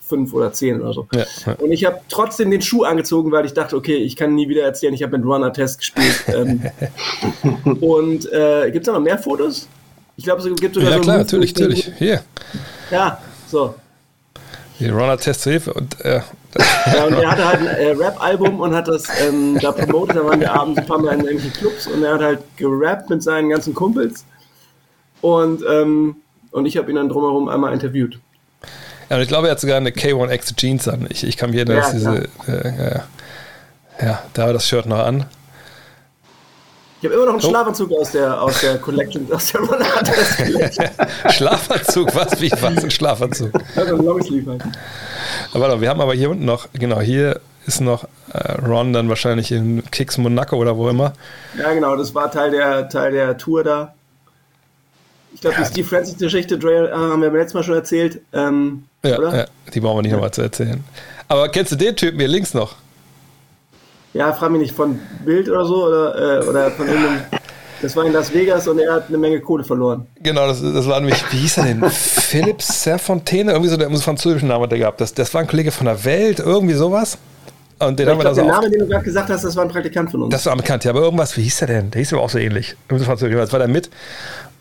[0.08, 1.08] fünf oder zehn oder so.
[1.14, 1.54] Ja, ja.
[1.54, 4.64] Und ich habe trotzdem den Schuh angezogen, weil ich dachte, okay, ich kann nie wieder
[4.64, 6.24] erzählen, ich habe mit Runner-Test gespielt.
[6.28, 6.62] ähm,
[7.82, 9.68] und äh, gibt es da noch mehr Fotos?
[10.16, 11.92] Ich glaube, es gibt sogar Ja, so klar, natürlich, natürlich.
[11.98, 12.22] Hier,
[12.92, 13.74] Ja, so.
[14.80, 16.22] Die Ron Test Hilfe und äh,
[16.94, 20.18] Ja, und er hatte halt ein äh, Rap-Album und hat das ähm, da promotet.
[20.18, 23.10] Da waren wir abends ein paar Mal in irgendwelchen Clubs und er hat halt gerappt
[23.10, 24.26] mit seinen ganzen Kumpels.
[25.22, 26.18] Und, ähm,
[26.52, 28.20] und ich habe ihn dann drumherum einmal interviewt.
[29.10, 31.08] Ja, und ich glaube, er hat sogar eine K1X Jeans an.
[31.10, 32.30] Ich, ich kann mir erinnern, Ja, dass diese.
[32.48, 33.00] Äh.
[34.02, 35.26] Ja, da war das Shirt noch an.
[37.04, 40.90] Ich habe immer noch einen Schlafanzug aus der, aus der Collection, aus der Collection.
[41.32, 42.40] Schlafanzug, was?
[42.40, 42.82] Wie was?
[42.82, 43.52] Ein Schlafanzug.
[43.76, 44.64] Also ein Longsleeve halt.
[45.52, 49.10] Aber warte, wir haben aber hier unten noch, genau, hier ist noch äh, Ron dann
[49.10, 51.12] wahrscheinlich in Kicks Monaco oder wo immer.
[51.58, 53.94] Ja, genau, das war Teil der, Teil der Tour da.
[55.34, 58.22] Ich glaube, die Steve Francis-Geschichte äh, haben wir beim letzten Mal schon erzählt.
[58.32, 59.36] Ähm, Ja, oder?
[59.40, 60.82] ja, die brauchen wir nicht nochmal zu erzählen.
[61.28, 62.76] Aber kennst du den Typen hier links noch?
[64.14, 67.22] Ja, frag mich nicht, von Bild oder so oder, äh, oder von irgendeinem.
[67.82, 70.08] Das war in Las Vegas und er hat eine Menge Kohle verloren.
[70.22, 71.84] Genau, das, das war nämlich, wie hieß er denn?
[71.90, 75.02] Philipp Serfontaine, irgendwie so der so französischen Namen hat der gehabt.
[75.02, 77.18] Das, das war ein Kollege von der Welt, irgendwie sowas.
[77.80, 79.30] Und den Ich haben wir glaube, dann so der auf, Name, den du gerade gesagt
[79.30, 80.32] hast, das war ein Praktikant von uns.
[80.32, 81.92] Das war bekannt, ja, aber irgendwas, wie hieß der denn?
[81.92, 82.78] Der hieß aber auch so ähnlich.
[82.90, 83.90] So französisch, das war der mit.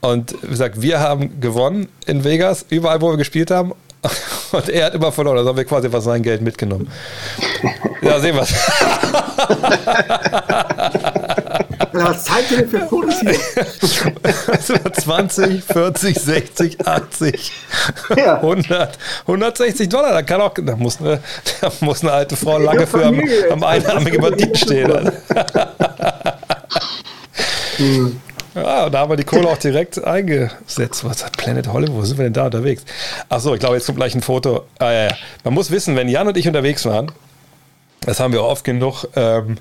[0.00, 3.72] Und wie gesagt, wir haben gewonnen in Vegas, überall, wo wir gespielt haben.
[4.52, 6.90] Und er hat immer verloren, also haben wir quasi was sein Geld mitgenommen.
[8.00, 8.54] Ja, sehen wir Alter,
[11.92, 13.34] was zeigt ihr denn für Fotos hier?
[14.60, 17.52] So 20, 40, 60, 80,
[18.16, 18.36] Ja.
[18.36, 20.12] 100, 160 Dollar.
[20.12, 21.20] Da kann auch, da muss eine,
[21.60, 25.12] da muss eine alte Frau lange für am, am einarmigen Bandit stehen.
[28.54, 31.04] Ja, da haben wir die Kohle auch direkt eingesetzt.
[31.04, 31.96] Was hat Planet Hollywood?
[31.96, 32.84] Wo sind wir denn da unterwegs?
[33.28, 34.66] Achso, ich glaube, jetzt kommt gleich ein Foto.
[34.78, 35.16] Ah, ja, ja.
[35.44, 37.10] Man muss wissen, wenn Jan und ich unterwegs waren,
[38.00, 39.56] das haben wir oft genug, ähm,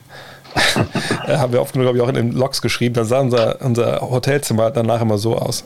[1.27, 3.61] äh, haben wir oft genug, glaube ich, auch in den Logs geschrieben, dann sah unser,
[3.61, 5.63] unser Hotelzimmer danach immer so aus.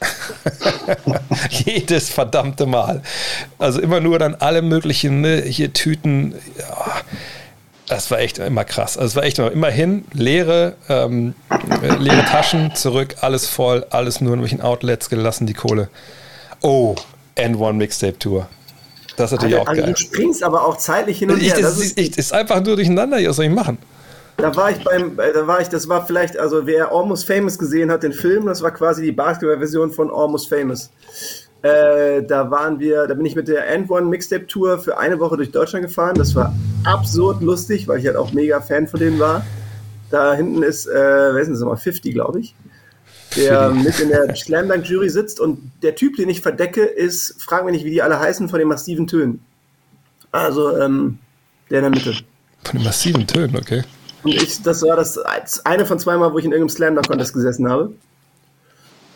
[1.50, 3.02] Jedes verdammte Mal.
[3.58, 6.34] Also immer nur dann alle möglichen, ne, hier Tüten.
[6.58, 7.02] Ja,
[7.88, 8.96] das war echt immer krass.
[8.96, 11.34] Also es war echt immer, immerhin leere, ähm,
[11.82, 15.88] äh, leere Taschen, zurück, alles voll, alles nur in welchen Outlets gelassen, die Kohle.
[16.60, 16.94] Oh,
[17.36, 18.48] N1 Mixtape Tour.
[19.16, 19.92] Das ist natürlich Alter, auch geil.
[19.92, 21.60] du springst aber auch zeitlich hin und Ich, her.
[21.60, 23.78] das Das ist, ich, ist einfach nur durcheinander, hier, was soll ich machen?
[24.38, 27.58] da war ich beim, äh, da war ich, das war vielleicht, also wer Almost Famous
[27.58, 30.90] gesehen hat, den Film, das war quasi die Basketball-Version von Almost Famous.
[31.62, 35.18] Äh, da waren wir, da bin ich mit der End One Mixtape Tour für eine
[35.18, 36.14] Woche durch Deutschland gefahren.
[36.16, 36.54] Das war
[36.84, 39.44] absurd lustig, weil ich halt auch mega Fan von denen war.
[40.10, 42.54] Da hinten ist, äh, wer ist denn das nochmal, 50, glaube ich,
[43.36, 47.42] der mit in der Slam Dunk Jury sitzt und der Typ, den ich verdecke, ist,
[47.42, 49.40] frag mich nicht, wie die alle heißen, von den massiven Tönen.
[50.30, 51.18] Also, ähm,
[51.70, 52.12] der in der Mitte.
[52.64, 53.82] Von den massiven Tönen, okay.
[54.22, 55.18] Und ich, das war das
[55.66, 57.92] eine von zweimal, wo ich in irgendeinem Slam Dunk Contest gesessen habe.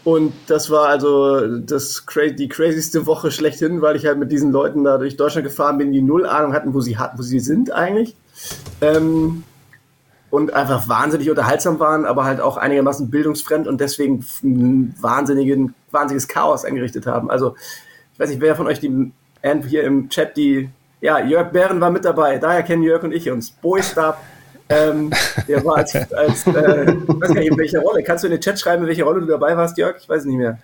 [0.05, 2.05] Und das war also das,
[2.39, 5.93] die crazyste Woche schlechthin, weil ich halt mit diesen Leuten da durch Deutschland gefahren bin,
[5.93, 8.17] die null Ahnung hatten, wo sie, wo sie sind eigentlich.
[8.81, 9.45] Ähm,
[10.31, 14.25] und einfach wahnsinnig unterhaltsam waren, aber halt auch einigermaßen bildungsfremd und deswegen
[15.01, 17.31] wahnsinnigen, wahnsinniges Chaos angerichtet haben.
[17.31, 17.55] Also,
[18.15, 19.13] ich weiß nicht, wer von euch die
[19.69, 23.31] hier im Chat, die, ja, Jörg Bären war mit dabei, daher kennen Jörg und ich
[23.31, 23.51] uns.
[23.51, 24.23] Boy Stab,
[24.69, 25.11] ähm,
[25.49, 28.03] der war als, als äh, ich weiß gar nicht, in welcher Rolle.
[28.03, 29.97] Kannst du in den Chat schreiben, in welcher Rolle du dabei warst, Jörg?
[30.01, 30.59] Ich weiß es nicht mehr.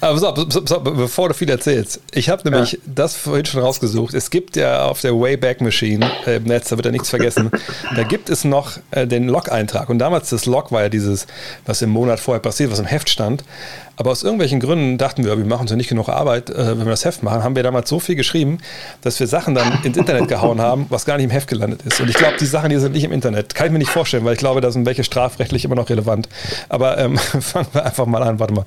[0.00, 2.00] Aber pass auf, pass auf, bevor du viel erzählst.
[2.12, 4.14] Ich habe nämlich das vorhin schon rausgesucht.
[4.14, 7.50] Es gibt ja auf der Wayback Machine äh, im Netz, da wird ja nichts vergessen,
[7.96, 9.88] da gibt es noch äh, den Log-Eintrag.
[9.88, 11.26] Und damals das Log war ja dieses,
[11.66, 13.44] was im Monat vorher passiert, was im Heft stand.
[13.96, 16.86] Aber aus irgendwelchen Gründen dachten wir, wir machen uns ja nicht genug Arbeit, äh, wenn
[16.86, 18.58] wir das Heft machen, haben wir damals so viel geschrieben,
[19.02, 22.00] dass wir Sachen dann ins Internet gehauen haben, was gar nicht im Heft gelandet ist.
[22.00, 23.54] Und ich glaube, die Sachen, die sind nicht im Internet.
[23.54, 26.28] Kann ich mir nicht vorstellen, weil ich glaube, da sind welche strafrechtlich immer noch relevant.
[26.68, 28.38] Aber ähm, fangen wir einfach mal an.
[28.38, 28.64] Warte mal.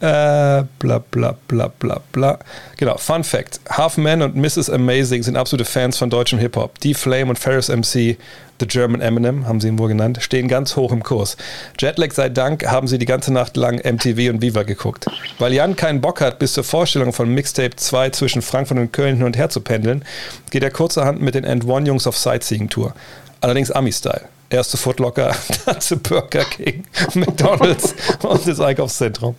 [0.00, 2.38] Äh, bla bla bla bla bla.
[2.76, 3.60] Genau, Fun Fact.
[3.68, 4.70] Half Man und Mrs.
[4.70, 6.80] Amazing sind absolute Fans von deutschem Hip-Hop.
[6.80, 8.16] Die Flame und Ferris MC,
[8.60, 11.36] The German Eminem, haben sie ihn wohl genannt, stehen ganz hoch im Kurs.
[11.78, 15.06] Jetlag sei Dank haben sie die ganze Nacht lang MTV und Viva geguckt.
[15.38, 19.16] Weil Jan keinen Bock hat, bis zur Vorstellung von Mixtape 2 zwischen Frankfurt und Köln
[19.16, 20.04] hin und her zu pendeln,
[20.50, 22.94] geht er kurzerhand mit den End One Jungs auf Sightseeing-Tour.
[23.40, 24.22] Allerdings Ami-Style.
[24.50, 25.34] Erst zu Footlocker,
[25.66, 26.84] dann zu Burger King,
[27.14, 29.34] McDonalds und das Einkaufszentrum.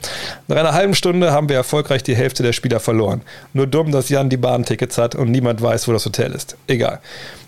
[0.47, 3.21] Nach einer halben Stunde haben wir erfolgreich die Hälfte der Spieler verloren.
[3.53, 6.57] Nur dumm, dass Jan die Bahntickets hat und niemand weiß, wo das Hotel ist.
[6.67, 6.99] Egal.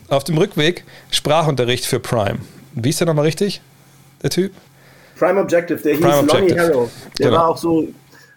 [0.09, 2.39] Auf dem Rückweg Sprachunterricht für Prime.
[2.73, 3.61] Wie ist der nochmal richtig,
[4.23, 4.53] der Typ?
[5.17, 6.59] Prime Objective, der hieß Prime Lonnie Objective.
[6.61, 6.89] Harrow.
[7.19, 7.37] Der Genau.
[7.37, 7.87] war auch so,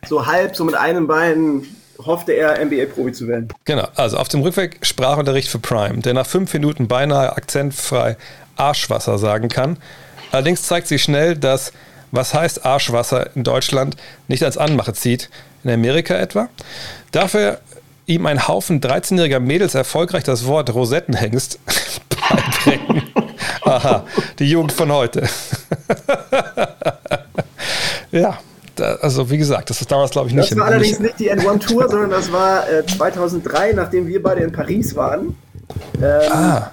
[0.09, 1.63] so halb, so mit einem Bein
[2.05, 3.49] hoffte er, NBA-Profi zu werden.
[3.67, 8.17] Genau, also auf dem Rückweg Sprachunterricht für Prime, der nach fünf Minuten beinahe akzentfrei
[8.57, 9.77] Arschwasser sagen kann.
[10.33, 11.73] Allerdings zeigt sich schnell, dass
[12.13, 13.97] was heißt Arschwasser in Deutschland
[14.29, 15.29] nicht als Anmache zieht,
[15.63, 16.49] in Amerika etwa.
[17.13, 17.61] Dafür
[18.11, 21.59] ihm ein Haufen 13-jähriger Mädels erfolgreich das Wort Rosettenhengst
[22.65, 23.03] beibringen.
[23.63, 24.05] Aha,
[24.39, 25.23] die Jugend von heute.
[28.11, 28.39] ja,
[28.77, 31.19] da, also wie gesagt, das ist damals, glaube ich, nicht Das war in- allerdings nicht
[31.19, 35.37] die N1-Tour, sondern das war äh, 2003, nachdem wir beide in Paris waren.
[36.03, 36.71] Ähm, Ah,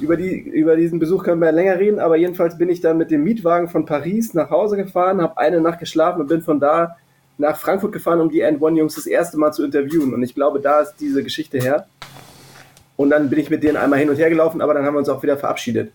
[0.00, 3.10] über, die, über diesen Besuch können wir länger reden, aber jedenfalls bin ich dann mit
[3.10, 6.96] dem Mietwagen von Paris nach Hause gefahren, habe eine Nacht geschlafen und bin von da
[7.38, 10.14] nach Frankfurt gefahren, um die End One Jungs das erste Mal zu interviewen.
[10.14, 11.86] Und ich glaube, da ist diese Geschichte her.
[12.96, 15.00] Und dann bin ich mit denen einmal hin und her gelaufen, aber dann haben wir
[15.00, 15.92] uns auch wieder verabschiedet.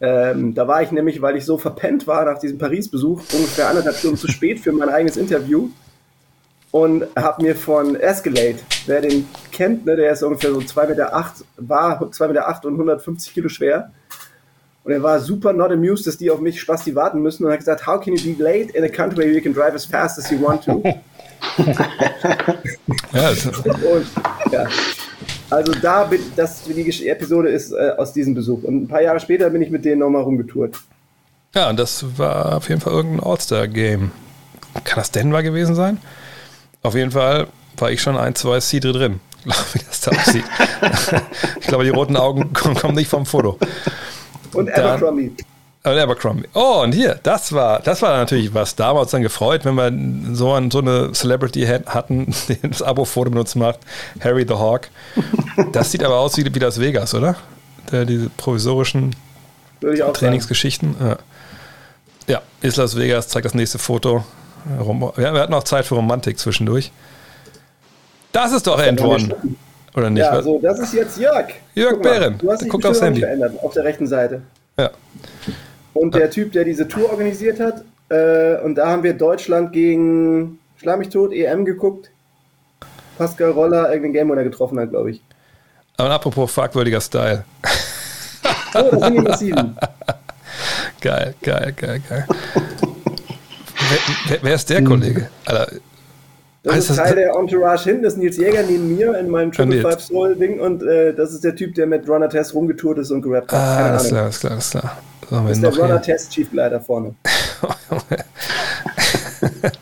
[0.00, 3.96] Ähm, da war ich nämlich, weil ich so verpennt war nach diesem Paris-Besuch, ungefähr anderthalb
[3.96, 5.70] Stunden zu spät für mein eigenes Interview
[6.72, 8.56] und habe mir von Escalade,
[8.86, 12.66] wer den kennt, ne, der ist ungefähr so 2,8 Meter, acht, war 2,8 Meter acht
[12.66, 13.92] und 150 Kilo schwer.
[14.84, 17.58] Und er war super not amused, dass die auf mich Spasti warten müssen und hat
[17.58, 20.18] gesagt, how can you be late in a country where you can drive as fast
[20.18, 20.82] as you want to?
[23.12, 24.06] Ja, Und,
[24.52, 24.66] ja.
[25.50, 28.62] Also da bin, das die Episode ist äh, aus diesem Besuch.
[28.62, 30.76] Und ein paar Jahre später bin ich mit denen nochmal rumgetourt.
[31.54, 34.12] ja, und das war auf jeden Fall irgendein All-Star-Game.
[34.84, 35.98] Kann das Denver gewesen sein?
[36.82, 39.20] Auf jeden Fall war ich schon ein, zwei Seedre drin.
[39.44, 40.44] Wie das da aussieht.
[41.60, 43.58] ich glaube, die roten Augen kommen nicht vom Foto.
[44.54, 45.32] Und Abercrombie.
[45.84, 46.48] Und Abercrombie.
[46.54, 48.76] Oh, und hier, das war, das war natürlich was.
[48.76, 52.32] Da haben wir uns dann gefreut, wenn wir so, ein, so eine Celebrity hat- hatten,
[52.48, 53.80] die das Abo-Foto uns macht.
[54.22, 54.88] Harry the Hawk.
[55.72, 57.36] Das sieht aber aus wie, wie das Vegas, oder?
[57.90, 59.16] Der, diese provisorischen.
[60.12, 60.94] Trainingsgeschichten.
[61.00, 61.16] Ja.
[62.28, 64.24] ja, ist Las Vegas, zeigt das nächste Foto.
[65.16, 66.92] Ja, wir hatten auch Zeit für Romantik zwischendurch.
[68.30, 69.34] Das ist doch End One.
[69.94, 70.22] Oder nicht?
[70.22, 71.48] Ja, so, das ist jetzt Jörg.
[71.74, 72.38] Jörg Guck mal, Behren.
[72.38, 73.20] Du hast dich Guck aufs Handy.
[73.20, 74.42] verändert, auf der rechten Seite.
[74.78, 74.90] Ja.
[75.92, 80.58] Und der Typ, der diese Tour organisiert hat, äh, und da haben wir Deutschland gegen
[80.76, 82.10] Schlag mich tot, EM geguckt.
[83.18, 85.22] Pascal Roller irgendeinen Gamewinner getroffen hat, glaube ich.
[85.96, 87.44] Aber apropos fragwürdiger Style.
[88.74, 89.76] Oh, da sind die massiven.
[91.02, 92.26] Geil, geil, geil, geil.
[92.56, 95.28] wer, wer, wer ist der Kollege?
[95.44, 95.72] Alter,
[96.64, 99.28] Das Heißt ist das- Teil der Entourage hin, das ist Nils Jäger neben mir in
[99.28, 99.82] meinem Triple Nils.
[99.94, 103.10] Five Soul Ding und äh, das ist der Typ, der mit Runner Test rumgetourt ist
[103.10, 103.58] und gerappt hat.
[103.58, 104.96] ah, alles klar, alles klar, alles klar.
[105.30, 106.02] Wir Das ist der Runner hier?
[106.02, 107.14] Test Chiefleiter vorne.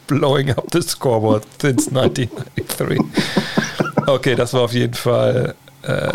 [0.06, 2.98] Blowing up the scoreboard since 1993.
[4.06, 6.12] Okay, das war auf jeden Fall äh,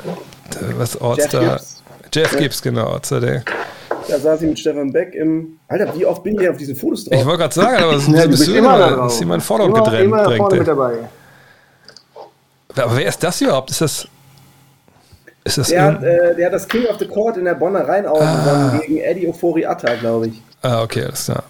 [0.77, 1.57] was All-Star.
[1.57, 1.81] Gibbs.
[2.13, 2.37] Jeff.
[2.37, 2.87] Gibbs, genau.
[2.93, 3.41] All-Star Day.
[4.07, 5.57] Da saß sie mit Stefan Beck im.
[5.67, 7.19] Alter, wie oft bin ich hier auf diesen Fotos drauf?
[7.19, 9.11] Ich wollte gerade sagen, aber das Ja, bist du immer da immer, drauf.
[9.13, 10.05] ist jemand Vordergrund immer, gedrängt.
[10.07, 10.97] immer vorne drängt, mit dabei.
[12.83, 13.71] aber wer ist das überhaupt?
[13.71, 14.07] Ist das.
[15.43, 15.67] Ist das.
[15.69, 18.81] Der hat, äh, der hat das King of the Court in der Bonner Rheinau gewonnen
[18.81, 20.41] gegen Eddie Ofori Atta, glaube ich.
[20.63, 21.43] ah, okay, alles klar.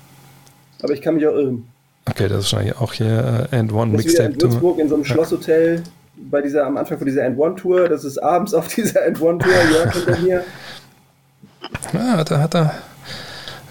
[0.84, 1.68] Aber ich kann mich auch irren.
[2.08, 4.51] Okay, das ist wahrscheinlich auch hier äh, End One Das wieder in Mixtape.
[4.53, 5.82] Würzburg in so einem Schlosshotel
[6.18, 7.89] bei dieser, am Anfang von dieser End One Tour.
[7.89, 9.51] Das ist abends auf dieser End One Tour.
[9.74, 10.43] Jörg hinter mir.
[11.93, 12.74] Ja, hat er, hat er.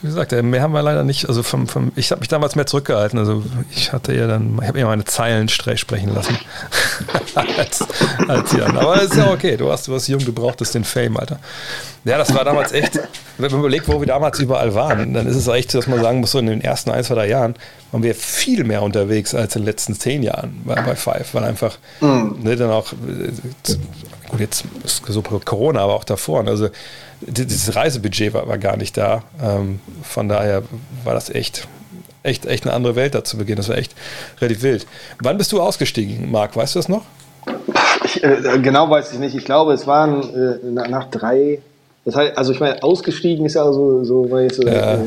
[0.03, 1.31] Wie gesagt, äh, mehr haben wir leider nicht.
[1.31, 3.19] Also vom, vom, ich habe mich damals mehr zurückgehalten.
[3.19, 3.43] Also
[3.75, 6.37] ich hatte ja dann, ich habe eher meine Zeilen sprechen lassen.
[7.35, 7.83] als,
[8.29, 8.87] als die anderen.
[8.87, 9.57] Aber ist ja okay.
[9.57, 11.39] Du hast, du warst jung, du brauchtest den Fame, Alter.
[12.05, 13.01] Ja, das war damals echt,
[13.39, 16.03] wenn man überlegt, wo wir damals überall waren, dann ist es echt, so, dass man
[16.03, 17.55] sagen muss, so in den ersten ein, zwei, drei Jahren
[17.91, 21.33] waren wir viel mehr unterwegs als in den letzten zehn Jahren bei, bei Five.
[21.33, 23.77] Weil einfach, ne, dann auch, äh,
[24.29, 26.43] gut, jetzt ist so Corona, aber auch davor.
[26.43, 26.69] ne, Also
[27.27, 29.23] dieses Reisebudget war, war gar nicht da.
[29.43, 30.63] Ähm, von daher
[31.05, 31.67] war das echt,
[32.23, 33.57] echt, echt eine andere Welt da zu Beginn.
[33.57, 33.95] Das war echt
[34.41, 34.87] relativ wild.
[35.21, 36.57] Wann bist du ausgestiegen, Marc?
[36.57, 37.03] Weißt du das noch?
[38.05, 39.35] Ich, äh, genau weiß ich nicht.
[39.35, 41.61] Ich glaube, es waren äh, nach, drei.
[42.05, 44.99] Das heißt, also ich meine, ausgestiegen ist ja so, so war jetzt so Ja.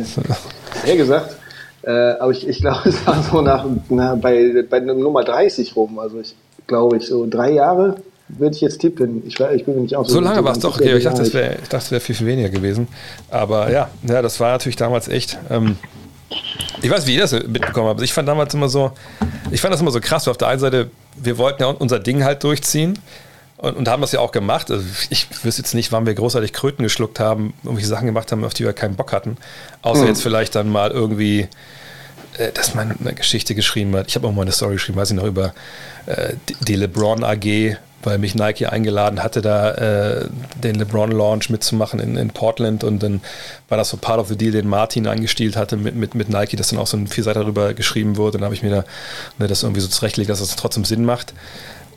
[0.86, 1.36] äh, gesagt.
[1.84, 6.00] Äh, aber ich, ich glaube, es war so nach, na, bei, bei Nummer 30 rum.
[6.00, 7.96] Also ich glaube, ich so drei Jahre
[8.30, 9.24] würde ich jetzt tippen.
[9.26, 10.98] Ich, war- ich bin mir nicht auch So lange war es doch, sicher, okay.
[10.98, 11.58] Ich dachte, es wäre
[11.92, 12.88] wär viel, viel weniger gewesen.
[13.30, 15.38] Aber ja, ja, das war natürlich damals echt.
[15.50, 15.78] Ähm,
[16.82, 18.02] ich weiß, wie ihr das mitbekommen habt.
[18.02, 18.92] Ich fand damals immer so,
[19.52, 20.28] ich fand das immer so krass.
[20.28, 23.00] weil Auf der einen Seite, wir wollten ja unser Ding halt durchziehen
[23.58, 24.70] und, und haben das ja auch gemacht.
[24.70, 28.44] Also ich wüsste jetzt nicht, wann wir großartig Kröten geschluckt haben, irgendwelche Sachen gemacht haben,
[28.44, 29.38] auf die wir keinen Bock hatten.
[29.82, 31.48] Außer jetzt vielleicht dann mal irgendwie
[32.38, 34.08] äh, dass man eine Geschichte geschrieben hat.
[34.10, 35.54] Ich habe auch mal eine Story geschrieben, weiß ich noch, über
[36.06, 36.34] äh,
[36.68, 40.28] die LeBron AG, weil mich Nike eingeladen hatte, da äh,
[40.64, 43.22] den LeBron Launch mitzumachen in, in Portland und dann
[43.70, 46.56] war das so Part of the Deal, den Martin eingestielt hatte mit, mit, mit Nike,
[46.56, 48.38] dass dann auch so ein Vierseiter darüber geschrieben wurde.
[48.38, 48.84] Dann habe ich mir da
[49.40, 51.34] ne, das irgendwie so zurechtgelegt, dass das trotzdem Sinn macht.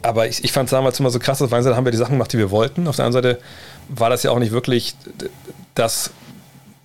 [0.02, 1.92] Aber ich, ich fand es damals immer so krass, auf der einen Seite haben wir
[1.92, 3.40] die Sachen gemacht, die wir wollten, auf der anderen Seite
[3.88, 4.94] war das ja auch nicht wirklich
[5.74, 6.10] das,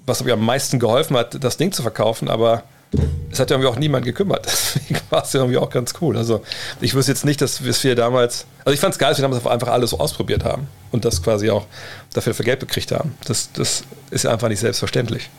[0.06, 2.64] was mir am meisten geholfen hat, das Ding zu verkaufen, aber
[3.32, 4.46] es hat ja irgendwie auch niemand gekümmert.
[4.46, 6.18] Deswegen war es ja irgendwie auch ganz cool.
[6.18, 6.42] Also
[6.82, 9.46] ich wüsste jetzt nicht, dass wir damals, also ich fand es geil, dass wir damals
[9.46, 11.66] einfach alles so ausprobiert haben und das quasi auch
[12.14, 13.16] dafür für Geld gekriegt haben.
[13.26, 15.30] Das, das ist ja einfach nicht selbstverständlich.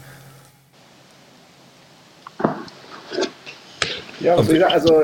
[4.20, 5.02] Ja, gesagt, also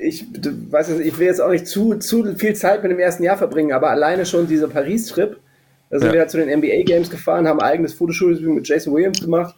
[0.00, 0.24] ich
[0.70, 3.36] weißt, du, ich will jetzt auch nicht zu, zu viel Zeit mit dem ersten Jahr
[3.36, 5.36] verbringen, aber alleine schon dieser Paris-Trip,
[5.90, 6.12] Da sind Ja.
[6.14, 9.54] wir halt zu den NBA Games gefahren, haben ein eigenes Fotoshooting mit Jason Williams gemacht,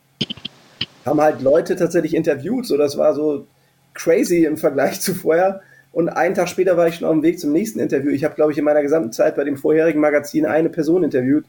[1.05, 3.47] haben halt Leute tatsächlich interviewt, so das war so
[3.95, 5.61] crazy im Vergleich zu vorher.
[5.93, 8.11] Und einen Tag später war ich schon auf dem Weg zum nächsten Interview.
[8.11, 11.45] Ich habe, glaube ich, in meiner gesamten Zeit bei dem vorherigen Magazin eine Person interviewt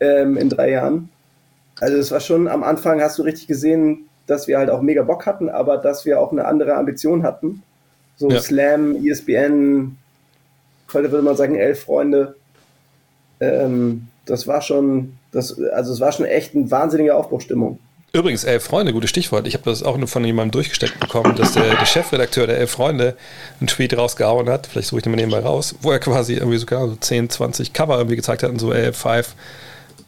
[0.00, 1.10] ähm, in drei Jahren.
[1.80, 5.02] Also es war schon am Anfang, hast du richtig gesehen, dass wir halt auch mega
[5.02, 7.62] Bock hatten, aber dass wir auch eine andere Ambition hatten.
[8.16, 8.40] So Ja.
[8.40, 9.96] Slam, ESPN,
[10.92, 12.34] heute würde man sagen elf Freunde.
[13.38, 17.78] Ähm, das war schon, das, also es war schon echt eine wahnsinnige Aufbruchstimmung.
[18.12, 19.46] Übrigens, Elf Freunde, gutes Stichwort.
[19.46, 22.70] Ich habe das auch nur von jemandem durchgesteckt bekommen, dass der, der Chefredakteur der Elf
[22.70, 23.16] Freunde
[23.60, 24.66] einen Tweet rausgehauen hat.
[24.66, 27.00] Vielleicht suche ich den mal nebenbei raus, wo er quasi irgendwie so, keine Ahnung, so
[27.00, 29.34] 10, 20 Cover irgendwie gezeigt hat und so, ey, 5,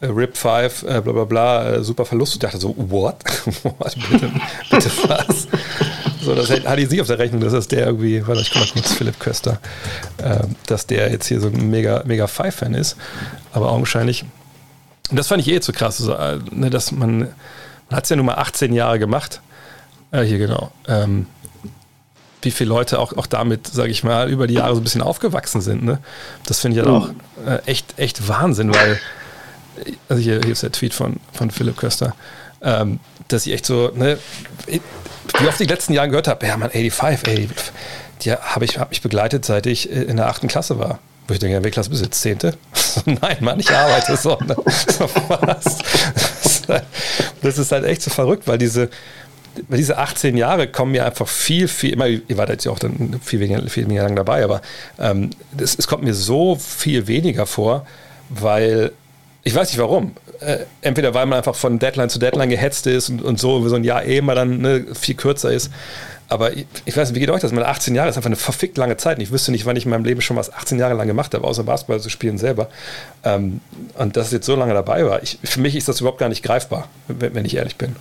[0.01, 2.33] äh, Rip 5, äh, bla bla bla, äh, super Verlust.
[2.33, 3.17] Ich dachte so, what?
[3.63, 3.95] what?
[4.09, 4.31] Bitte,
[4.71, 5.47] bitte was?
[6.23, 8.51] So, das hat- hatte ich nicht auf der Rechnung, dass das der irgendwie, warte, ich
[8.51, 9.59] guck mal kurz, Philipp Köster,
[10.23, 12.95] ähm, dass der jetzt hier so ein mega, mega Five-Fan ist.
[13.53, 14.25] Aber augenscheinlich
[15.13, 16.15] das fand ich eh zu krass, so,
[16.51, 17.27] ne, dass man
[17.91, 19.41] hat es ja nun mal 18 Jahre gemacht.
[20.11, 20.71] Äh, hier genau.
[20.87, 21.27] Ähm,
[22.41, 25.01] wie viele Leute auch, auch damit, sage ich mal, über die Jahre so ein bisschen
[25.01, 25.83] aufgewachsen sind.
[25.83, 25.99] Ne?
[26.45, 27.09] Das finde ich halt auch
[27.45, 28.99] äh, echt, echt Wahnsinn, weil,
[30.09, 32.15] also hier, hier ist der Tweet von, von Philipp Köster,
[32.61, 34.17] ähm, dass ich echt so, ne,
[34.67, 37.49] wie oft ich in den letzten Jahren gehört habe, ja, man, 85, ey,
[38.23, 40.99] die habe ich, hab mich begleitet, seit ich in der achten Klasse war.
[41.31, 42.21] Wo ich denke, ja, Klasse bist du jetzt?
[42.21, 42.55] Zehnte?
[43.05, 44.37] Nein, Mann, ich arbeite so.
[44.45, 44.53] Ne?
[44.57, 45.77] was?
[45.77, 46.83] Das ist, halt,
[47.41, 48.89] das ist halt echt so verrückt, weil diese,
[49.69, 52.79] weil diese 18 Jahre kommen mir einfach viel, viel, immer, ihr wart jetzt ja auch
[52.79, 54.61] dann viel weniger, viel weniger lang dabei, aber
[54.99, 57.85] ähm, das, es kommt mir so viel weniger vor,
[58.27, 58.91] weil
[59.43, 60.11] ich weiß nicht warum.
[60.41, 63.75] Äh, entweder weil man einfach von Deadline zu Deadline gehetzt ist und, und so, so
[63.77, 65.71] ein Jahr eh mal dann ne, viel kürzer ist.
[66.31, 67.51] Aber ich, ich weiß nicht, wie geht euch das?
[67.51, 69.17] Meine 18 Jahre ist einfach eine verfickt lange Zeit.
[69.17, 71.33] Und ich wüsste nicht, wann ich in meinem Leben schon was 18 Jahre lang gemacht
[71.33, 72.69] habe, außer Basketball zu spielen selber.
[73.25, 73.59] Ähm,
[73.97, 76.29] und dass es jetzt so lange dabei war, ich, für mich ist das überhaupt gar
[76.29, 77.97] nicht greifbar, wenn, wenn ich ehrlich bin.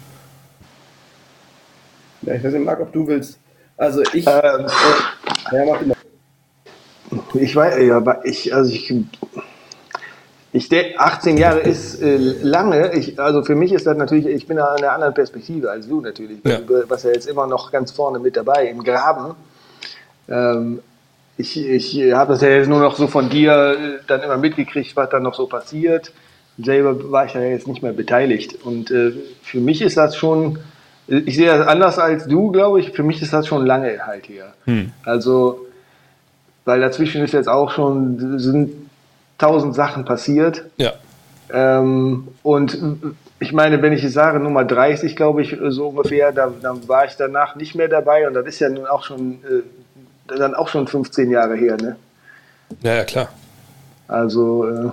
[2.22, 3.36] Ja, ich weiß nicht, Marc, ob du willst.
[3.76, 5.96] Also ich, Ähm, äh, ja, mach mal.
[7.34, 8.94] Ich weiß, ja, aber ich, also ich,
[10.52, 12.92] ich denke, 18 Jahre ist äh, lange.
[12.94, 15.86] Ich, also für mich ist das natürlich, ich bin da in einer anderen Perspektive als
[15.86, 16.38] du natürlich.
[16.44, 16.58] Ja.
[16.88, 19.34] Was ja jetzt immer noch ganz vorne mit dabei im Graben.
[20.28, 20.80] Ähm,
[21.36, 24.96] ich ich habe das ja jetzt nur noch so von dir äh, dann immer mitgekriegt,
[24.96, 26.12] was dann noch so passiert.
[26.58, 28.58] Selber war ich ja jetzt nicht mehr beteiligt.
[28.64, 29.12] Und äh,
[29.42, 30.58] für mich ist das schon,
[31.06, 32.90] ich sehe das anders als du, glaube ich.
[32.90, 34.52] Für mich ist das schon lange halt her.
[35.04, 35.66] Also
[36.64, 38.89] weil dazwischen ist jetzt auch schon sind
[39.40, 40.64] tausend Sachen passiert.
[40.76, 40.92] Ja.
[41.52, 42.78] Ähm, und
[43.40, 47.06] ich meine, wenn ich jetzt sage, Nummer 30, glaube ich, so ungefähr, da, dann war
[47.06, 49.62] ich danach nicht mehr dabei und das ist ja nun auch schon äh,
[50.38, 51.76] dann auch schon 15 Jahre her.
[51.80, 51.96] Ne?
[52.82, 53.28] Ja, ja, klar.
[54.06, 54.90] Also äh,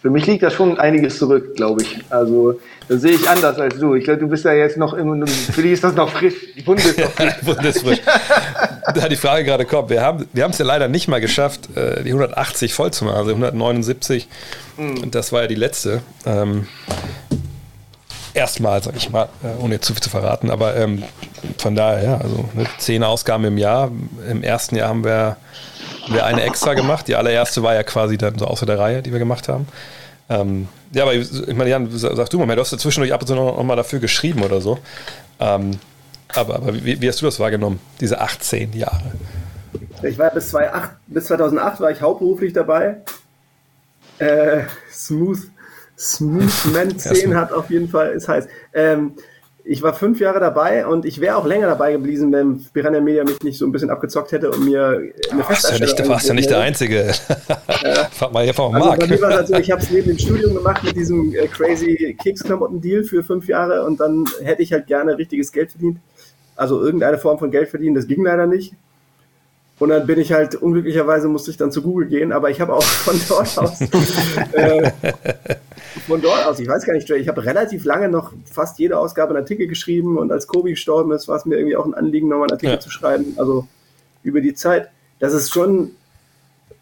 [0.00, 2.00] für mich liegt da schon einiges zurück, glaube ich.
[2.10, 2.58] Also
[2.88, 3.94] das sehe ich anders als du.
[3.94, 6.54] Ich glaube, du bist ja jetzt noch im, für dich ist das noch frisch.
[6.56, 7.40] Die Wunde ist noch frisch.
[7.44, 8.00] Bundesfrisch.
[8.98, 12.02] Da die Frage gerade kommt, wir haben wir es ja leider nicht mal geschafft, äh,
[12.02, 14.28] die 180 voll zu machen, also 179.
[14.76, 16.02] Und das war ja die letzte.
[16.26, 16.66] Ähm,
[18.34, 21.02] Erstmal, sag ich mal, äh, ohne jetzt zu viel zu verraten, aber ähm,
[21.56, 23.90] von daher, ja, also ne, zehn Ausgaben im Jahr.
[24.30, 25.38] Im ersten Jahr haben wir,
[26.08, 27.08] wir eine extra gemacht.
[27.08, 29.66] Die allererste war ja quasi dann so außer der Reihe, die wir gemacht haben.
[30.28, 33.26] Ähm, ja, aber ich meine, Jan, sag du mal, du hast ja zwischendurch ab und
[33.26, 34.78] zu noch, noch mal dafür geschrieben oder so.
[35.40, 35.78] Ähm,
[36.34, 39.12] aber aber wie, wie hast du das wahrgenommen, diese 18 Jahre?
[40.02, 42.98] Ich war bis, 2008, bis 2008 war ich hauptberuflich dabei.
[44.18, 45.38] Äh, Smooth,
[45.98, 48.46] Smooth Man 10 hat auf jeden Fall, ist heiß.
[48.72, 49.14] Ähm,
[49.70, 53.22] ich war fünf Jahre dabei und ich wäre auch länger dabei geblieben, wenn Piranha Media
[53.22, 54.86] mich nicht so ein bisschen abgezockt hätte und mir
[55.30, 57.12] eine ja Festanstellung nicht, warst ja nicht der Einzige.
[58.12, 59.00] Frag mal hier von Also Marc.
[59.00, 61.34] bei mir war es halt so, ich habe es neben dem Studium gemacht mit diesem
[61.34, 65.98] äh, crazy Keks-Klamotten-Deal für fünf Jahre und dann hätte ich halt gerne richtiges Geld verdient.
[66.58, 68.74] Also irgendeine Form von Geld verdienen, das ging leider nicht.
[69.78, 72.74] Und dann bin ich halt, unglücklicherweise musste ich dann zu Google gehen, aber ich habe
[72.74, 74.90] auch von dort aus, äh,
[76.08, 79.30] von dort aus, ich weiß gar nicht, ich habe relativ lange noch fast jede Ausgabe
[79.30, 82.26] einen Artikel geschrieben und als Kobi gestorben ist, war es mir irgendwie auch ein Anliegen,
[82.26, 82.80] nochmal einen Artikel Ja.
[82.80, 83.68] zu schreiben, also
[84.24, 84.88] über die Zeit.
[85.20, 85.92] Das ist schon,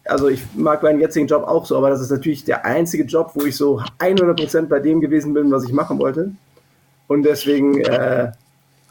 [0.05, 3.31] also ich mag meinen jetzigen Job auch so, aber das ist natürlich der einzige Job,
[3.35, 6.31] wo ich so 100% bei dem gewesen bin, was ich machen wollte.
[7.07, 8.31] Und deswegen äh,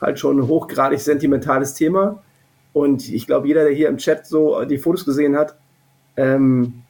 [0.01, 2.23] halt schon ein hochgradig sentimentales Thema.
[2.73, 5.57] Und ich glaube, jeder, der hier im Chat so die Fotos gesehen hat,
[6.17, 6.83] ähm,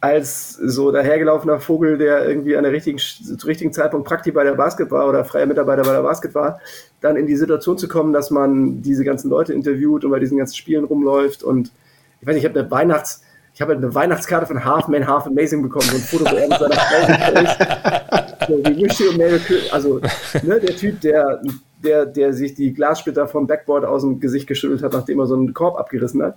[0.00, 4.54] als so dahergelaufener Vogel, der irgendwie an der richtigen, zu richtigen Zeitpunkt Praktik bei der
[4.54, 6.60] Basket war oder freier Mitarbeiter bei der Basket war,
[7.00, 10.38] dann in die Situation zu kommen, dass man diese ganzen Leute interviewt und bei diesen
[10.38, 11.42] ganzen Spielen rumläuft.
[11.42, 11.72] Und
[12.20, 13.22] ich weiß nicht, ich habe eine Weihnachts-,
[13.54, 16.36] ich habe halt eine Weihnachtskarte von Half Man, Half Amazing bekommen, so ein Foto, wo
[16.36, 18.98] er mit seiner Frau ist.
[18.98, 19.72] So.
[19.72, 20.00] Also,
[20.44, 21.42] ne, der Typ, der,
[21.82, 25.34] der, der sich die Glassplitter vom Backboard aus dem Gesicht geschüttelt hat, nachdem er so
[25.34, 26.36] einen Korb abgerissen hat.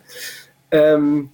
[0.71, 1.29] Ähm,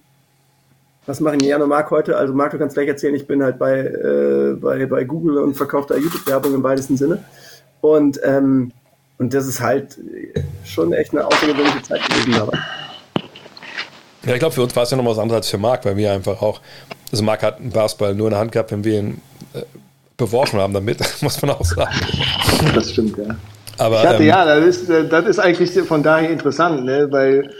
[1.06, 2.16] was machen Jan und Marc heute?
[2.16, 5.54] Also Marc, du kannst gleich erzählen, ich bin halt bei, äh, bei, bei Google und
[5.54, 7.24] verkaufe da YouTube-Werbung im weitesten Sinne.
[7.80, 8.72] Und, ähm,
[9.16, 9.98] und das ist halt
[10.64, 12.58] schon echt eine außergewöhnliche Zeit gewesen dabei.
[14.26, 15.96] Ja, ich glaube, für uns war es ja noch was anderes als für Marc, weil
[15.96, 16.60] wir einfach auch,
[17.10, 19.22] also Marc hat einen Basketball nur in der Hand gehabt, wenn wir ihn
[19.54, 19.62] äh,
[20.18, 21.94] beworfen haben damit, muss man auch sagen.
[22.74, 23.34] Das stimmt, ja.
[23.78, 27.06] Aber, Ich hatte, ähm, ja, das ist, äh, das ist eigentlich von daher interessant, ne?
[27.10, 27.50] weil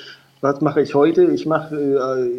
[0.41, 1.25] was mache ich heute?
[1.25, 2.31] Ich mache äh,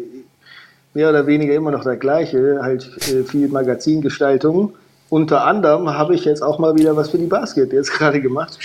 [0.94, 4.74] mehr oder weniger immer noch das Gleiche, halt äh, viel Magazingestaltung.
[5.08, 8.58] Unter anderem habe ich jetzt auch mal wieder was für die Basket jetzt gerade gemacht.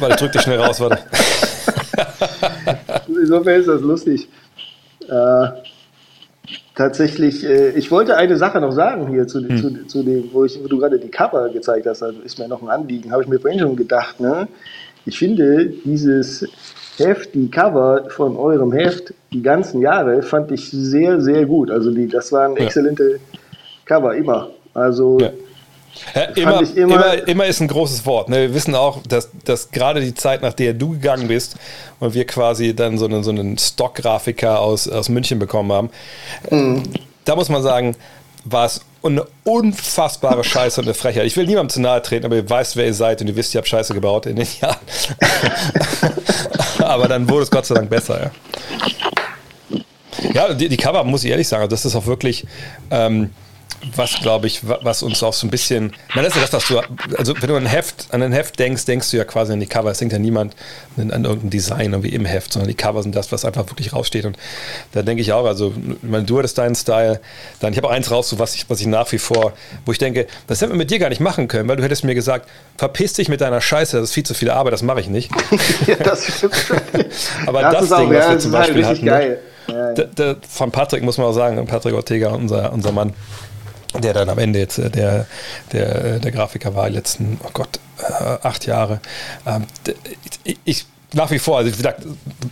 [0.00, 0.98] Warte, drück dich schnell raus, warte.
[3.08, 4.28] Insofern ist das lustig.
[5.08, 5.48] Äh,
[6.76, 9.56] tatsächlich, äh, ich wollte eine Sache noch sagen hier zu, Hm.
[9.56, 12.46] zu, zu dem, wo, ich, wo du gerade die Cover gezeigt hast, also ist mir
[12.46, 14.20] noch ein Anliegen, habe ich mir vorhin schon gedacht.
[14.20, 14.46] Ne?
[15.04, 16.46] Ich finde, dieses
[16.98, 21.70] Heft, die Cover von eurem Heft, die ganzen Jahre, fand ich sehr, sehr gut.
[21.70, 22.62] Also die, das waren Ja.
[22.64, 23.18] exzellente
[23.84, 24.50] Cover, immer.
[24.74, 25.30] Also Ja.
[26.14, 28.28] Ja, immer, ich immer, immer- immer, ist ein großes Wort.
[28.28, 28.36] Ne?
[28.42, 31.56] Wir wissen auch, dass, dass gerade die Zeit, nach der du gegangen bist
[32.00, 35.90] und wir quasi dann so einen, so einen Stock-Grafiker aus, aus München bekommen haben,
[36.50, 36.82] Mhm.
[37.24, 37.96] da muss man sagen,
[38.44, 41.26] war es eine unfassbare Scheiße und eine Frechheit.
[41.26, 43.54] Ich will niemandem zu nahe treten, aber ihr weißt, wer ihr seid und ihr wisst,
[43.54, 44.76] ihr habt Scheiße gebaut in den Jahren.
[46.78, 49.80] aber dann wurde es Gott sei Dank besser, ja.
[50.32, 52.46] Ja, die, die Cover, muss ich ehrlich sagen, das ist auch wirklich,
[52.90, 53.30] ähm,
[53.94, 56.52] was glaube ich, wa- was uns auch so ein bisschen, na, das ist ja das,
[56.52, 59.24] was du, also wenn du an ein Heft, an ein Heft denkst, denkst du ja
[59.24, 59.90] quasi an die Cover.
[59.90, 60.54] Es denkt ja niemand
[60.96, 63.92] an, an irgendein Design irgendwie im Heft, sondern die Cover sind das, was einfach wirklich
[63.92, 64.24] raussteht.
[64.24, 64.36] Und
[64.92, 65.72] da denke ich auch, also,
[66.02, 67.20] meine, du hattest deinen Style,
[67.60, 69.52] dann, ich habe auch eins raus, so was ich, was ich nach wie vor,
[69.84, 72.04] wo ich denke, das hätten wir mit dir gar nicht machen können, weil du hättest
[72.04, 72.48] mir gesagt,
[72.78, 75.30] verpiss dich mit deiner Scheiße, das ist viel zu viel Arbeit, das mache ich nicht.
[75.86, 76.54] ja, das stimmt.
[77.46, 79.10] Aber das, das ist auch, Ding, was ja, wir zum halt Beispiel richtig hatten, ne?
[79.10, 79.38] geil.
[79.68, 79.94] Ja, ja.
[79.94, 83.12] Der, der, von Patrick muss man auch sagen, Patrick Ortega, unser, unser Mann,
[84.00, 85.26] der dann am Ende jetzt äh, der,
[85.72, 88.12] der, äh, der Grafiker war, die letzten, oh Gott, äh,
[88.42, 89.00] acht Jahre.
[89.46, 89.66] Ähm,
[90.44, 92.02] ich, ich nach wie vor, also gesagt,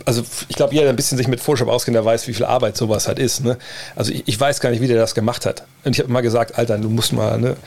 [0.05, 2.45] also ich glaube, jeder der ein bisschen sich mit Photoshop auskennt, der weiß, wie viel
[2.45, 3.43] Arbeit sowas halt ist.
[3.43, 3.57] Ne?
[3.95, 5.63] Also ich, ich weiß gar nicht, wie der das gemacht hat.
[5.83, 7.57] Und ich habe immer gesagt, Alter, du musst mal, ne,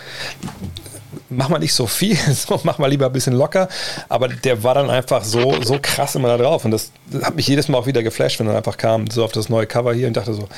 [1.29, 3.69] mach mal nicht so viel, so, mach mal lieber ein bisschen locker.
[4.09, 6.65] Aber der war dann einfach so, so krass immer da drauf.
[6.65, 6.91] Und das
[7.23, 9.67] hat mich jedes Mal auch wieder geflasht, wenn er einfach kam, so auf das neue
[9.67, 10.49] Cover hier und dachte so,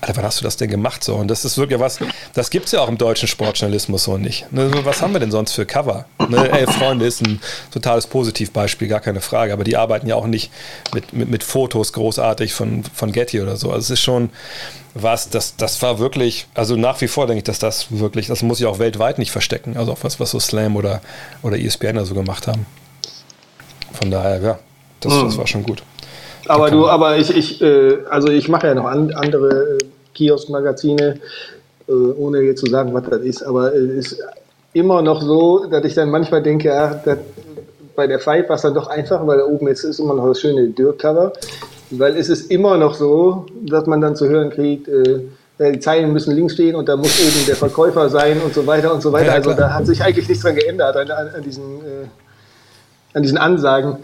[0.00, 1.14] Alter, wann hast du das denn gemacht so?
[1.16, 1.98] Und das ist wirklich was,
[2.32, 4.50] das gibt es ja auch im deutschen Sportjournalismus so nicht.
[4.50, 6.06] Ne, was haben wir denn sonst für Cover?
[6.28, 7.40] Ne, ey, Freunde ist ein
[7.70, 9.52] totales Positivbeispiel, gar keine Frage.
[9.52, 10.50] Aber die arbeiten ja auch nicht
[10.94, 13.70] mit, mit, mit Fotos großartig von, von Getty oder so.
[13.70, 14.30] Also es ist schon
[14.94, 18.42] was, das, das war wirklich, also nach wie vor denke ich, dass das wirklich, das
[18.42, 19.76] muss ich auch weltweit nicht verstecken.
[19.76, 21.00] Also auch was, was so Slam oder,
[21.42, 22.66] oder ESPN da so gemacht haben.
[23.92, 24.58] Von daher, ja,
[25.00, 25.82] das, das war schon gut.
[26.46, 29.78] Aber du, aber ich, ich äh, also ich mache ja noch an, andere äh,
[30.14, 31.20] Kiosk-Magazine,
[31.88, 34.24] äh, ohne jetzt zu sagen, was das ist, aber es ist
[34.72, 37.18] immer noch so, dass ich dann manchmal denke, ja, das,
[37.96, 40.26] bei der Fight war es dann doch einfach, weil da oben jetzt ist immer noch
[40.26, 41.32] das schöne Dirk-Cover,
[41.90, 45.20] weil es ist immer noch so, dass man dann zu hören kriegt, äh,
[45.58, 48.94] die Zeilen müssen links stehen und da muss oben der Verkäufer sein und so weiter
[48.94, 49.26] und so weiter.
[49.26, 52.06] Ja, also da hat sich eigentlich nichts dran geändert an, an, an diesen äh,
[53.12, 53.96] an diesen Ansagen.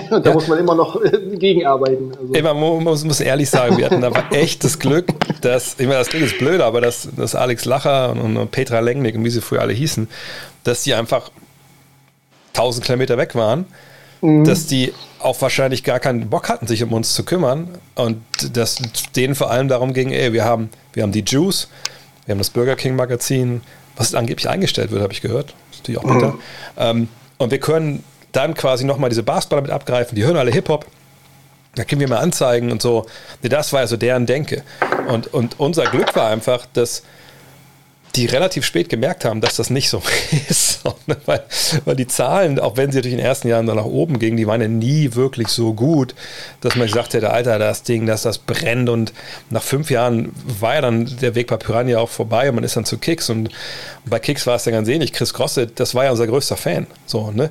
[0.10, 0.34] Und da Ja.
[0.34, 2.12] muss man immer noch äh, gegenarbeiten.
[2.18, 2.32] Also.
[2.34, 5.06] Ey, man mu- muss, muss ehrlich sagen, wir hatten aber echt das Glück,
[5.40, 8.80] dass, ich meine, das klingt jetzt blöd, aber dass, dass Alex Lacher und, und Petra
[8.80, 10.08] Lengnick und wie sie früher alle hießen,
[10.64, 11.30] dass die einfach
[12.54, 13.66] 1000 Kilometer weg waren,
[14.22, 18.22] dass die auch wahrscheinlich gar keinen Bock hatten, sich um uns zu kümmern und
[18.54, 18.78] dass
[19.16, 21.68] denen vor allem darum ging, ey, wir haben, wir haben die Juice,
[22.24, 23.60] wir haben das Burger King Magazin,
[23.96, 25.54] was angeblich eingestellt wird, habe ich gehört.
[25.70, 26.34] Das ist natürlich auch bitter.
[26.78, 28.02] Ähm, und wir können
[28.36, 30.86] dann quasi nochmal diese Basketballer mit abgreifen, die hören alle Hip-Hop,
[31.74, 33.06] da können wir mal anzeigen und so.
[33.42, 34.62] Das war ja so deren Denke.
[35.08, 37.02] Und, und unser Glück war einfach, dass
[38.14, 40.00] die relativ spät gemerkt haben, dass das nicht so
[40.48, 40.82] ist.
[41.26, 41.42] weil,
[41.84, 44.36] weil die Zahlen, auch wenn sie natürlich in den ersten Jahren dann nach oben gingen,
[44.36, 46.14] die waren ja nie wirklich so gut,
[46.60, 48.88] dass man gesagt hätte, Alter, das Ding, dass das brennt.
[48.88, 49.12] Und
[49.50, 52.76] nach fünf Jahren war ja dann der Weg bei Piranha auch vorbei und man ist
[52.76, 53.30] dann zu Kicks.
[53.30, 53.48] Und
[54.04, 55.12] bei Kicks war es ja ganz ähnlich.
[55.12, 56.86] Chris Grosse, das war ja unser größter Fan.
[57.06, 57.50] So, ne?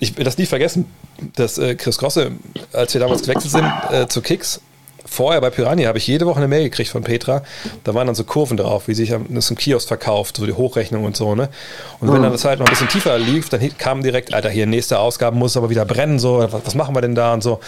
[0.00, 0.86] Ich will das nie vergessen,
[1.34, 2.32] dass äh, Chris Grosse,
[2.72, 4.60] als wir damals gewechselt sind äh, zu Kicks,
[5.04, 7.42] vorher bei Piranha habe ich jede Woche eine Mail gekriegt von Petra.
[7.84, 11.04] Da waren dann so Kurven drauf, wie sich das im Kiosk verkauft, so die Hochrechnung
[11.04, 11.48] und so, ne?
[12.00, 14.66] Und wenn dann das halt noch ein bisschen tiefer lief, dann kam direkt, Alter, hier
[14.66, 17.60] nächste Ausgabe muss aber wieder brennen, so, was, was machen wir denn da und so.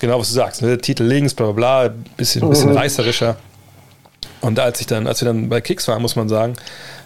[0.00, 0.78] Genau, was du sagst, ne?
[0.78, 3.36] Titel links, bla bla bla, bisschen, bisschen reißerischer.
[4.40, 6.54] Und als ich dann, als wir dann bei Kicks waren, muss man sagen,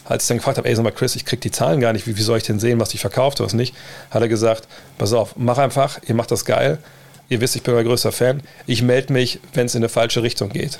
[0.04, 2.06] als ich dann gefragt habe, ey, sag mal, Chris, ich krieg die Zahlen gar nicht,
[2.06, 3.74] wie, wie soll ich denn sehen, was ich verkauft, was nicht,
[4.10, 4.68] hat er gesagt,
[4.98, 6.78] pass auf, mach einfach, ihr macht das geil,
[7.28, 10.22] ihr wisst, ich bin euer größter Fan, ich melde mich, wenn es in eine falsche
[10.22, 10.78] Richtung geht.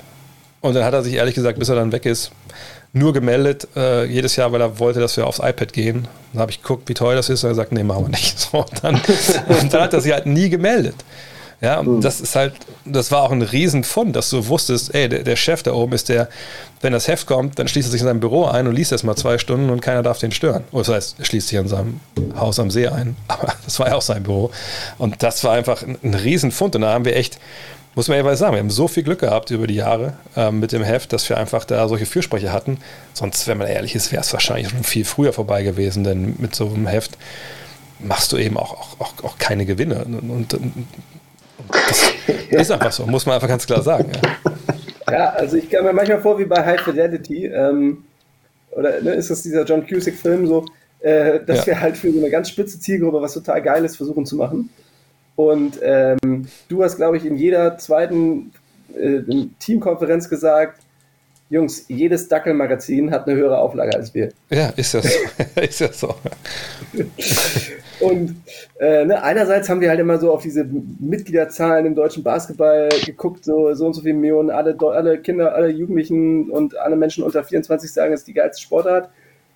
[0.61, 2.31] Und dann hat er sich ehrlich gesagt, bis er dann weg ist,
[2.91, 6.07] nur gemeldet, äh, jedes Jahr, weil er wollte, dass wir aufs iPad gehen.
[6.31, 8.39] Dann habe ich geguckt, wie teuer das ist, und er gesagt, nee, machen wir nicht.
[8.51, 8.95] So, dann,
[9.47, 10.95] und dann hat er sich halt nie gemeldet.
[11.61, 12.53] Ja, und das ist halt,
[12.85, 16.09] das war auch ein Riesenfund, dass du wusstest, ey, der, der Chef da oben ist
[16.09, 16.29] der,
[16.81, 19.03] wenn das Heft kommt, dann schließt er sich in seinem Büro ein und liest erst
[19.03, 20.63] mal zwei Stunden und keiner darf den stören.
[20.71, 21.99] Oder das heißt, er schließt sich in seinem
[22.37, 23.15] Haus am See ein.
[23.27, 24.51] Aber das war ja auch sein Büro.
[24.97, 26.75] Und das war einfach ein, ein Riesenfund.
[26.75, 27.39] Und da haben wir echt,
[27.95, 30.73] muss man ehrlich sagen, wir haben so viel Glück gehabt über die Jahre ähm, mit
[30.73, 32.77] dem Heft, dass wir einfach da solche Fürsprecher hatten.
[33.13, 36.53] Sonst, wenn man ehrlich ist, wäre es wahrscheinlich schon viel früher vorbei gewesen, denn mit
[36.53, 37.17] so einem Heft
[37.99, 40.03] machst du eben auch, auch, auch, auch keine Gewinne.
[40.03, 40.87] Und, und, und
[42.51, 44.11] das ist einfach so, muss man einfach ganz klar sagen.
[45.07, 48.03] Ja, ja also ich kann mir manchmal vor wie bei High Fidelity, ähm,
[48.71, 50.65] oder ne, ist das dieser John Cusick-Film so,
[50.99, 51.67] äh, dass Ja.
[51.67, 54.69] wir halt für so eine ganz spitze Zielgruppe was total Geiles versuchen zu machen.
[55.35, 58.51] Und ähm, du hast, glaube ich, in jeder zweiten
[58.97, 59.19] äh,
[59.59, 60.81] Teamkonferenz gesagt,
[61.49, 64.29] Jungs, jedes Dackelmagazin hat eine höhere Auflage als wir.
[64.49, 65.09] Ja, ist ja so.
[65.61, 66.15] ist ja so.
[67.99, 68.35] Und
[68.79, 73.45] äh, ne, einerseits haben wir halt immer so auf diese Mitgliederzahlen im deutschen Basketball geguckt,
[73.45, 77.43] so, so und so viele Millionen, alle, alle Kinder, alle Jugendlichen und alle Menschen unter
[77.43, 79.09] 24 sagen, es ist die geilste Sportart.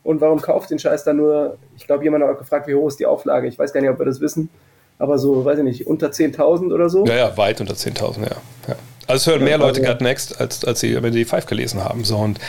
[0.04, 1.58] Und warum kauft den Scheiß dann nur?
[1.78, 3.48] Ich glaube, jemand hat auch gefragt, wie hoch ist die Auflage?
[3.48, 4.50] Ich weiß gar nicht, ob wir das wissen,
[4.98, 7.06] aber so, weiß ich nicht, unter 10.000 oder so.
[7.06, 8.28] Ja, ja, weit unter 10.000, ja.
[8.68, 8.76] ja.
[9.08, 12.04] Also es hören mehr Leute Gut Next, als, als sie wenn die Five gelesen haben.
[12.04, 12.40] So, und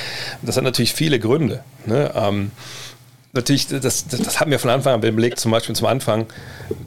[0.42, 1.64] das hat natürlich viele Gründe.
[1.86, 2.10] Ne?
[2.14, 2.50] Ähm,
[3.32, 6.26] natürlich, das, das, das hatten wir von Anfang an belegt, zum Beispiel zum Anfang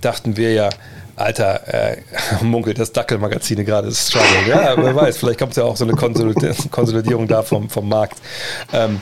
[0.02, 0.70] dachten wir ja,
[1.16, 1.98] Alter, äh,
[2.42, 4.50] munkelt das Dackelmagazine gerade ist Struggle.
[4.50, 8.18] Ja, wer weiß, vielleicht kommt ja auch so eine Konsolid- Konsolidierung da vom, vom Markt.
[8.72, 9.00] Ähm,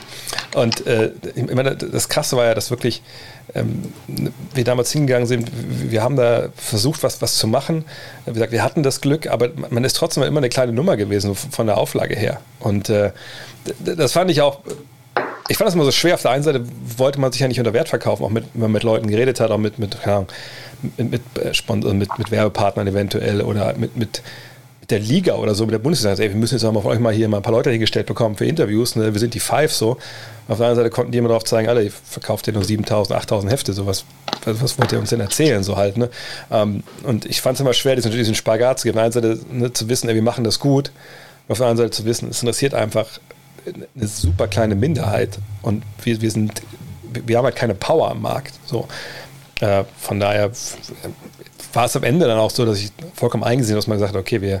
[0.54, 3.02] und äh, ich meine, das Krasse war ja, dass wirklich
[3.54, 3.92] ähm,
[4.54, 5.50] wir damals hingegangen sind,
[5.90, 7.84] wir haben da versucht, was, was zu machen.
[8.26, 11.34] Wie gesagt, wir hatten das Glück, aber man ist trotzdem immer eine kleine Nummer gewesen
[11.34, 12.40] von der Auflage her.
[12.60, 13.12] Und äh,
[13.80, 14.60] das fand ich auch
[15.48, 16.14] ich fand das immer so schwer.
[16.14, 16.64] Auf der einen Seite
[16.96, 19.40] wollte man sich ja nicht unter Wert verkaufen, auch mit, wenn man mit Leuten geredet
[19.40, 20.26] hat, auch mit, mit, keine
[20.96, 24.22] mit, mit, äh, Sponsor, mit, mit Werbepartnern eventuell oder mit, mit,
[24.80, 26.14] mit der Liga oder so, mit der Bundesliga.
[26.14, 28.06] Ey, wir müssen jetzt auch mal von euch mal hier mal ein paar Leute hingestellt
[28.06, 28.96] bekommen für Interviews.
[28.96, 29.12] Ne?
[29.12, 29.92] Wir sind die Five so.
[30.48, 33.16] Auf der anderen Seite konnten die immer darauf zeigen, alle, ihr verkauft ihr nur 7000,
[33.16, 34.04] 8000 Hefte, so was,
[34.44, 35.96] was, was wollt ihr uns denn erzählen, so halt.
[35.96, 36.10] Ne?
[36.50, 38.98] Ähm, und ich fand es immer schwer, diesen, diesen Spagat zu geben.
[38.98, 40.90] Auf der einen Seite ne, zu wissen, ey, wir machen das gut.
[41.48, 43.06] Auf der anderen Seite zu wissen, es interessiert einfach
[43.66, 46.62] eine super kleine Minderheit und wir, wir sind,
[47.12, 48.54] wir haben halt keine Power am Markt.
[48.66, 48.88] So.
[49.60, 50.50] Äh, von daher
[51.72, 54.14] war es am Ende dann auch so, dass ich vollkommen eingesehen habe, dass man gesagt
[54.14, 54.60] hat, okay, wir,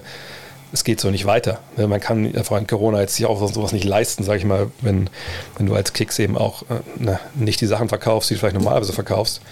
[0.72, 1.60] es geht so nicht weiter.
[1.76, 5.10] Man kann vor allem Corona jetzt sich auch sowas nicht leisten, sage ich mal, wenn,
[5.56, 8.54] wenn du als Kicks eben auch äh, ne, nicht die Sachen verkaufst, die du vielleicht
[8.54, 9.42] normalerweise verkaufst.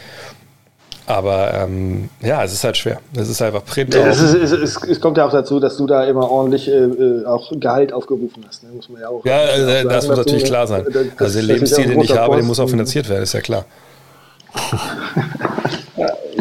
[1.17, 3.01] Aber ähm, ja, es ist halt schwer.
[3.17, 3.95] Es ist einfach Print.
[3.95, 6.69] Ja, es, ist, es, es, es kommt ja auch dazu, dass du da immer ordentlich
[6.69, 8.63] äh, äh, auch Gehalt aufgerufen hast.
[8.63, 8.71] Ne?
[8.75, 9.25] Muss man ja auch.
[9.25, 10.85] Ja, äh, sagen das muss natürlich klar sein.
[10.85, 13.09] Das- das- Also das der ist Lebensstil, ja den ich habe, der muss auch finanziert
[13.09, 13.65] werden, ist ja klar.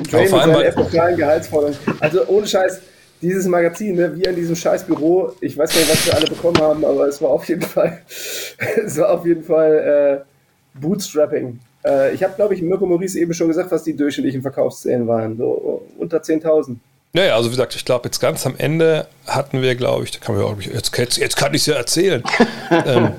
[0.09, 1.77] Dre vor mit allem bei- epochalen Gehaltsforderungen.
[1.99, 2.79] Also ohne Scheiß,
[3.21, 6.25] dieses Magazin, ne, wir in diesem scheiß Büro, ich weiß gar nicht, was wir alle
[6.27, 7.99] bekommen haben, aber es war auf jeden Fall,
[8.85, 11.59] es war auf jeden Fall äh, Bootstrapping.
[11.85, 15.37] Äh, ich habe, glaube ich, Mirko Maurice eben schon gesagt, was die durchschnittlichen Verkaufszählen waren.
[15.37, 16.75] So unter 10.000.
[17.13, 20.19] Naja, also wie gesagt, ich glaube, jetzt ganz am Ende hatten wir, glaube ich, da
[20.19, 22.23] kann man ja auch, jetzt, jetzt, jetzt kann ich es ja erzählen.
[22.85, 23.13] ähm,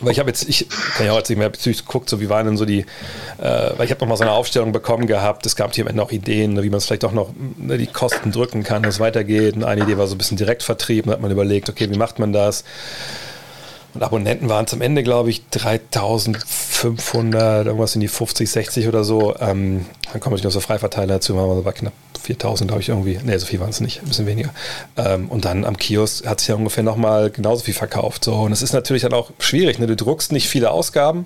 [0.00, 0.66] weil ich habe jetzt, ich
[0.96, 2.80] kann ja auch erzählen, ich habe natürlich geguckt, so wie waren denn so die,
[3.38, 5.88] äh, weil ich habe noch mal so eine Aufstellung bekommen gehabt, es gab hier am
[5.88, 8.94] Ende auch Ideen, wie man es vielleicht auch noch ne, die Kosten drücken kann, dass
[8.94, 9.56] es weitergeht.
[9.56, 12.18] Und eine Idee war so ein bisschen Direktvertrieb, da hat man überlegt, okay, wie macht
[12.18, 12.64] man das?
[13.96, 19.34] Und Abonnenten waren am Ende, glaube ich, 3500, irgendwas in die 50, 60 oder so.
[19.40, 23.18] Ähm, dann kommen natürlich noch so Freiverteiler dazu, waren wir knapp 4000, glaube ich, irgendwie.
[23.24, 24.50] Ne, so viel waren es nicht, ein bisschen weniger.
[24.98, 28.24] Ähm, und dann am Kiosk hat sich ja ungefähr nochmal genauso viel verkauft.
[28.24, 28.34] So.
[28.34, 29.78] Und es ist natürlich dann auch schwierig.
[29.78, 29.86] Ne?
[29.86, 31.24] Du druckst nicht viele Ausgaben.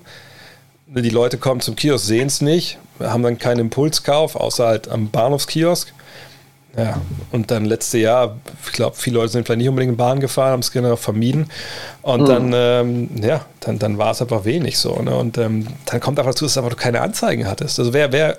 [0.87, 4.87] Ne, Die Leute kommen zum Kiosk, sehen es nicht, haben dann keinen Impulskauf, außer halt
[4.87, 5.91] am Bahnhofskiosk.
[6.77, 7.01] Ja,
[7.33, 10.51] und dann letzte Jahr, ich glaube, viele Leute sind vielleicht nicht unbedingt in Bahn gefahren,
[10.51, 11.51] haben es gerne auch vermieden.
[12.01, 14.95] Und dann, ähm, ja, dann, dann war es einfach wenig so.
[15.01, 15.13] Ne?
[15.13, 17.77] Und ähm, dann kommt einfach dazu, dass du einfach keine Anzeigen hattest.
[17.77, 18.37] Also wer, wer,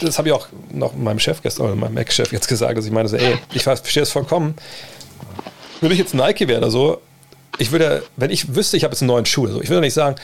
[0.00, 2.92] das habe ich auch noch meinem Chef gestern, oder meinem Ex-Chef jetzt gesagt, dass ich
[2.92, 4.54] meine, so, ey, ich verstehe es vollkommen.
[5.80, 7.00] Würde ich jetzt Nike wäre oder so,
[7.58, 9.94] ich würde, wenn ich wüsste, ich habe jetzt einen neuen Schuh, also ich würde nicht
[9.94, 10.16] sagen,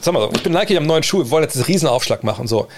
[0.00, 1.64] sag mal so, ich bin Nike, ich habe einen neuen Schuh, wir wollen jetzt einen
[1.64, 2.68] riesen Aufschlag machen, so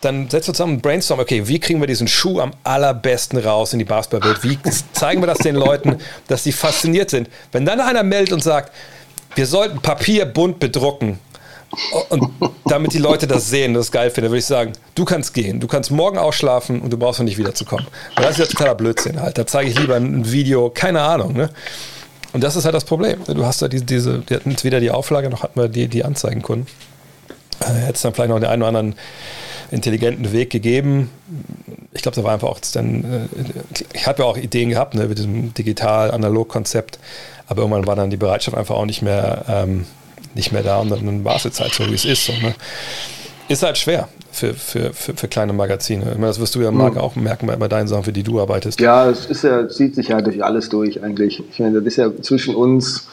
[0.00, 3.72] dann setzen wir zusammen und brainstorm, okay, wie kriegen wir diesen Schuh am allerbesten raus
[3.72, 4.44] in die Basketballwelt?
[4.44, 4.58] Wie
[4.92, 5.96] zeigen wir das den Leuten,
[6.28, 7.28] dass sie fasziniert sind?
[7.52, 8.72] Wenn dann einer meldet und sagt,
[9.34, 11.18] wir sollten Papier bunt bedrucken,
[12.10, 12.30] und
[12.64, 15.66] damit die Leute das sehen, das geil finden, würde ich sagen, du kannst gehen, du
[15.66, 17.86] kannst morgen ausschlafen und du brauchst noch nicht wiederzukommen.
[18.14, 19.36] Das ist ja totaler Blödsinn halt.
[19.36, 21.50] Da zeige ich lieber ein Video, keine Ahnung, ne?
[22.32, 23.20] Und das ist halt das Problem.
[23.26, 26.04] Du hast da diese, diese wir hatten weder die Auflage noch hatten wir die, die
[26.04, 26.66] Anzeigenkunden.
[27.60, 28.94] Äh, Hätte es dann vielleicht noch den einen oder anderen
[29.70, 31.10] intelligenten Weg gegeben.
[31.92, 33.44] Ich glaube, da war einfach auch dann, äh,
[33.94, 36.98] ich habe ja auch Ideen gehabt ne, mit diesem digital-analog-Konzept,
[37.48, 39.86] aber irgendwann war dann die Bereitschaft einfach auch nicht mehr, ähm,
[40.34, 42.26] nicht mehr da und dann war es jetzt halt so, wie es ist.
[42.26, 42.54] So, ne?
[43.48, 46.04] Ist halt schwer für, für, für, für kleine Magazine.
[46.04, 48.40] Meine, das wirst du ja, Marc, auch merken bei, bei deinen Sachen, für die du
[48.40, 48.80] arbeitest.
[48.80, 51.42] Ja, es ist ja, zieht sich ja durch alles durch eigentlich.
[51.50, 53.06] Ich meine, das ist ja zwischen uns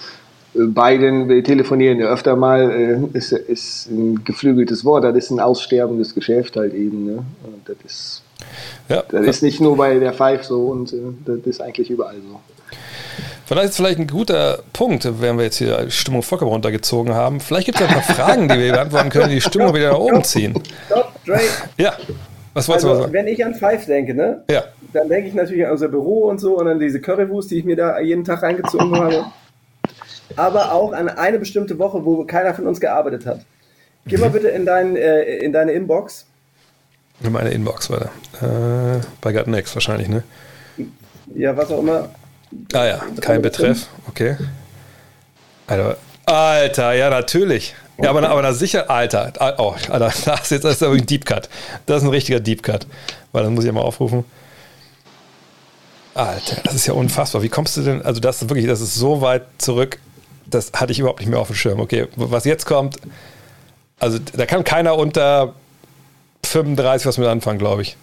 [0.55, 2.71] äh, beiden, wir telefonieren ja öfter mal,
[3.13, 7.05] äh, ist, ist ein geflügeltes Wort, das ist ein aussterbendes Geschäft halt eben.
[7.05, 7.23] Ne?
[7.43, 8.23] Und das ist,
[8.89, 12.15] Ja, das ist nicht nur bei der Five so und äh, das ist eigentlich überall
[12.15, 12.39] so.
[13.45, 17.41] Vielleicht ist vielleicht ein guter Punkt, wenn wir jetzt hier die Stimmung vollkommen runtergezogen haben.
[17.41, 19.99] Vielleicht gibt es ein paar Fragen, die wir beantworten können, die die Stimmung wieder nach
[19.99, 20.53] oben ziehen.
[20.88, 21.43] Stopp, Drake.
[21.77, 21.93] Ja,
[22.53, 23.13] was wolltest du Also, mal sagen?
[23.13, 24.43] wenn ich an Five denke, ne?
[24.49, 24.63] Ja,
[24.93, 27.65] Dann denke ich natürlich an unser Büro und so und an diese Currywurst, die ich
[27.65, 29.25] mir da jeden Tag reingezogen habe.
[30.35, 33.41] Aber auch an eine bestimmte Woche, wo keiner von uns gearbeitet hat.
[34.05, 34.22] Geh Mhm.
[34.22, 36.26] mal bitte in, dein, äh, in deine Inbox.
[37.19, 38.10] nimm meine Inbox weiter.
[38.41, 40.23] Äh, bei Got Next wahrscheinlich, ne?
[41.35, 42.10] Ja, was auch immer.
[42.73, 44.35] Ah ja, kein Betreff, okay.
[45.68, 47.76] Alter, Alter ja, natürlich.
[48.01, 49.31] Ja, aber, aber na sicher, Alter.
[49.57, 51.47] Oh, Alter, das ist jetzt das ist aber ein Deep Cut.
[51.85, 52.85] Das ist ein richtiger Deep Cut.
[53.31, 54.26] Weil dann muss ich ja mal aufrufen.
[56.14, 57.41] Alter, das ist ja unfassbar.
[57.41, 59.99] Wie kommst du denn, also das ist wirklich, das ist so weit zurück,
[60.53, 61.80] das hatte ich überhaupt nicht mehr auf dem Schirm.
[61.80, 62.97] Okay, was jetzt kommt,
[63.99, 65.53] also da kann keiner unter
[66.45, 67.97] 35 was mit anfangen, glaube ich.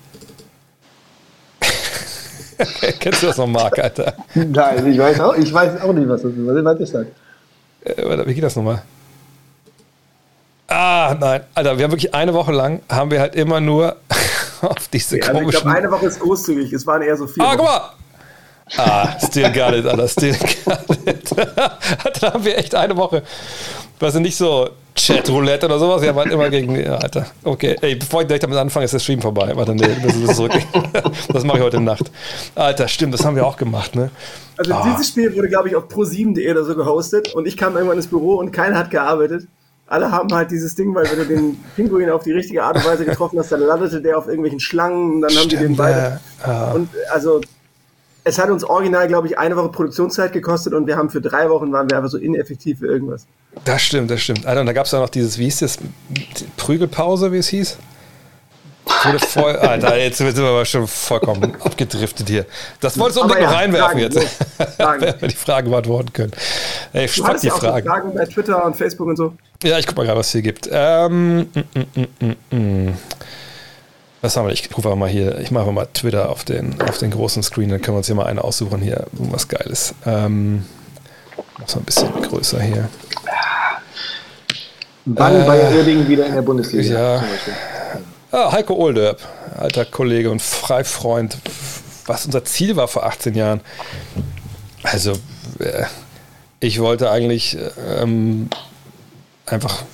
[3.00, 4.14] Kennst du das noch, Marc, Alter?
[4.34, 6.46] Nein, ich weiß auch, ich weiß auch nicht, was das ist.
[6.46, 7.06] Was ist das?
[7.84, 8.82] Äh, wie geht das nochmal?
[10.68, 11.42] Ah, nein.
[11.54, 13.96] Alter, wir haben wirklich eine Woche lang, haben wir halt immer nur
[14.62, 15.62] auf diese Also ich komischen...
[15.62, 16.72] glaube, eine Woche ist großzügig.
[16.72, 17.42] Es waren eher so vier.
[17.42, 17.72] ah, guck Wochen.
[17.72, 17.90] mal!
[18.76, 21.30] Ah, still got it, Alter, still got it.
[22.20, 23.22] da haben wir echt eine Woche,
[23.98, 27.94] weißt du, nicht so Chat-Roulette oder sowas, haben halt immer gegen, ja, Alter, okay, ey,
[27.94, 29.52] bevor ich direkt damit anfange, ist der Stream vorbei.
[29.54, 30.52] Warte, nee, das ist zurück.
[31.32, 32.10] Das mache ich heute Nacht.
[32.54, 34.10] Alter, stimmt, das haben wir auch gemacht, ne?
[34.56, 37.96] Also dieses Spiel wurde, glaube ich, auf pro7.de oder so gehostet und ich kam irgendwann
[37.96, 39.46] ins Büro und keiner hat gearbeitet.
[39.86, 42.84] Alle haben halt dieses Ding, weil wenn du den Pinguin auf die richtige Art und
[42.84, 45.78] Weise getroffen hast, dann landete der auf irgendwelchen Schlangen und dann haben die den Stimmt,
[45.78, 46.20] beide.
[46.46, 46.70] ja.
[46.72, 47.40] Und also
[48.24, 51.48] es hat uns original, glaube ich, eine Woche Produktionszeit gekostet und wir haben für drei
[51.48, 53.26] Wochen waren wir einfach so ineffektiv für irgendwas.
[53.64, 54.46] Das stimmt, das stimmt.
[54.46, 55.78] Alter, und da gab es ja noch dieses, wie hieß das,
[56.56, 57.78] Prügelpause, wie es hieß?
[59.04, 62.46] Wurde voll, Alter, jetzt sind wir aber schon vollkommen abgedriftet hier.
[62.80, 64.48] Das wolltest du unbedingt noch ja, reinwerfen Fragen, jetzt.
[64.78, 66.32] Wenn wir die Fragen beantworten können.
[66.92, 67.88] Ey, Du fuck die ja Fragen.
[67.88, 69.34] Fragen bei Twitter und Facebook und so.
[69.62, 70.68] Ja, ich guck mal gerade, was es hier gibt.
[70.72, 72.94] Ähm, mm, mm, mm, mm.
[74.22, 74.52] Was haben wir?
[74.52, 77.80] Ich rufe mal hier, ich mache mal Twitter auf den, auf den großen Screen, dann
[77.80, 79.94] können wir uns hier mal eine aussuchen hier, wo was geil ist.
[80.04, 80.66] Ähm,
[81.58, 82.88] mach's mal ein bisschen größer hier.
[85.06, 87.16] Wann Bayer Oerdingen wieder in der Bundesliga?
[87.16, 87.24] ja.
[88.32, 89.18] Ah, Heiko Olderb,
[89.58, 91.38] alter Kollege und Freifreund,
[92.06, 93.60] was unser Ziel war vor 18 Jahren.
[94.84, 95.12] Also,
[95.58, 95.84] äh,
[96.60, 97.58] ich wollte eigentlich
[97.98, 98.50] ähm,
[99.46, 99.86] einfach ein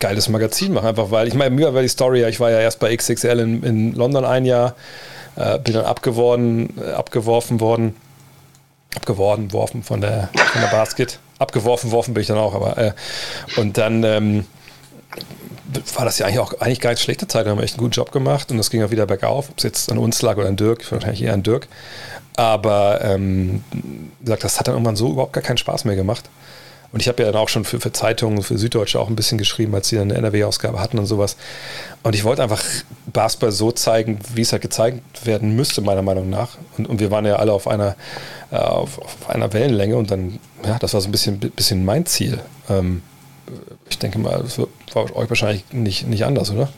[0.00, 2.80] geiles Magazin machen, einfach weil, ich meine, mir war die Story, ich war ja erst
[2.80, 4.74] bei XXL in, in London ein Jahr,
[5.36, 7.94] äh, bin dann abgeworfen, äh, abgeworfen worden,
[8.96, 11.18] abgeworfen, worfen von der, von der Basket.
[11.38, 12.92] Abgeworfen, worfen bin ich dann auch, aber äh,
[13.56, 14.46] und dann ähm,
[15.94, 17.46] war das ja eigentlich auch eigentlich gar nicht schlechte Zeit.
[17.46, 19.48] Wir haben echt einen guten Job gemacht und das ging auch wieder bergauf.
[19.50, 21.68] Ob es jetzt an uns lag oder an Dirk, wahrscheinlich eher an Dirk.
[22.36, 23.62] Aber ähm,
[24.22, 26.28] gesagt, das hat dann irgendwann so überhaupt gar keinen Spaß mehr gemacht.
[26.92, 29.38] Und ich habe ja dann auch schon für, für Zeitungen, für Süddeutsche auch ein bisschen
[29.38, 31.36] geschrieben, als sie dann eine NRW-Ausgabe hatten und sowas.
[32.02, 32.62] Und ich wollte einfach
[33.12, 36.58] Basketball so zeigen, wie es halt gezeigt werden müsste, meiner Meinung nach.
[36.78, 37.94] Und, und wir waren ja alle auf einer,
[38.50, 42.06] äh, auf, auf einer Wellenlänge und dann, ja, das war so ein bisschen, bisschen mein
[42.06, 42.40] Ziel.
[42.68, 43.02] Ähm,
[43.88, 46.68] ich denke mal, das war euch wahrscheinlich nicht, nicht anders, oder?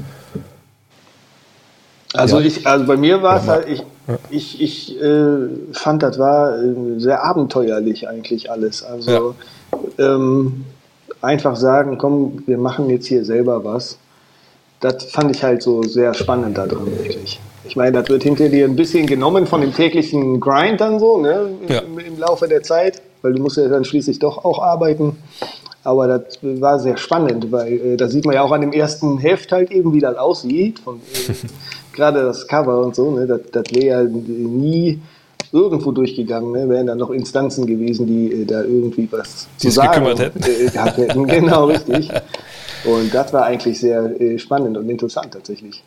[2.15, 2.47] Also, Ja.
[2.47, 3.83] ich, also bei mir war es Ja, halt, ich,
[4.31, 8.83] ich, ich äh, fand, das war äh, sehr abenteuerlich eigentlich alles.
[8.83, 9.35] Also
[9.99, 10.65] ähm,
[11.20, 13.99] einfach sagen, komm, wir machen jetzt hier selber was.
[14.81, 17.40] Das fand ich halt so sehr spannend da drin, wirklich.
[17.65, 21.19] Ich meine, das wird hinter dir ein bisschen genommen von dem täglichen Grind dann so,
[21.19, 21.81] ne, im, Ja.
[21.81, 25.16] im Laufe der Zeit, weil du musst ja dann schließlich doch auch arbeiten.
[25.85, 29.19] Aber das war sehr spannend, weil äh, da sieht man ja auch an dem ersten
[29.19, 30.81] Heft halt eben, wie das aussieht.
[30.81, 31.32] Von, äh,
[31.97, 33.27] Gerade das Cover und so, ne?
[33.27, 35.01] das, das wäre ja nie
[35.53, 36.69] irgendwo durchgegangen, ne?
[36.69, 40.43] wären dann noch Instanzen gewesen, die äh, da irgendwie was Die sich gekümmert hätten.
[40.43, 41.27] Äh, gehabt hätten.
[41.27, 42.11] genau, richtig.
[42.85, 45.83] Und das war eigentlich sehr äh, spannend und interessant tatsächlich.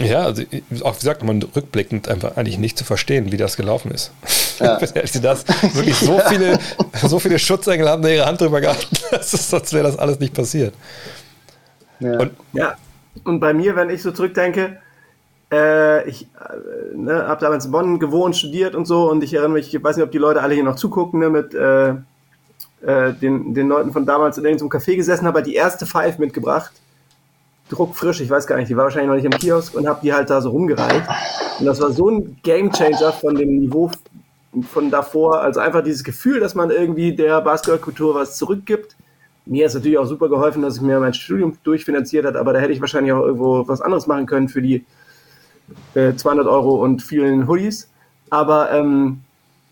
[0.00, 0.42] Ja, also
[0.82, 4.10] auch wie gesagt, man rückblickend einfach eigentlich nicht zu verstehen, wie das gelaufen ist.
[4.58, 4.80] Ja.
[4.80, 6.58] Hätte sie das wirklich so viele,
[7.00, 10.74] so viele Schutzengel haben da ihre Hand drüber gehalten, sonst wäre das alles nicht passiert.
[12.00, 12.18] Ja.
[12.18, 12.76] Und Ja,
[13.22, 14.78] und bei mir, wenn ich so zurückdenke,
[15.54, 19.52] äh, ich äh, ne, habe damals in Bonn gewohnt, studiert und so, und ich erinnere
[19.52, 21.90] mich, ich weiß nicht, ob die Leute alle hier noch zugucken, ne, mit äh,
[22.82, 26.18] äh, den, den Leuten von damals in irgendeinem Café gesessen, habe halt die erste Five
[26.18, 26.72] mitgebracht,
[27.68, 30.12] druckfrisch, ich weiß gar nicht, die war wahrscheinlich noch nicht im Kiosk, und habe die
[30.12, 31.08] halt da so rumgereicht.
[31.60, 33.90] Und das war so ein Gamechanger von dem Niveau
[34.70, 38.96] von davor, also einfach dieses Gefühl, dass man irgendwie der Basketballkultur was zurückgibt.
[39.46, 42.60] Mir ist natürlich auch super geholfen, dass ich mir mein Studium durchfinanziert hat, aber da
[42.60, 44.84] hätte ich wahrscheinlich auch irgendwo was anderes machen können für die
[45.94, 47.88] äh, 200 Euro und vielen Hoodies.
[48.30, 49.20] Aber ähm,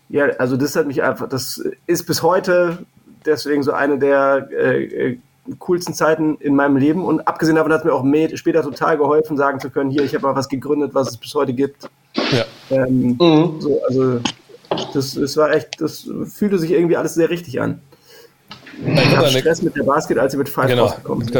[0.09, 2.79] ja, also das hat mich einfach, das ist bis heute
[3.25, 5.17] deswegen so eine der äh, äh,
[5.59, 7.03] coolsten Zeiten in meinem Leben.
[7.03, 8.05] Und abgesehen davon hat es mir auch
[8.37, 11.33] später total geholfen, sagen zu können, hier, ich habe mal was gegründet, was es bis
[11.35, 11.89] heute gibt.
[12.31, 13.59] ja, Ähm, Mhm.
[13.59, 14.19] so, also
[14.93, 17.81] das, das war echt, das fühlte sich irgendwie alles sehr richtig an.
[18.85, 20.85] Ich habe habe Stress mit der Basket, als sie mit Five genau.
[20.85, 21.35] rausgekommen sind.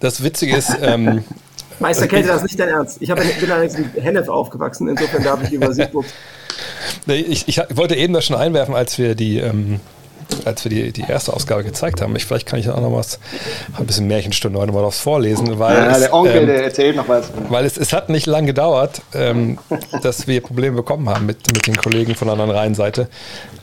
[0.00, 1.24] Das Witzige ist, ähm,
[1.80, 2.98] Meister Kälte, das ist nicht dein Ernst.
[3.00, 6.04] Ich bin allerdings in Hennef aufgewachsen, insofern darf ich über Siegburg.
[7.06, 9.80] Nee, ich, ich wollte eben das schon einwerfen, als wir die, ähm,
[10.44, 12.14] als wir die, die erste Ausgabe gezeigt haben.
[12.16, 13.18] Ich, vielleicht kann ich auch noch was,
[13.78, 16.96] ein bisschen Märchenstunde heute mal was vorlesen, weil, Ja, es, der Onkel, ähm, der erzählt
[16.96, 17.30] noch was.
[17.48, 19.58] weil es, es hat nicht lang gedauert, ähm,
[20.02, 23.08] dass wir Probleme bekommen haben mit, mit den Kollegen von der anderen Rheinseite.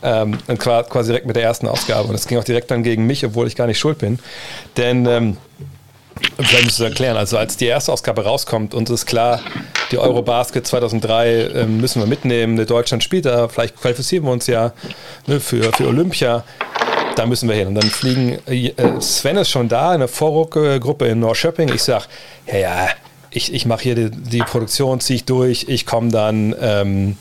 [0.03, 2.07] Ähm, und qua- quasi direkt mit der ersten Ausgabe.
[2.09, 4.19] Und es ging auch direkt dann gegen mich, obwohl ich gar nicht schuld bin.
[4.75, 5.37] Denn ähm,
[6.37, 7.17] Vielleicht müsst ihr es erklären.
[7.17, 9.41] Also als die erste Ausgabe rauskommt und es ist klar,
[9.91, 12.55] die Eurobasket 2003 ähm, müssen wir mitnehmen.
[12.55, 14.73] Ne, Deutschland spielt da, vielleicht qualifizieren wir uns ja
[15.25, 16.43] ne, für, für Olympia.
[17.15, 17.67] Da müssen wir hin.
[17.69, 21.69] Und dann fliegen, äh, Sven ist schon da, eine Vorruckgruppe in Norrköping.
[21.69, 22.05] Ich sage,
[22.45, 22.87] ja, ja,
[23.31, 25.65] ich, ich mache hier die, die Produktion, ziehe ich durch.
[25.67, 27.17] Ich komme dann ähm,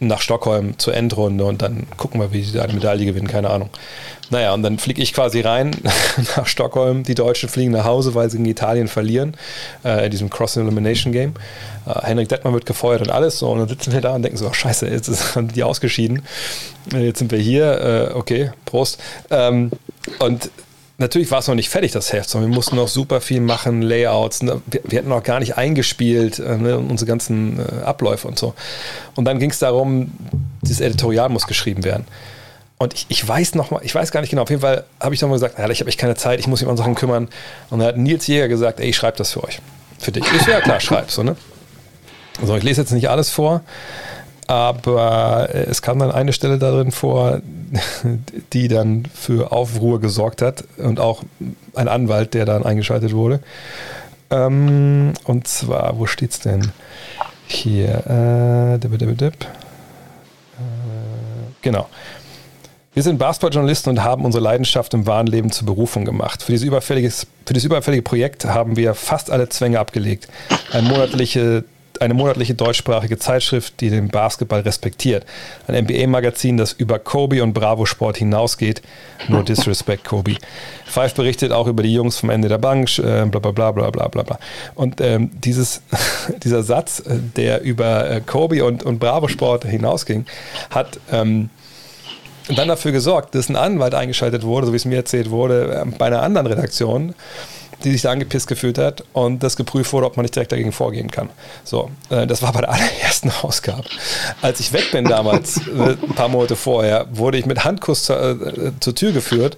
[0.00, 3.50] nach Stockholm zur Endrunde und dann gucken wir, wie die da eine Medaille gewinnen, keine
[3.50, 3.70] Ahnung.
[4.30, 5.72] Naja, und dann fliege ich quasi rein
[6.36, 7.02] nach Stockholm.
[7.02, 9.36] Die Deutschen fliegen nach Hause, weil sie gegen Italien verlieren,
[9.84, 11.34] äh, in diesem Cross-Elimination-Game.
[11.86, 13.38] Äh, Henrik Dettmann wird gefeuert und alles.
[13.38, 16.22] So, und dann sitzen wir da und denken so, oh, scheiße, jetzt sind die ausgeschieden.
[16.92, 18.98] Jetzt sind wir hier, äh, okay, Prost.
[19.30, 19.70] Ähm,
[20.18, 20.50] und
[20.98, 23.82] natürlich war es noch nicht fertig, das Heft, sondern wir mussten noch super viel machen,
[23.82, 24.42] Layouts.
[24.42, 24.62] Ne?
[24.66, 26.78] Wir, wir hatten noch gar nicht eingespielt, äh, ne?
[26.78, 28.54] unsere ganzen äh, Abläufe und so.
[29.16, 30.12] Und dann ging es darum,
[30.62, 32.06] dieses Editorial muss geschrieben werden.
[32.84, 35.14] Und ich, ich weiß noch mal, ich weiß gar nicht genau, auf jeden Fall habe
[35.14, 36.94] ich noch mal gesagt, Alter, ich habe echt keine Zeit, ich muss mich um Sachen
[36.94, 37.28] kümmern.
[37.70, 39.60] Und dann hat Nils Jäger gesagt, ey, ich schreibe das für euch.
[39.98, 40.22] Für dich.
[40.36, 41.34] Ich so, ja klar, schreib so, ne?
[42.42, 43.62] Also ich lese jetzt nicht alles vor,
[44.48, 47.40] aber es kam dann eine Stelle darin vor,
[48.52, 51.22] die dann für Aufruhr gesorgt hat und auch
[51.74, 53.40] ein Anwalt, der dann eingeschaltet wurde.
[54.28, 56.70] Ähm, und zwar, wo steht's denn?
[57.46, 59.44] Hier, äh, dip, dip, dip.
[59.44, 59.46] Äh,
[61.62, 61.88] genau.
[62.94, 66.44] Wir sind Basketballjournalisten und haben unsere Leidenschaft im wahren Leben zur Berufung gemacht.
[66.44, 70.28] Für dieses, überfälliges, für dieses überfällige Projekt haben wir fast alle Zwänge abgelegt.
[70.70, 71.64] Eine monatliche,
[71.98, 75.26] eine monatliche deutschsprachige Zeitschrift, die den Basketball respektiert.
[75.66, 78.80] Ein NBA-Magazin, das über Kobe und Bravo Sport hinausgeht.
[79.26, 80.36] No disrespect, Kobe.
[80.86, 83.90] Five berichtet auch über die Jungs vom Ende der Bank, äh, bla bla bla bla
[83.90, 84.38] bla bla bla.
[84.76, 85.82] Und ähm, dieses,
[86.44, 90.26] dieser Satz, äh, der über äh, Kobe und, und Bravo Sport hinausging,
[90.70, 91.00] hat...
[91.10, 91.50] Ähm,
[92.48, 95.84] und dann dafür gesorgt, dass ein Anwalt eingeschaltet wurde, so wie es mir erzählt wurde,
[95.86, 97.14] äh, bei einer anderen Redaktion,
[97.82, 100.72] die sich da angepisst gefühlt hat und das geprüft wurde, ob man nicht direkt dagegen
[100.72, 101.28] vorgehen kann.
[101.64, 103.84] So, äh, das war bei der allerersten Ausgabe.
[104.42, 108.18] Als ich weg bin damals, äh, ein paar Monate vorher, wurde ich mit Handkuss zur,
[108.20, 109.56] äh, zur Tür geführt,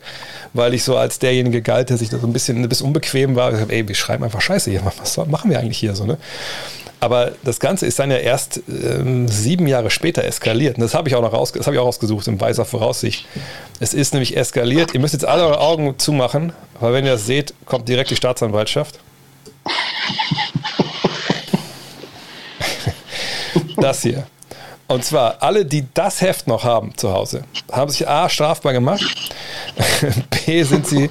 [0.52, 3.36] weil ich so als derjenige galt, der sich da so ein bisschen, ein bisschen unbequem
[3.36, 3.52] war.
[3.52, 4.82] Ich hab, ey, wir schreiben einfach Scheiße hier.
[4.98, 6.18] Was machen wir eigentlich hier so, ne?
[6.98, 10.76] Aber das Ganze ist dann ja erst ähm, sieben Jahre später eskaliert.
[10.76, 13.26] Und das habe ich auch habe ich auch ausgesucht in weiser Voraussicht.
[13.80, 14.94] Es ist nämlich eskaliert.
[14.94, 18.16] Ihr müsst jetzt alle eure Augen zumachen, weil wenn ihr das seht, kommt direkt die
[18.16, 18.98] Staatsanwaltschaft.
[23.78, 24.26] Das hier.
[24.88, 27.42] Und zwar alle, die das Heft noch haben zu Hause,
[27.72, 29.04] haben sich A strafbar gemacht,
[30.46, 31.04] B sind sie,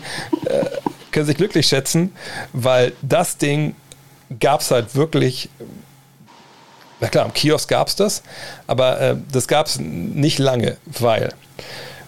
[0.45, 0.65] äh,
[1.11, 2.15] können sich glücklich schätzen,
[2.53, 3.75] weil das Ding
[4.39, 5.49] gab es halt wirklich.
[7.01, 8.23] Na klar, am Kiosk gab es das,
[8.67, 11.33] aber äh, das gab es nicht lange, weil,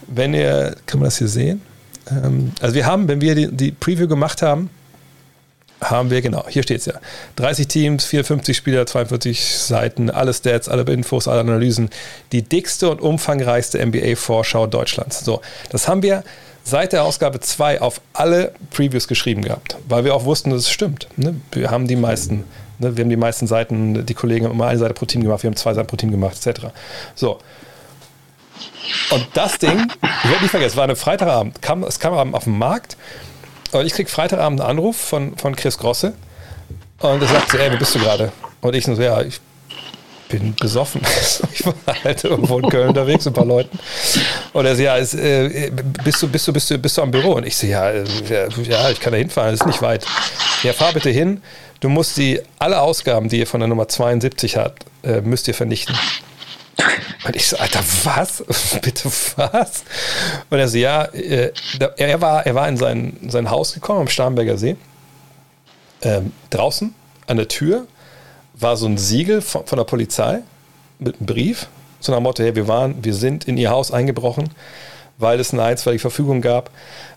[0.08, 1.62] wenn ihr, kann man das hier sehen?
[2.10, 4.70] Ähm, also wir haben, wenn wir die, die Preview gemacht haben,
[5.82, 6.94] haben wir, genau, hier steht es ja.
[7.36, 11.90] 30 Teams, 54 Spieler, 42 Seiten, alle Stats, alle Infos, alle Analysen.
[12.32, 15.24] Die dickste und umfangreichste NBA-Vorschau Deutschlands.
[15.24, 16.24] So, das haben wir
[16.68, 20.70] seit der Ausgabe 2 auf alle Previews geschrieben gehabt, weil wir auch wussten, dass es
[20.70, 21.08] stimmt.
[21.16, 21.40] Ne?
[21.52, 22.44] Wir haben die meisten,
[22.80, 22.98] ne?
[22.98, 25.50] wir haben die meisten Seiten, die Kollegen haben immer eine Seite pro Team gemacht, wir
[25.50, 26.68] haben zwei Seiten pro Team gemacht, etc.
[27.16, 27.40] So.
[29.12, 29.88] Und das Ding,
[30.24, 32.98] ich werde nicht vergessen, es war ein Freitagabend, kam, es kam auf den Markt
[33.72, 36.14] und ich krieg Freitagabend einen Anruf von, von Chris Grosse
[37.00, 38.32] und er sagt so, ey, wo bist du gerade?
[38.60, 39.40] Und ich so, ja, ich
[40.30, 41.02] bin besoffen.
[41.54, 41.74] ich war
[42.04, 43.78] halt irgendwo in Köln unterwegs mit ein paar Leuten.
[44.54, 45.72] Und er so, ja, ist, äh,
[46.04, 47.34] bist, du, bist, du, bist, du, bist du am Büro?
[47.34, 48.04] Und ich so, ja, äh,
[48.64, 50.06] ja, ich kann da hinfahren, das ist nicht weit.
[50.64, 51.42] Ja, fahr bitte hin.
[51.80, 55.54] Du musst die, alle Ausgaben, die ihr von der Nummer 72 habt, äh, müsst ihr
[55.54, 55.96] vernichten.
[57.26, 58.44] Und ich so, Alter, was?
[58.82, 59.84] Bitte was?
[60.50, 61.52] Und er so, ja, äh,
[61.98, 64.76] er, war, er war in sein, sein Haus gekommen am Starnberger See.
[66.04, 66.94] Ähm, draußen
[67.26, 67.88] an der Tür
[68.60, 70.40] war so ein Siegel von, von der Polizei
[71.00, 71.68] mit einem Brief,
[72.00, 74.50] so nach Motto, hey, wir waren, wir sind in ihr Haus eingebrochen,
[75.18, 76.70] weil es eine einstweilige Verfügung gab.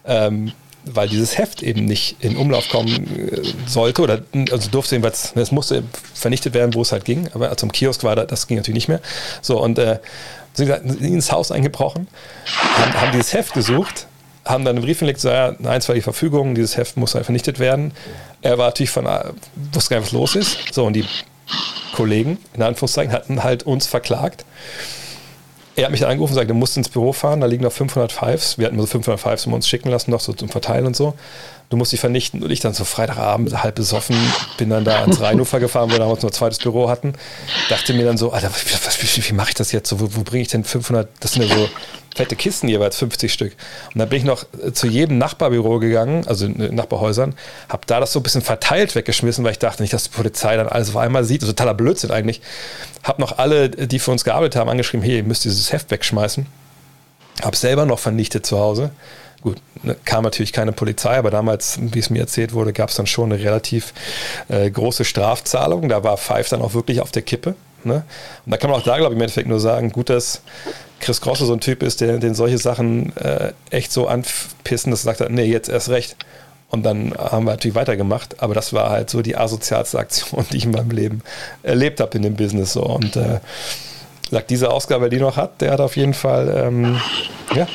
[0.05, 0.53] Ähm,
[0.85, 5.53] weil dieses Heft eben nicht in Umlauf kommen äh, sollte oder also durfte jedenfalls, es
[5.53, 5.85] musste
[6.15, 9.01] vernichtet werden, wo es halt ging, aber zum Kiosk war das ging natürlich nicht mehr.
[9.43, 9.99] So und äh,
[10.55, 12.09] sind ins Haus eingebrochen,
[12.77, 14.07] haben, haben, dieses Heft gesucht,
[14.45, 17.25] haben dann einen Brief gelegt, so ja, eins war die Verfügung, dieses Heft muss halt
[17.25, 17.93] vernichtet werden.
[18.43, 19.25] Er war natürlich von, äh,
[19.73, 20.59] wusste gar nicht, was los ist.
[20.73, 21.05] So und die
[21.93, 24.45] Kollegen, in Anführungszeichen, hatten halt uns verklagt
[25.81, 27.73] er hat mich dann angerufen und gesagt, du musst ins Büro fahren, da liegen noch
[27.73, 28.59] 500 Fives.
[28.59, 30.97] Wir hatten nur so 500 Fives um uns schicken lassen, noch so zum Verteilen und
[30.97, 31.15] so.
[31.71, 32.43] Du musst die vernichten.
[32.43, 34.17] Und ich dann so Freitagabend, halb besoffen,
[34.59, 37.15] bin dann da ans Rheinufer gefahren, wo wir damals nur ein zweites Büro hatten.
[37.69, 39.89] Dachte mir dann so, Alter, wie, wie, wie mache ich das jetzt?
[39.89, 41.09] So, wo, wo bringe ich denn 500?
[41.21, 41.69] Das sind ja so
[42.15, 43.53] fette Kisten jeweils, 50 Stück.
[43.95, 47.35] Und dann bin ich noch äh, zu jedem Nachbarbüro gegangen, also in Nachbarhäusern,
[47.69, 50.57] habe da das so ein bisschen verteilt weggeschmissen, weil ich dachte nicht, dass die Polizei
[50.57, 51.43] dann alles auf einmal sieht.
[51.43, 52.41] Also totaler Blödsinn eigentlich.
[53.03, 56.47] Habe noch alle, die für uns gearbeitet haben, angeschrieben, hey, ihr müsst dieses Heft wegschmeißen.
[57.43, 58.91] Habe selber noch vernichtet zu Hause.
[59.43, 62.97] Gut, ne, kam natürlich keine Polizei, aber damals, wie es mir erzählt wurde, gab es
[62.97, 63.95] dann schon eine relativ
[64.49, 65.89] äh, große Strafzahlung.
[65.89, 67.55] Da war Five dann auch wirklich auf der Kippe.
[67.87, 68.05] Ne?
[68.45, 70.43] Und da kann man auch da, glaube ich, im Endeffekt nur sagen, gut, dass
[71.01, 75.05] Chris Grosse so ein Typ ist, der den solche Sachen äh, echt so anpissen, dass
[75.05, 76.17] er sagt, nee, jetzt erst recht.
[76.69, 80.59] Und dann haben wir natürlich weitergemacht, aber das war halt so die asozialste Aktion, die
[80.59, 81.23] ich in meinem Leben
[81.63, 82.73] erlebt habe in dem Business.
[82.73, 82.83] So.
[82.83, 83.41] Und äh,
[84.31, 87.01] sagt, diese Ausgabe, die noch hat, der hat auf jeden Fall, ähm,
[87.55, 87.67] ja,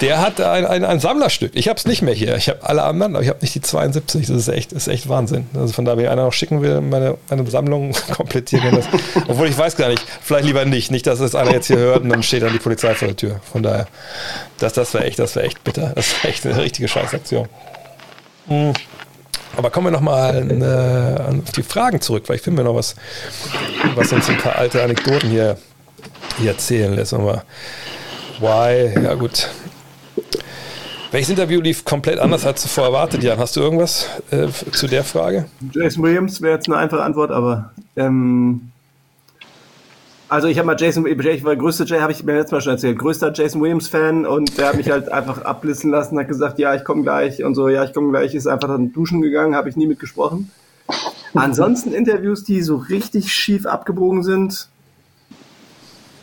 [0.00, 1.52] der hat ein, ein, ein Sammlerstück.
[1.54, 2.36] Ich habe es nicht mehr hier.
[2.36, 4.26] Ich habe alle anderen, aber ich habe nicht die 72.
[4.26, 5.46] Das ist echt, ist echt Wahnsinn.
[5.54, 8.74] Also von daher, wenn einer noch schicken will, meine, meine Sammlung komplettieren.
[8.74, 8.86] Das,
[9.28, 10.90] obwohl ich weiß gar nicht, vielleicht lieber nicht.
[10.90, 13.16] Nicht, dass es einer jetzt hier hört und dann steht dann die Polizei vor der
[13.16, 13.40] Tür.
[13.50, 13.86] Von daher,
[14.58, 15.92] das, das wäre echt, das echt bitter.
[15.94, 17.48] Das wäre echt eine richtige Scheißaktion.
[18.46, 18.72] Mhm.
[19.56, 22.96] Aber kommen wir nochmal äh, auf die Fragen zurück, weil ich finde mir noch was,
[23.94, 25.56] was uns ein paar alte Anekdoten hier,
[26.38, 27.14] hier erzählen lässt.
[27.14, 27.44] Aber
[28.40, 29.00] why?
[29.00, 29.48] Ja, gut.
[31.14, 33.38] Welches Interview lief komplett anders als zuvor erwartet, Jan?
[33.38, 35.44] Hast du irgendwas äh, zu der Frage?
[35.70, 38.72] Jason Williams wäre jetzt eine einfache Antwort, aber ähm,
[40.28, 42.72] also ich habe mal Jason, ich war größter Jay, habe ich mir letztes Mal schon
[42.72, 46.58] erzählt, größter Jason Williams Fan und der hat mich halt einfach abblitzen lassen, hat gesagt,
[46.58, 49.54] ja, ich komme gleich und so, ja, ich komme gleich, ist einfach dann duschen gegangen,
[49.54, 50.50] habe ich nie mitgesprochen.
[51.32, 54.68] Ansonsten Interviews, die so richtig schief abgebogen sind.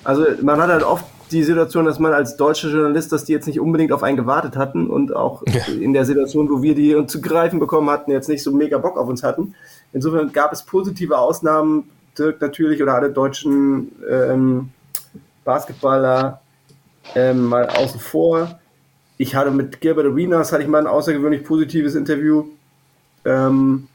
[0.03, 3.47] Also man hat halt oft die Situation, dass man als deutscher Journalist, dass die jetzt
[3.47, 5.65] nicht unbedingt auf einen gewartet hatten und auch ja.
[5.73, 8.97] in der Situation, wo wir die zu greifen bekommen hatten, jetzt nicht so mega Bock
[8.97, 9.55] auf uns hatten.
[9.93, 11.89] Insofern gab es positive Ausnahmen.
[12.17, 14.69] Dirk natürlich oder alle deutschen ähm,
[15.45, 16.41] Basketballer
[17.15, 18.59] ähm, mal außen vor.
[19.17, 22.45] Ich hatte mit Gilbert Arenas hatte ich mal ein außergewöhnlich positives Interview.
[23.23, 23.87] Ähm,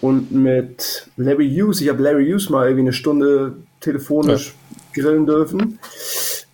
[0.00, 4.54] und mit Larry Hughes, ich habe Larry Hughes mal irgendwie eine Stunde telefonisch
[4.94, 5.02] ja.
[5.02, 5.78] grillen dürfen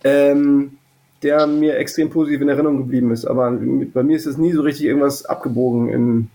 [0.03, 0.77] ähm,
[1.23, 3.25] der mir extrem positiv in Erinnerung geblieben ist.
[3.25, 6.29] Aber bei mir ist es nie so richtig irgendwas abgebogen in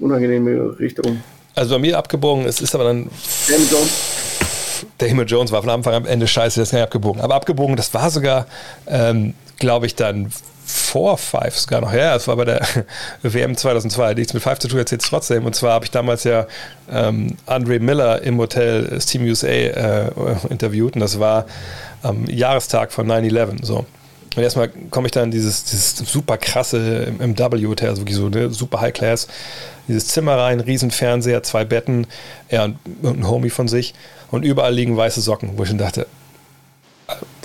[0.00, 1.22] unangenehme Richtung.
[1.54, 3.08] Also bei mir abgebogen, es ist aber dann.
[3.48, 4.84] Damon Jones.
[4.98, 7.20] Damon Jones war von Anfang an Ende scheiße, das ist nicht abgebogen.
[7.20, 8.46] Aber abgebogen, das war sogar,
[8.86, 10.30] ähm, glaube ich, dann
[10.88, 11.92] vor Five sogar noch.
[11.92, 12.66] Ja, das war bei der
[13.22, 14.14] WM 2002.
[14.14, 15.44] Nichts mit Five zu tun, erzählt es trotzdem.
[15.44, 16.46] Und zwar habe ich damals ja
[16.90, 20.10] ähm, Andre Miller im Hotel das Team USA äh,
[20.48, 20.94] interviewt.
[20.94, 21.46] Und das war
[22.02, 23.64] am Jahrestag von 9-11.
[23.64, 23.84] So.
[24.36, 28.26] Und erstmal komme ich dann dieses, dieses super krasse im, im W-Hotel, also wirklich so
[28.26, 29.26] eine super High Class,
[29.88, 32.06] dieses Zimmer rein, Riesenfernseher, zwei Betten,
[32.48, 33.94] er und, und ein Homie von sich
[34.30, 36.06] und überall liegen weiße Socken, wo ich schon dachte,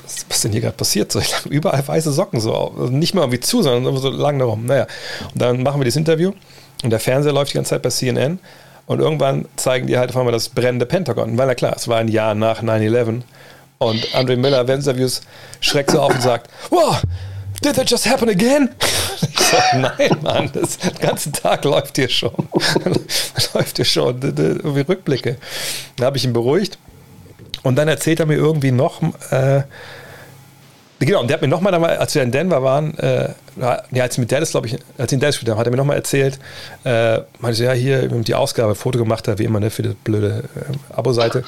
[0.03, 1.11] was, was denn hier gerade passiert?
[1.11, 4.39] So, ich lag überall weiße Socken, so also nicht mal irgendwie zu, sondern so lang
[4.39, 4.65] darum.
[4.65, 4.87] Naja,
[5.33, 6.33] und dann machen wir das Interview
[6.83, 8.39] und der Fernseher läuft die ganze Zeit bei CNN
[8.85, 11.37] und irgendwann zeigen die halt auf einmal das brennende Pentagon.
[11.37, 13.21] Weil na klar, es war ein Jahr nach 9-11
[13.79, 15.21] und Andre Miller während Interviews
[15.61, 17.01] schreckt so auf und sagt, wow,
[17.61, 18.69] did that just happen again?
[19.25, 22.33] Ich so, nein, Mann, das, den ganzen Tag läuft hier schon.
[23.53, 25.37] läuft hier schon, irgendwie Rückblicke.
[25.95, 26.77] Da habe ich ihn beruhigt.
[27.63, 29.63] Und dann erzählt er mir irgendwie noch, äh,
[30.99, 33.29] genau, und der hat mir nochmal, als wir in Denver waren, äh,
[33.91, 35.71] ja, als ich mit Dallas, glaube ich, als ich in Dallas gespielt habe, hat er
[35.71, 36.39] mir nochmal erzählt,
[36.83, 39.95] äh, meinte so, ja, hier die Ausgabe, Foto gemacht hat, wie immer, ne, für die
[40.03, 41.43] blöde äh, Abo-Seite.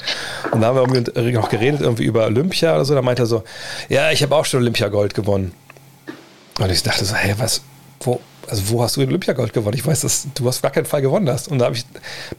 [0.52, 2.94] Und da haben wir irgendwie noch geredet, irgendwie über Olympia oder so.
[2.94, 3.44] Da meinte er so,
[3.88, 5.52] ja, ich habe auch schon Olympia-Gold gewonnen.
[6.58, 7.60] Und ich dachte so, hey, was,
[8.00, 9.76] wo, also wo hast du den Olympiagold gewonnen?
[9.76, 11.48] Ich weiß, dass du auf gar keinen Fall gewonnen hast.
[11.48, 11.84] Und da habe ich,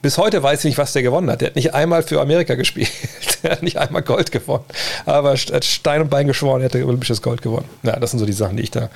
[0.02, 1.42] bis heute weiß ich nicht, was der gewonnen hat.
[1.42, 2.92] Der hat nicht einmal für Amerika gespielt.
[3.44, 4.64] Der hat nicht einmal Gold gewonnen.
[5.06, 7.66] Aber er hat Stein und Bein geschworen, er hätte olympisches Gold gewonnen.
[7.84, 8.90] Ja, das sind so die Sachen, die ich da,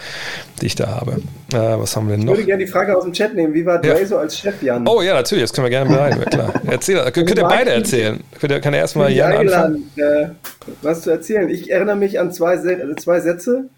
[0.62, 1.22] die ich da habe.
[1.54, 2.34] Äh, was haben wir denn noch?
[2.34, 3.54] Ich würde gerne die Frage aus dem Chat nehmen.
[3.54, 4.06] Wie war Dre ja.
[4.06, 4.88] so als Chef, Jan?
[4.88, 6.26] Oh ja, natürlich, das können wir gerne bereiten.
[6.26, 6.54] Klar.
[6.66, 8.20] Erzähl, könnt, könnt ihr beide erzählen?
[8.40, 9.92] Könnt ihr, kann er erstmal Jan anfangen?
[9.96, 10.30] Äh,
[10.82, 11.48] was zu erzählen.
[11.50, 12.58] Ich erinnere mich an zwei,
[12.96, 13.70] zwei Sätze.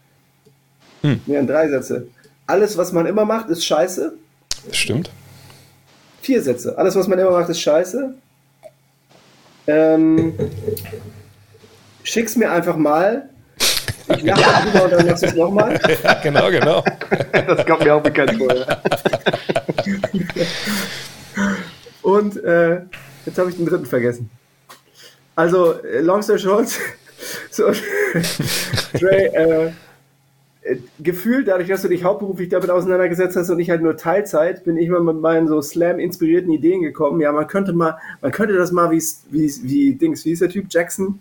[1.02, 1.20] Hm.
[1.26, 2.08] Nee, an drei Sätze.
[2.48, 4.14] Alles, was man immer macht, ist scheiße.
[4.68, 5.10] Das stimmt.
[6.22, 6.78] Vier Sätze.
[6.78, 8.14] Alles, was man immer macht, ist scheiße.
[9.68, 10.34] Ähm,
[12.04, 13.30] schick's mir einfach mal.
[14.08, 14.62] Ich lache ja.
[14.62, 15.80] drüber und dann machst du es nochmal.
[16.04, 16.84] Ja, genau, genau.
[17.32, 18.66] das kommt mir auch bekannt vor.
[22.02, 22.82] und äh,
[23.26, 24.30] jetzt habe ich den dritten vergessen.
[25.36, 26.68] Also, äh, long story short,
[27.52, 27.72] so,
[29.00, 29.72] Dre, äh,
[31.00, 34.78] gefühlt, dadurch, dass du dich hauptberuflich damit auseinandergesetzt hast und ich halt nur Teilzeit, bin
[34.78, 37.20] ich mal mit meinen so Slam-inspirierten Ideen gekommen.
[37.20, 40.50] Ja, man könnte mal, man könnte das mal wie, wie, wie Dings, wie ist der
[40.50, 40.68] Typ?
[40.70, 41.20] Jackson?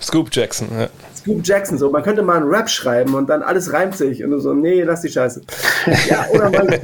[0.00, 0.88] Scoop Jackson, ja.
[1.14, 1.90] Scoop Jackson, so.
[1.90, 4.82] Man könnte mal einen Rap schreiben und dann alles reimt sich und du so, nee,
[4.82, 5.42] lass die Scheiße.
[6.08, 6.68] ja, oder man.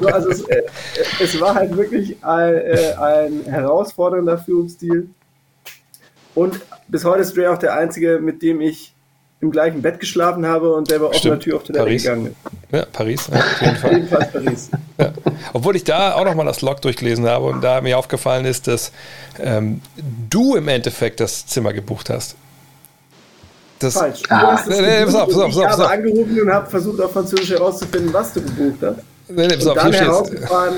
[0.00, 0.62] so, also es, äh,
[1.20, 5.10] es, war halt wirklich ein, äh, ein herausfordernder Führungsstil.
[6.34, 8.95] Und bis heute ist Dre auch der einzige, mit dem ich
[9.40, 12.02] im gleichen Bett geschlafen habe und der bei offener Tür auf Toilette Paris.
[12.02, 12.36] gegangen ist.
[12.72, 13.92] Ja, Paris, ja, auf jeden Fall.
[13.94, 14.70] Jedenfalls Paris.
[14.98, 15.12] Ja.
[15.52, 18.92] Obwohl ich da auch nochmal das Log durchgelesen habe und da mir aufgefallen ist, dass
[19.38, 19.82] ähm,
[20.30, 22.36] du im Endeffekt das Zimmer gebucht hast.
[23.78, 24.22] Das, Falsch.
[24.22, 24.52] Du ah.
[24.52, 27.50] hast nee, nee, pass auf, pass auf, ich habe angerufen und habe versucht, auf Französisch
[27.50, 29.00] herauszufinden, was du gebucht hast.
[29.28, 30.74] Nee, nee, pass und auf, dann herausgefahren,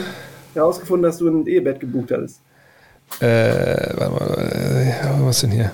[0.55, 2.41] herausgefunden, dass du ein Ehebett gebucht hattest.
[3.21, 5.71] Äh, warte mal, äh, was denn hier?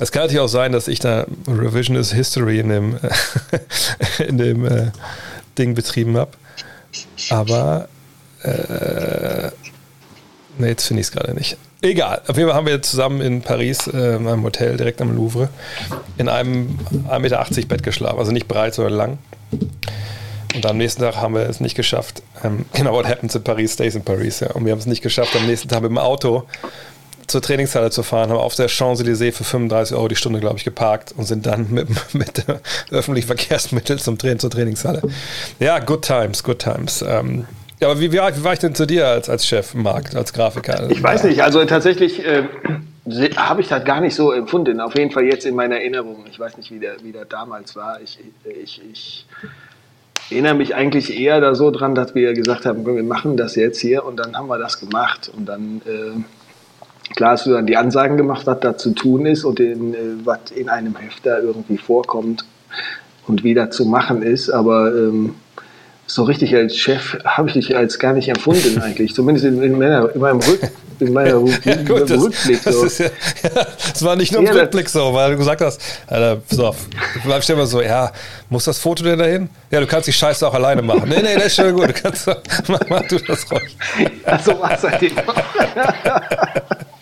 [0.00, 2.98] Es kann natürlich auch sein, dass ich da Revisionist History in dem,
[4.26, 4.90] in dem äh,
[5.56, 6.32] Ding betrieben habe.
[7.30, 7.88] Aber
[8.42, 9.50] äh,
[10.58, 11.56] ne, jetzt finde ich es gerade nicht.
[11.80, 12.22] Egal.
[12.26, 15.48] Auf jeden Fall haben wir zusammen in Paris äh, in einem Hotel direkt am Louvre
[16.16, 18.18] in einem 1,80 Meter Bett geschlafen.
[18.18, 19.18] Also nicht breit, sondern lang.
[20.54, 22.22] Und am nächsten Tag haben wir es nicht geschafft.
[22.42, 24.40] Ähm, genau, what happens in Paris stays in Paris.
[24.40, 24.52] Ja.
[24.52, 26.44] Und wir haben es nicht geschafft, am nächsten Tag mit dem Auto
[27.26, 30.64] zur Trainingshalle zu fahren, haben auf der Champs-Élysées für 35 Euro die Stunde, glaube ich,
[30.64, 32.44] geparkt und sind dann mit, mit
[32.90, 35.02] öffentlichen Verkehrsmitteln zum Training, zur Trainingshalle.
[35.58, 37.04] Ja, good times, good times.
[37.06, 37.46] Ähm,
[37.80, 40.32] ja, aber wie, wie, wie, war ich denn zu dir als, als Chef, Marc, als
[40.32, 40.88] Grafiker?
[40.90, 42.44] Ich weiß nicht, also tatsächlich äh,
[43.36, 44.80] habe ich das gar nicht so empfunden.
[44.80, 46.24] Auf jeden Fall jetzt in meiner Erinnerung.
[46.30, 48.00] Ich weiß nicht, wie der, wie der damals war.
[48.00, 49.26] Ich, ich, ich
[50.30, 53.80] erinnere mich eigentlich eher da so dran, dass wir gesagt haben, wir machen das jetzt
[53.80, 55.82] hier und dann haben wir das gemacht und dann...
[55.86, 56.22] Äh,
[57.16, 59.98] Klar hast du dann die Ansagen gemacht, was da zu tun ist und in, äh,
[60.24, 62.44] was in einem Heft da irgendwie vorkommt
[63.26, 65.34] und wieder zu machen ist, aber ähm,
[66.06, 69.78] so richtig als Chef habe ich dich als gar nicht empfunden eigentlich, zumindest in, in,
[69.78, 70.60] meiner, in meinem Rück,
[71.00, 71.30] in meiner
[71.64, 72.62] ja, gut, das, Rückblick.
[72.62, 72.84] So.
[72.84, 76.42] Das, ja, ja, das, war nicht nur im Rückblick so, weil du gesagt hast, Alter,
[76.58, 76.76] auf,
[77.14, 78.12] ich stell mal so, ja,
[78.50, 79.48] muss das Foto denn dahin?
[79.70, 81.08] Ja, du kannst die Scheiße auch alleine machen.
[81.08, 82.26] Nee, nee, das ist schon gut, du kannst,
[82.68, 83.76] mach, mach du das ruhig.
[84.26, 84.78] Ja, so war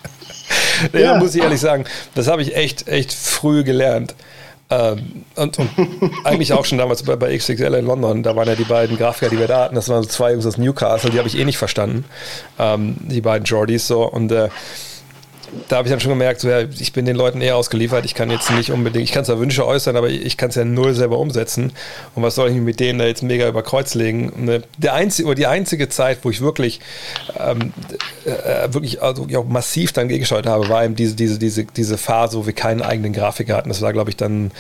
[0.93, 1.17] halt ja.
[1.19, 1.85] muss ich ehrlich sagen,
[2.15, 4.15] das habe ich echt, echt früh gelernt.
[4.71, 5.71] Ähm, und, und
[6.25, 9.29] eigentlich auch schon damals bei, bei, XXL in London, da waren ja die beiden Grafiker,
[9.29, 11.45] die wir da hatten, das waren so zwei Jungs aus Newcastle, die habe ich eh
[11.45, 12.07] nicht verstanden,
[12.59, 14.09] ähm, die beiden Jordys so.
[14.09, 14.49] Und äh,
[15.69, 18.05] da habe ich dann schon gemerkt, so, ja, ich bin den Leuten eher ausgeliefert.
[18.05, 20.65] Ich kann jetzt nicht unbedingt, ich kann zwar Wünsche äußern, aber ich kann es ja
[20.65, 21.73] null selber umsetzen.
[22.15, 24.33] Und was soll ich mit denen da jetzt mega über Kreuz legen?
[24.45, 26.81] Ne, der einzige, die einzige Zeit, wo ich wirklich,
[27.39, 27.73] ähm,
[28.25, 32.39] äh, wirklich also auch massiv dann gegengeschaut habe, war eben diese, diese, diese, diese Phase,
[32.39, 33.69] wo wir keinen eigenen Grafiker hatten.
[33.69, 34.53] Das war, glaube ich, dann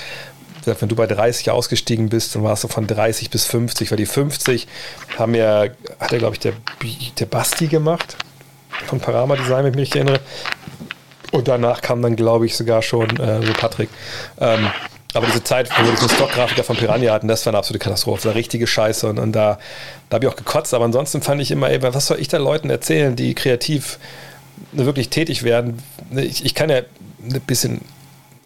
[0.64, 4.06] wenn du bei 30 ausgestiegen bist, dann warst du von 30 bis 50, weil die
[4.06, 4.68] 50
[5.18, 5.66] haben ja,
[5.98, 6.52] hat ja, glaube ich, der,
[7.18, 8.16] der Basti gemacht
[8.86, 10.20] von Parama Design, wenn ich mich erinnere.
[11.32, 13.88] Und danach kam dann, glaube ich, sogar schon äh, so Patrick.
[14.38, 14.70] Ähm,
[15.14, 18.28] aber diese Zeit, wo wir diesen Stockgrafiker von Piranha hatten, das war eine absolute Katastrophe.
[18.28, 19.08] War richtige Scheiße.
[19.08, 19.58] Und, und da,
[20.08, 20.72] da habe ich auch gekotzt.
[20.74, 23.98] Aber ansonsten fand ich immer, ey, was soll ich da Leuten erzählen, die kreativ
[24.72, 25.82] wirklich tätig werden?
[26.14, 27.80] Ich, ich kann ja ein bisschen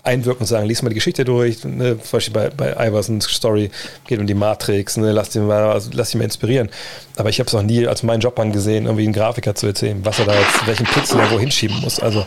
[0.07, 1.65] einwirken und sagen, lies mal die Geschichte durch.
[1.65, 1.99] Ne?
[2.01, 3.71] Zum Beispiel bei, bei Iversons Story
[4.07, 5.13] geht um die Matrix, ne?
[5.13, 6.69] lass, dich mal, also lass dich mal inspirieren.
[7.17, 10.01] Aber ich habe es noch nie als meinen Job angesehen, irgendwie einen Grafiker zu erzählen,
[10.05, 12.01] was er da jetzt, welchen Pixel er wo hinschieben muss.
[12.01, 12.25] Also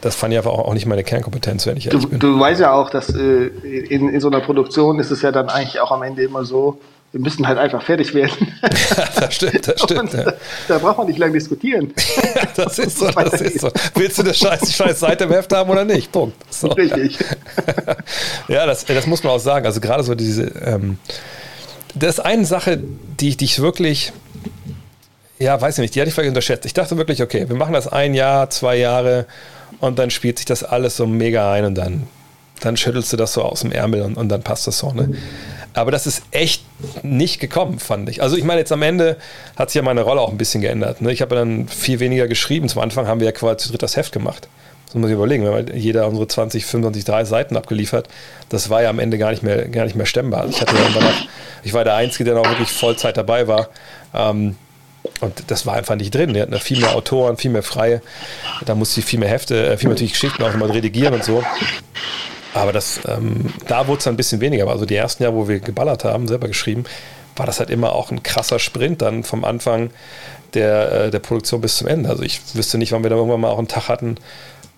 [0.00, 2.18] das fand ich einfach auch nicht meine Kernkompetenz, wenn ich ehrlich Du, bin.
[2.20, 5.48] du weißt ja auch, dass äh, in, in so einer Produktion ist es ja dann
[5.48, 6.78] eigentlich auch am Ende immer so,
[7.12, 8.54] wir müssen halt einfach fertig werden.
[9.16, 10.14] das stimmt, das stimmt.
[10.14, 10.24] Ja.
[10.24, 10.34] da,
[10.68, 11.92] da braucht man nicht lange diskutieren.
[12.56, 13.70] Das ist so, das ist so.
[13.94, 16.12] Willst du das scheiß, scheiß Seite im Heft haben oder nicht?
[16.12, 16.36] Punkt.
[16.52, 16.68] So.
[16.68, 17.18] Richtig.
[18.48, 19.64] ja, das, das muss man auch sagen.
[19.64, 20.98] Also gerade so diese, ähm,
[21.94, 22.78] das ist eine Sache,
[23.20, 24.12] die, die ich wirklich,
[25.38, 26.66] ja, weiß ich nicht, die hatte ich vielleicht unterschätzt.
[26.66, 29.26] Ich dachte wirklich, okay, wir machen das ein Jahr, zwei Jahre
[29.80, 32.06] und dann spielt sich das alles so mega ein und dann,
[32.60, 34.92] dann schüttelst du das so aus dem Ärmel und, und dann passt das so.
[34.92, 35.16] Ne?
[35.74, 36.64] Aber das ist echt
[37.02, 38.22] nicht gekommen, fand ich.
[38.22, 39.16] Also ich meine, jetzt am Ende
[39.56, 41.00] hat sich ja meine Rolle auch ein bisschen geändert.
[41.00, 41.12] Ne?
[41.12, 42.68] Ich habe dann viel weniger geschrieben.
[42.68, 44.48] Zum Anfang haben wir ja quasi zu dritt das Heft gemacht.
[44.86, 48.08] Das muss ich überlegen, wir haben jeder unsere 20, 25, 30 Seiten abgeliefert.
[48.50, 50.46] Das war ja am Ende gar nicht mehr, gar nicht mehr stemmbar.
[50.50, 51.24] Ich, hatte danach,
[51.62, 53.70] ich war der Einzige, der noch wirklich Vollzeit dabei war.
[54.12, 54.56] Ähm,
[55.20, 56.34] und das war einfach nicht drin.
[56.34, 58.02] Wir hatten viel mehr Autoren, viel mehr Freie.
[58.66, 61.24] Da musste ich viel mehr Hefte, äh, viel mehr natürlich Geschichten auch mal redigieren und
[61.24, 61.42] so.
[62.54, 64.68] Aber das, ähm, da wurde es ein bisschen weniger.
[64.68, 66.84] Also die ersten Jahre, wo wir geballert haben, selber geschrieben,
[67.36, 69.90] war das halt immer auch ein krasser Sprint dann vom Anfang
[70.54, 72.10] der, äh, der Produktion bis zum Ende.
[72.10, 74.16] Also ich wüsste nicht, wann wir da irgendwann mal auch einen Tag hatten,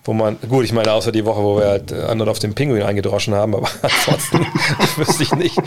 [0.05, 2.53] wo man, gut, ich meine, außer die Woche, wo wir halt äh, anderen auf den
[2.53, 4.45] Pinguin eingedroschen haben, aber ansonsten
[4.95, 5.57] wüsste ich nicht,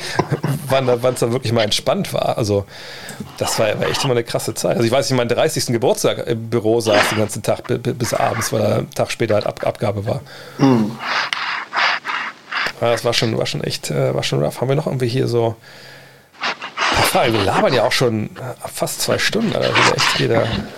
[0.69, 2.39] wann es dann wirklich mal entspannt war.
[2.39, 2.65] Also
[3.37, 4.77] das war, war echt immer eine krasse Zeit.
[4.77, 5.67] Also ich weiß, ich meinen 30.
[5.67, 9.11] Geburtstag im Büro saß den ganzen Tag bi- bi- bis abends, weil da ein Tag
[9.11, 10.21] später halt Ab Abgabe war.
[10.59, 10.67] Ja,
[12.81, 14.61] das war schon, war schon echt, äh, war schon rough.
[14.61, 15.57] Haben wir noch irgendwie hier so?
[17.13, 19.71] Wir labern ja auch schon äh, fast zwei Stunden, Alter.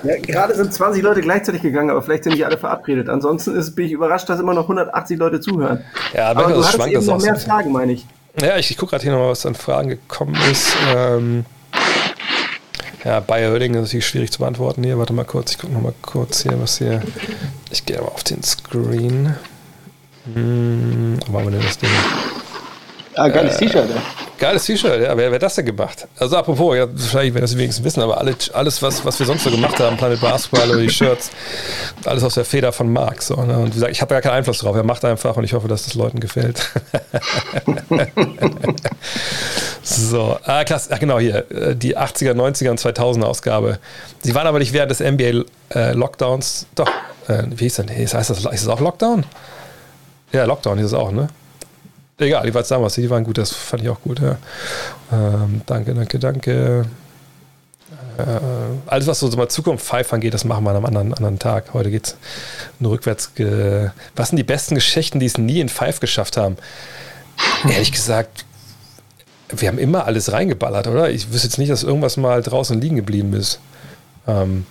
[0.03, 3.09] Ja, gerade sind 20 Leute gleichzeitig gegangen, aber vielleicht sind nicht alle verabredet.
[3.09, 5.85] Ansonsten ist, bin ich überrascht, dass immer noch 180 Leute zuhören.
[6.15, 7.37] Ja, aber du schwankt eben noch auch so mehr.
[7.37, 8.07] Fragen, meine ich.
[8.41, 10.77] Ja, ich, ich gucke gerade hier nochmal, was an Fragen gekommen ist.
[10.95, 11.45] Ähm,
[13.05, 14.99] ja, Bayer Oerding ist natürlich schwierig zu beantworten hier.
[14.99, 17.03] Warte mal kurz, ich gucke nochmal kurz hier, was hier.
[17.71, 19.35] Ich gehe aber auf den Screen.
[20.25, 21.91] Hm, wo haben wir denn das Ding?
[23.17, 24.03] Ah, geiles T-Shirt, ja.
[24.39, 25.17] Geiles T-Shirt, ja.
[25.17, 26.07] Wer, wer hat das denn gemacht?
[26.19, 29.45] Also apropos, ja, wahrscheinlich werden das wenigstens wissen, aber alles, alles was, was wir sonst
[29.45, 31.31] so gemacht haben, Planet Basketball oder die Shirts,
[32.05, 33.21] alles aus der Feder von Marc.
[33.23, 33.59] So, ne?
[33.59, 34.77] Und wie gesagt, ich habe ja keinen Einfluss drauf.
[34.77, 36.63] Er macht einfach und ich hoffe, dass das Leuten gefällt.
[39.83, 40.91] so, ah, klasse.
[40.93, 41.51] Ach, genau, hier.
[41.51, 43.79] äh, Die 80er, 90er und 2000er Ausgabe.
[44.23, 45.45] Sie waren aber nicht während des NBA
[45.75, 46.67] äh, Lockdowns.
[46.75, 46.89] Doch,
[47.29, 47.89] äh, wie hieß denn?
[47.91, 49.25] Heißt das, ist das auch Lockdown?
[50.33, 51.29] Ja, Lockdown ist es auch, ne?
[52.19, 54.37] Egal, die waren damals, die waren gut, das fand ich auch gut, ja.
[55.11, 56.85] Ähm, danke, danke, danke.
[58.19, 58.23] Äh,
[58.87, 61.73] alles, was so, mal Zukunft Five angeht, das machen wir an einem anderen, anderen Tag.
[61.73, 62.17] Heute geht es
[62.79, 63.35] nur rückwärts.
[63.35, 66.57] Ge was sind die besten Geschichten, die es nie in Five geschafft haben?
[67.69, 68.45] Ehrlich gesagt,
[69.49, 71.11] wir haben immer alles reingeballert, oder?
[71.11, 73.61] Ich wüsste jetzt nicht, dass irgendwas mal draußen liegen geblieben ist.
[74.27, 74.67] Ähm,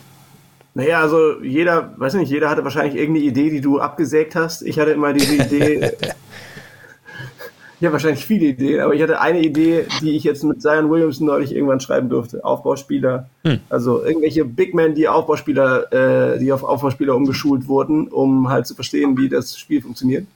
[0.74, 4.62] Naja, also jeder, weiß nicht, jeder hatte wahrscheinlich irgendeine Idee, die du abgesägt hast.
[4.62, 5.92] Ich hatte immer diese Idee.
[7.80, 10.90] ich habe wahrscheinlich viele Ideen, aber ich hatte eine Idee, die ich jetzt mit Zion
[10.92, 12.44] Williamson neulich irgendwann schreiben durfte.
[12.46, 13.30] Aufbauspieler.
[13.70, 18.76] Also irgendwelche Big Men, die Aufbauspieler, äh, die auf Aufbauspieler umgeschult wurden, um halt zu
[18.76, 20.28] verstehen, wie das Spiel funktioniert.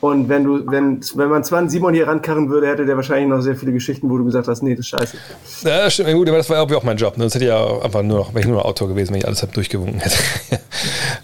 [0.00, 3.40] Und wenn du, wenn, wenn man Swan Simon hier rankarren würde, hätte der wahrscheinlich noch
[3.40, 5.16] sehr viele Geschichten, wo du gesagt hast, nee, das ist scheiße.
[5.64, 7.16] Ja, das stimmt, gut, aber das war ja auch mein Job.
[7.16, 7.24] Ne?
[7.24, 9.26] Sonst hätte ich ja einfach nur noch, wäre ich nur noch Autor gewesen, wenn ich
[9.26, 10.16] alles halt durchgewunken hätte.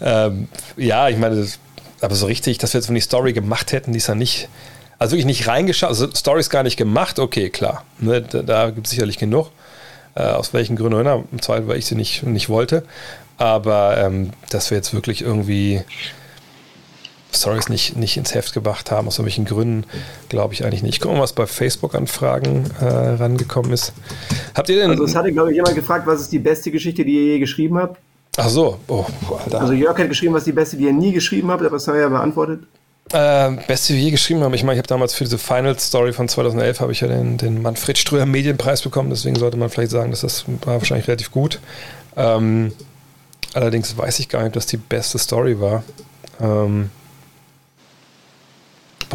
[0.01, 1.57] ähm, ja, ich meine, das,
[2.01, 4.49] aber so richtig, dass wir jetzt, wenn die Story gemacht hätten, die ist ja nicht,
[4.99, 7.85] also wirklich nicht reingeschaut, also Stories gar nicht gemacht, okay, klar.
[7.99, 8.21] Ne?
[8.21, 9.51] Da, da gibt es sicherlich genug.
[10.15, 11.23] Äh, aus welchen Gründen auch immer.
[11.31, 12.83] Im Zweifel, weil ich sie nicht, nicht wollte.
[13.37, 15.81] Aber ähm, dass wir jetzt wirklich irgendwie
[17.33, 19.85] Stories nicht, nicht ins Heft gebracht haben, aus irgendwelchen Gründen,
[20.29, 20.95] glaube ich eigentlich nicht.
[20.95, 23.93] Ich gucke mal, was bei Facebook-Anfragen äh, rangekommen ist.
[24.53, 24.91] Habt ihr denn.
[24.91, 27.39] Also es hatte, glaube ich, jemand gefragt, was ist die beste Geschichte, die ihr je
[27.39, 27.99] geschrieben habt.
[28.37, 29.05] ach so, oh,
[29.43, 29.61] Alter.
[29.61, 31.87] Also Jörg hat geschrieben, was ist die beste, die ihr nie geschrieben habt, aber das
[31.87, 32.61] haben wir ja beantwortet.
[33.11, 34.53] Äh, Beste, wie je geschrieben haben.
[34.55, 37.37] Ich meine, ich habe damals für diese Final Story von 2011 habe ich ja den,
[37.37, 39.11] den Manfred Ströer Medienpreis bekommen.
[39.11, 41.59] Deswegen sollte man vielleicht sagen, dass das war wahrscheinlich relativ gut.
[42.15, 42.71] Ähm,
[43.53, 45.83] allerdings weiß ich gar nicht, ob das die beste Story war.
[46.41, 46.89] Ähm,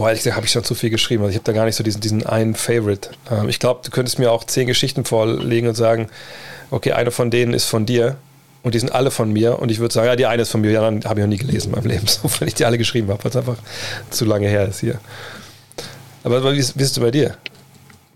[0.01, 1.23] boah, ehrlich gesagt, habe ich schon zu viel geschrieben.
[1.23, 3.11] Also ich habe da gar nicht so diesen, diesen einen Favorite.
[3.31, 6.09] Ähm, ich glaube, du könntest mir auch zehn Geschichten vorlegen und sagen,
[6.71, 8.17] okay, eine von denen ist von dir.
[8.63, 10.63] und die sind alle von mir und ich würde sagen, ja, die eine ist von
[10.63, 12.65] mir, die anderen habe ich noch nie gelesen in meinem Leben, so, weil ich die
[12.65, 13.57] alle geschrieben habe, weil es einfach
[14.09, 14.99] zu lange her ist hier.
[16.25, 17.37] Aber wie ist, wie ist es bei dir?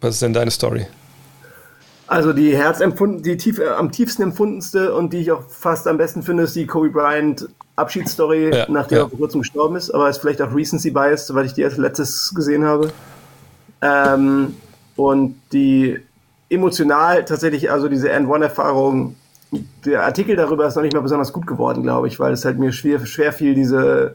[0.00, 0.86] Was ist denn deine Story?
[2.06, 5.96] Also die Herzempfunden, die tief, äh, am tiefsten empfundenste und die ich auch fast am
[5.96, 9.04] besten finde, ist die Kobe Bryant Abschiedsstory, Ja, nachdem ja.
[9.04, 9.90] er vor kurzem gestorben ist.
[9.90, 12.92] Aber ist vielleicht auch Recency Bias, weil ich die als letztes gesehen habe.
[13.80, 14.54] Ähm,
[14.96, 15.98] und die
[16.50, 19.16] emotional tatsächlich, also diese End-One-Erfahrung,
[19.84, 22.58] der Artikel darüber ist noch nicht mal besonders gut geworden, glaube ich, weil es halt
[22.58, 24.14] mir schwer, schwer fiel, diese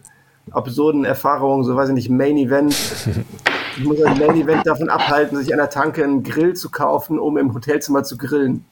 [0.52, 2.76] absurden Erfahrungen, so weiß ich nicht, Main Event.
[3.80, 7.18] Ich muss ein Main Event davon abhalten, sich an der Tanke einen Grill zu kaufen,
[7.18, 8.65] um im Hotelzimmer zu grillen.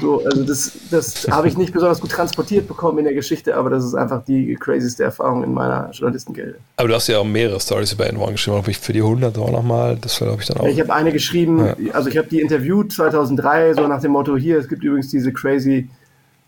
[0.00, 3.70] So, also das, das habe ich nicht besonders gut transportiert bekommen in der Geschichte, aber
[3.70, 6.56] das ist einfach die crazyste Erfahrung in meiner Journalistengelde.
[6.76, 9.38] Aber du hast ja auch mehrere Stories über N1 geschrieben, ob ich für die 100
[9.38, 10.66] auch nochmal, das glaube ich dann auch.
[10.66, 14.58] Ich habe eine geschrieben, also ich habe die interviewt 2003, so nach dem Motto, hier,
[14.58, 15.88] es gibt übrigens diese crazy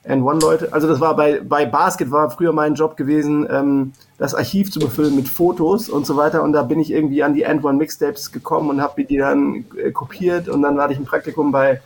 [0.06, 0.72] N1-Leute.
[0.72, 4.78] Also das war bei, bei Basket war früher mein Job gewesen, ähm, das Archiv zu
[4.78, 6.42] befüllen mit Fotos und so weiter.
[6.42, 10.48] Und da bin ich irgendwie an die N1-Mixtapes gekommen und habe die dann äh, kopiert.
[10.48, 11.80] Und dann hatte ich ein Praktikum bei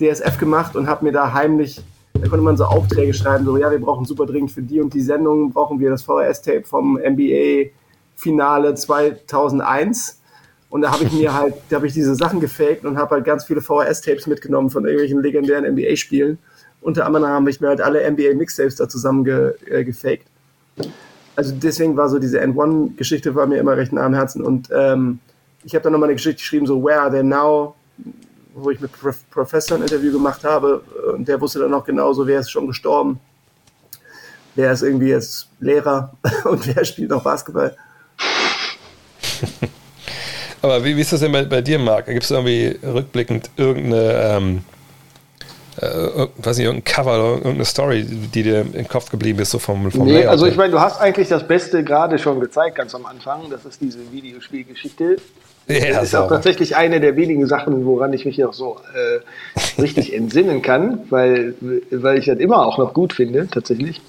[0.00, 1.82] DSF gemacht und habe mir da heimlich,
[2.14, 4.94] da konnte man so Aufträge schreiben, so ja, wir brauchen super dringend für die und
[4.94, 10.20] die Sendung, brauchen wir das VHS-Tape vom NBA-Finale 2001.
[10.70, 13.26] Und da habe ich mir halt, da habe ich diese Sachen gefaked und habe halt
[13.26, 16.38] ganz viele VHS-Tapes mitgenommen von irgendwelchen legendären NBA-Spielen.
[16.82, 20.26] Unter anderem habe ich mir halt alle NBA-Mixtapes da zusammen ge, äh, gefaked.
[21.36, 24.42] Also deswegen war so diese N1-Geschichte war mir immer recht nah am Herzen.
[24.42, 25.20] Und ähm,
[25.64, 27.74] ich habe dann nochmal eine Geschichte geschrieben, so Where are they now?
[28.54, 30.82] Wo ich mit Prof Professor ein Interview gemacht habe.
[31.14, 33.20] Und der wusste dann auch genauso, wer ist schon gestorben.
[34.54, 36.12] Wer ist irgendwie jetzt Lehrer
[36.44, 37.74] und wer spielt noch Basketball.
[40.62, 42.06] Aber wie, wie ist das denn bei, bei dir, Marc?
[42.06, 44.64] Gibt es irgendwie rückblickend irgendeine, ähm,
[45.80, 49.58] äh, weiß nicht, irgendein Cover oder irgendeine Story, die dir im Kopf geblieben ist, so
[49.58, 52.76] vom, vom Nee, Layout also ich meine, du hast eigentlich das Beste gerade schon gezeigt,
[52.76, 53.42] ganz am Anfang.
[53.50, 55.16] Das ist diese Videospielgeschichte.
[55.68, 59.80] Ja, das ist auch tatsächlich eine der wenigen Sachen, woran ich mich auch so äh,
[59.80, 61.54] richtig entsinnen kann, weil,
[61.90, 64.00] weil ich das immer auch noch gut finde, tatsächlich.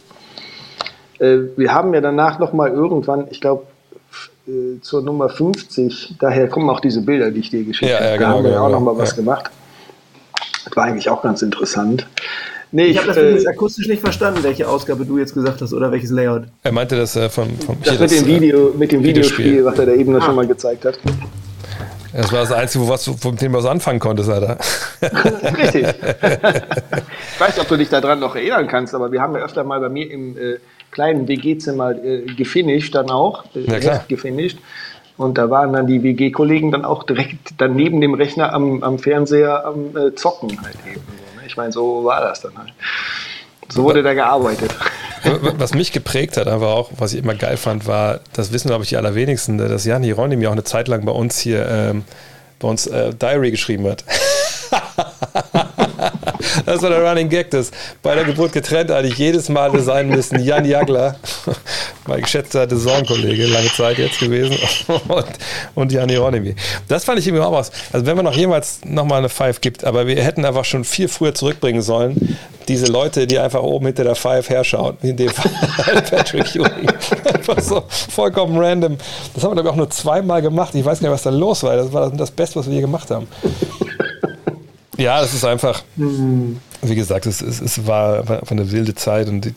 [1.19, 3.68] Äh, wir haben ja danach noch mal irgendwann, ich glaube,
[4.48, 8.06] äh, zur Nummer 50, daher kommen auch diese Bilder, die ich dir geschickt Ja, habe.
[8.06, 9.03] ja, da genau, haben wir ja genau, auch noch mal genau.
[9.03, 9.15] was Ja.
[9.18, 9.52] gemacht.
[10.65, 12.07] Das war eigentlich auch ganz interessant.
[12.72, 15.91] Nee, Ich habe das äh, akustisch nicht verstanden, welche Ausgabe du jetzt gesagt hast oder
[15.91, 16.45] welches Layout.
[16.64, 19.45] Er meinte das äh, vom, vom das hier, mit dem äh, Video, mit dem Videospiel.
[19.45, 20.26] Videospiel, was er da eben noch Ah.
[20.26, 20.99] schon mal gezeigt hat.
[22.14, 24.57] Das war das Einzige, wo was, mit dem du was anfangen konntest, Alter.
[25.02, 25.84] Richtig.
[25.88, 29.64] ich weiß nicht, ob du dich daran noch erinnern kannst, aber wir haben ja öfter
[29.64, 30.57] mal bei mir im äh,
[30.91, 34.60] kleinen WG-Zimmer äh, gefinisht dann auch, äh, Ja, gefinisht.
[35.18, 38.98] Und da waren dann die WG-Kollegen dann auch direkt dann neben dem Rechner am, am
[38.98, 41.02] Fernseher am äh, Zocken halt eben.
[41.02, 41.44] Ne?
[41.45, 42.73] Ich meine, so war das dann halt.
[43.69, 44.76] So wurde da gearbeitet.
[45.57, 48.84] Was mich geprägt hat, aber auch, was ich immer geil fand, war, das wissen, glaube
[48.84, 52.03] ich, die allerwenigsten, dass Jan Hieronymi auch eine Zeit lang bei uns hier, ähm,
[52.60, 54.03] bei uns äh, Diary geschrieben hat.
[56.65, 57.71] das war der Running Gag, das
[58.01, 60.43] bei der Geburt getrennt eigentlich jedes Mal hätte sein müssen.
[60.43, 61.15] Jan Jagler,
[62.07, 64.57] mein geschätzter Saisonkollege, lange Zeit jetzt gewesen,
[65.07, 65.25] und,
[65.75, 66.55] und Jan Hieronymi.
[66.88, 67.71] Das fand ich irgendwie auch was.
[67.91, 71.07] Also wenn man noch jemals nochmal eine Five gibt, aber wir hätten einfach schon viel
[71.07, 75.51] früher zurückbringen sollen, diese Leute, die einfach oben hinter der Five herschauen, in dem Fall
[76.09, 76.89] Patrick Ewing.
[77.34, 78.97] Einfach so vollkommen random.
[79.34, 80.73] Das haben wir, glaube ich, auch nur zweimal gemacht.
[80.75, 81.75] Ich weiß gar nicht, was da los war.
[81.75, 83.27] Das war das Beste, was wir je gemacht haben.
[84.98, 89.45] Ja, das ist einfach, wie gesagt, es, es, es war, war eine wilde Zeit und
[89.45, 89.56] die,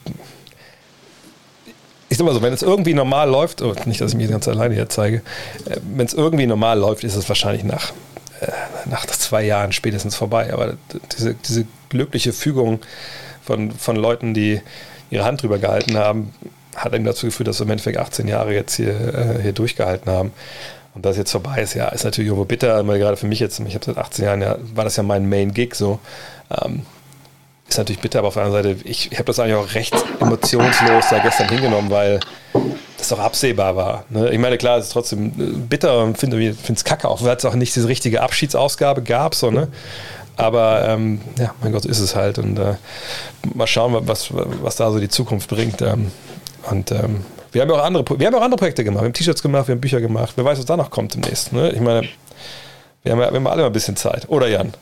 [2.09, 4.49] ich sag mal so, wenn es irgendwie normal läuft, oh, nicht, dass ich mich ganz
[4.49, 5.19] alleine hier zeige,
[5.67, 7.93] äh, wenn es irgendwie normal läuft, ist es wahrscheinlich nach,
[8.41, 8.51] äh,
[8.87, 10.53] nach zwei Jahren spätestens vorbei.
[10.53, 10.75] Aber
[11.13, 12.81] diese, diese glückliche Fügung
[13.43, 14.61] von, von Leuten, die
[15.11, 16.33] ihre Hand drüber gehalten haben,
[16.75, 20.11] hat eben dazu geführt, dass wir im Endeffekt 18 Jahre jetzt hier, äh, hier durchgehalten
[20.11, 20.33] haben.
[20.97, 23.61] Und das jetzt vorbei ist, ja, ist natürlich irgendwo bitter, weil gerade für mich jetzt,
[23.61, 25.99] ich habe seit 18 Jahren, ja, war das ja mein Main-Gig so.
[26.51, 26.87] Ähm,
[27.69, 31.05] ist natürlich bitter, aber auf der anderen Seite, ich, habe das eigentlich auch recht emotionslos
[31.11, 32.21] da gestern hingenommen, weil
[32.97, 34.05] das auch absehbar war.
[34.09, 34.31] Ne?
[34.31, 37.45] Ich meine, klar, es ist trotzdem äh, bitter und finde es kacke, auch weil es
[37.45, 39.69] auch nicht diese richtige Abschiedsausgabe gab, so, ne?
[40.39, 42.39] Aber ähm, ja, mein Gott, ist es halt.
[42.39, 42.75] Und äh,
[43.55, 45.83] mal schauen, was, was da so die Zukunft bringt.
[45.83, 46.11] Ähm,
[46.71, 47.25] und ähm,
[47.57, 49.03] wir haben ja auch andere, wir haben auch andere Projekte gemacht.
[49.03, 50.35] Wir haben T-Shirts gemacht, wir haben Bücher gemacht.
[50.37, 51.55] Wer weiß, was da noch kommt demnächst.
[51.55, 51.71] Ne?
[51.71, 52.07] Ich meine,
[53.03, 54.29] wir haben ja wir haben alle mal ein bisschen Zeit.
[54.29, 54.75] Oder Jan?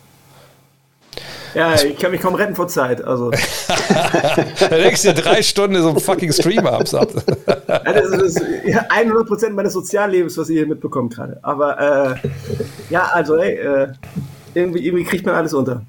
[1.55, 3.05] Ja, ich kann mich kaum retten vor Zeit.
[3.05, 3.31] Also,
[4.59, 7.11] Da denkst du dir drei Stunden so einem fucking Stream abends ab.
[7.15, 11.39] das ist ja, 100% meines Soziallebens, was ihr hier mitbekommt gerade.
[11.43, 12.29] Aber äh,
[12.91, 13.93] ja, also, ey, äh,
[14.55, 15.83] irgendwie, irgendwie kriegt man alles unter.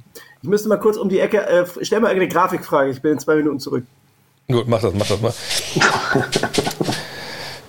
[0.43, 3.19] Ich müsste mal kurz um die Ecke, äh, stell mal eine Grafikfrage, ich bin in
[3.19, 3.85] zwei Minuten zurück.
[4.47, 5.33] Gut, mach das, mach das mal.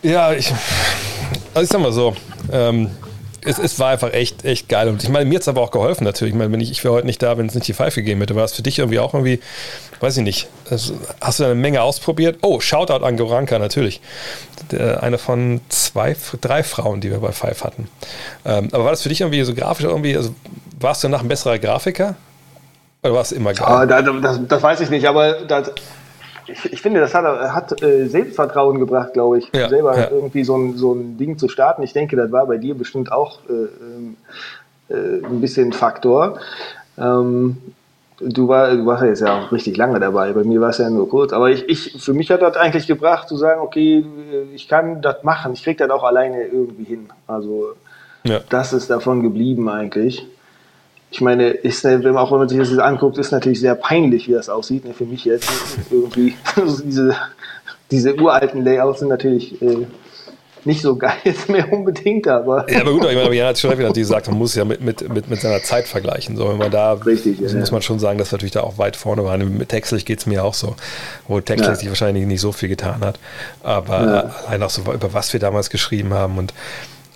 [0.06, 0.52] Ja, ich,
[1.54, 2.14] also ich sag mal so,
[2.52, 2.90] ähm,
[3.46, 4.88] es, es war einfach echt, echt geil.
[4.88, 6.34] Und ich meine, mir hat es aber auch geholfen natürlich.
[6.34, 8.20] Ich meine, wenn ich, ich wäre heute nicht da, wenn es nicht die Pfeife gegeben
[8.20, 8.34] hätte.
[8.34, 9.40] War es für dich irgendwie auch irgendwie,
[10.00, 12.38] weiß ich nicht, also, hast du eine Menge ausprobiert?
[12.42, 14.00] Oh, Shoutout an Goranka natürlich.
[15.00, 17.88] Eine von zwei, drei Frauen, die wir bei Five hatten.
[18.44, 20.34] Ähm, aber war das für dich irgendwie so grafisch irgendwie, also
[20.80, 22.16] warst du nach ein besserer Grafiker?
[23.02, 23.68] Oder war es immer geil?
[23.68, 25.70] Ah, da, das, das weiß ich nicht, aber das,
[26.48, 30.10] ich, ich finde, das hat, hat äh, Selbstvertrauen gebracht, glaube ich, Ja, selber ja.
[30.10, 31.82] irgendwie so ein, so ein Ding zu starten.
[31.82, 34.16] Ich denke, das war bei dir bestimmt auch äh, ähm,
[34.89, 36.39] äh, ein bisschen ein Faktor.
[36.98, 37.56] Ähm,
[38.20, 40.78] du, war, du warst ja jetzt ja auch richtig lange dabei, bei mir war es
[40.78, 44.05] ja nur kurz, aber ich, ich, für mich hat das eigentlich gebracht, zu sagen, okay,
[44.55, 47.09] ich kann das machen, ich kriege das auch alleine irgendwie hin.
[47.27, 47.74] Also
[48.24, 48.40] Ja.
[48.48, 50.27] das ist davon geblieben eigentlich.
[51.16, 53.59] Ich meine, ist, ne, wenn man auch wenn man sich das jetzt anguckt, ist natürlich
[53.59, 54.84] sehr peinlich, wie das aussieht.
[54.84, 55.51] Ne, für mich jetzt
[55.90, 57.16] irgendwie also diese,
[57.90, 59.86] diese uralten Layouts sind natürlich äh,
[60.66, 63.59] nicht so geil jetzt mehr unbedingt, aber Ja, aber gut, aber ich meine, Jan hat
[63.59, 66.36] schon recht, wie gesagt, man muss es ja mit, mit, mit, mit seiner Zeit vergleichen.
[66.36, 67.72] So, wenn man da, Richtig, ja, muss ja.
[67.72, 69.56] man schon sagen, dass wir natürlich da auch weit vorne waren.
[69.56, 70.76] Mit Textlich geht es mir auch so,
[71.28, 71.76] wo Textlich Ja.
[71.76, 73.18] sich wahrscheinlich nicht so viel getan hat.
[73.62, 76.52] Aber allein auch so, über was wir damals geschrieben haben und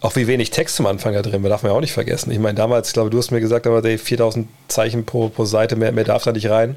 [0.00, 2.30] auch wie wenig Text zum Anfang da drin war, darf man ja auch nicht vergessen.
[2.30, 5.44] Ich meine, damals, ich glaube, du hast mir gesagt, aber Dave, 4000 Zeichen pro, pro
[5.44, 6.76] Seite, mehr, mehr darf da nicht rein.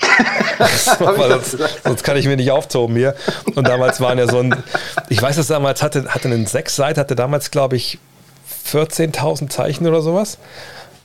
[0.98, 3.14] Sonst, sonst kann ich mir nicht auftoben hier.
[3.54, 4.54] Und damals waren ja so ein,
[5.08, 7.98] ich weiß, dass damals hatte, hatte einen sechs Seiten, hatte damals, glaube ich,
[8.72, 10.38] 14.000 Zeichen oder sowas.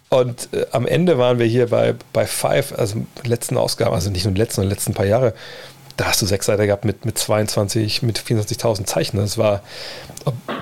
[0.09, 4.25] Und äh, am Ende waren wir hier bei, bei Five, also letzten Ausgaben, also nicht
[4.25, 5.33] nur letzten, sondern letzten paar Jahre,
[5.97, 9.17] da hast du sechs Seiten gehabt mit, mit 22, mit 24.000 Zeichen.
[9.17, 9.61] Das war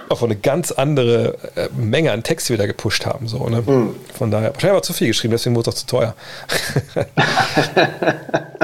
[0.10, 3.28] auch eine ganz andere äh, Menge an Text, die wir da gepusht haben.
[3.28, 3.64] So, ne?
[4.18, 6.16] Von daher, wahrscheinlich war zu viel geschrieben, deswegen wurde es auch zu teuer.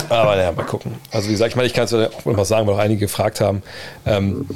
[0.10, 0.96] Aber naja, mal gucken.
[1.12, 3.02] Also wie gesagt, ich meine, ich kann es ja auch immer sagen, weil auch einige
[3.02, 3.64] gefragt haben.
[4.06, 4.48] Ähm,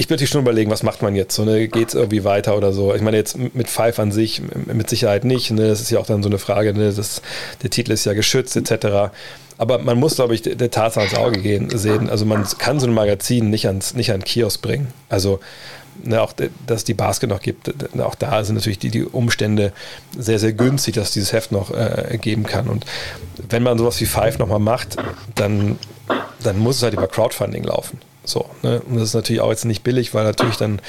[0.00, 1.34] ich würde schon überlegen, was macht man jetzt?
[1.34, 2.94] So, ne, Geht es irgendwie weiter oder so?
[2.94, 5.50] Ich meine, jetzt mit Five an sich mit Sicherheit nicht.
[5.50, 5.68] Ne?
[5.68, 6.90] Das ist ja auch dann so eine Frage, ne?
[6.90, 7.20] das,
[7.62, 9.12] der Titel ist ja geschützt etc.
[9.58, 12.08] Aber man muss, glaube ich, der Tatsache ins Auge gehen, sehen.
[12.08, 14.88] Also man kann so ein Magazin nicht ans, nicht an Kiosk bringen.
[15.10, 15.38] Also
[16.02, 16.32] ne, auch,
[16.66, 17.70] dass die Basket noch gibt,
[18.00, 19.74] auch da sind natürlich die, die Umstände
[20.18, 22.68] sehr, sehr günstig, dass dieses Heft noch äh, geben kann.
[22.68, 22.86] Und
[23.50, 24.96] wenn man sowas wie Five nochmal macht,
[25.34, 25.78] dann,
[26.42, 28.00] dann muss es halt über Crowdfunding laufen.
[28.30, 28.80] So, ne?
[28.80, 30.80] Und das ist natürlich auch jetzt nicht billig, weil natürlich dann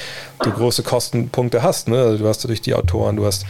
[0.42, 1.88] du große Kostenpunkte hast.
[1.88, 1.98] Ne?
[1.98, 3.44] Also du hast natürlich die Autoren, du hast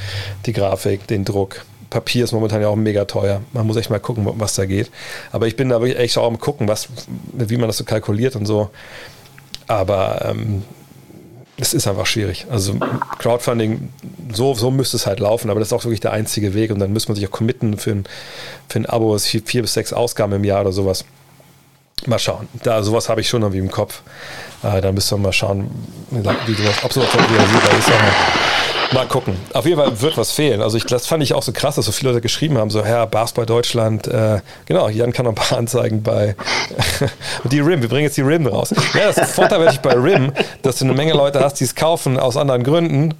[0.47, 1.65] die Grafik, den Druck.
[1.91, 3.43] Papier ist momentan ja auch mega teuer.
[3.53, 4.91] Man muss echt mal gucken, was da geht.
[5.31, 6.89] Aber ich bin da wirklich echt auch am gucken, was,
[7.35, 8.71] wie man das so kalkuliert und so.
[9.67, 10.63] Aber ähm,
[11.59, 12.47] es ist einfach schwierig.
[12.51, 12.77] Also
[13.19, 13.91] Crowdfunding,
[14.33, 16.79] so, so müsste es halt laufen, aber das ist auch wirklich der einzige Weg und
[16.79, 18.05] dann muss man sich auch committen für ein,
[18.71, 21.05] für ein Abo, vier, vier bis sechs Ausgaben im Jahr oder sowas.
[22.07, 22.49] Mal schauen.
[22.63, 24.03] Da sowas habe ich schon irgendwie im Kopf.
[24.63, 25.71] Äh, da müssen wir mal schauen,
[26.11, 27.91] wie sowas, ob sowas realisierbar ist.
[28.93, 29.37] Mal gucken.
[29.55, 30.61] Auf jeden Fall wird was fehlen.
[30.61, 32.85] Also ich, das fand ich auch so krass, dass so viele Leute geschrieben haben, so
[32.85, 36.37] Herr Basketball Deutschland, äh, genau, Jan kann noch ein paar Anzeigen bei
[37.45, 38.75] die RIM, wir bringen jetzt die RIM raus.
[38.95, 42.19] Ja, das Vorteil wirklich bei RIM, dass du eine Menge Leute hast, die es kaufen
[42.19, 43.15] aus anderen Gründen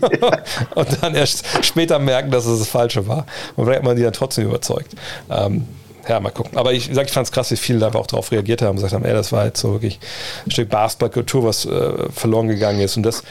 [0.74, 3.26] und dann erst später merken, dass es das Falsche war.
[3.56, 4.94] Und vielleicht hat man die dann trotzdem überzeugt.
[5.30, 5.66] Ähm,
[6.08, 6.56] ja, mal gucken.
[6.56, 8.76] Aber ich, gesagt, ich fand es krass, wie viele da auch darauf reagiert haben und
[8.76, 9.98] gesagt haben, ey, das war jetzt so wirklich
[10.46, 12.96] ein Stück Basketballkultur, was äh, verloren gegangen ist.
[12.96, 13.22] Und das,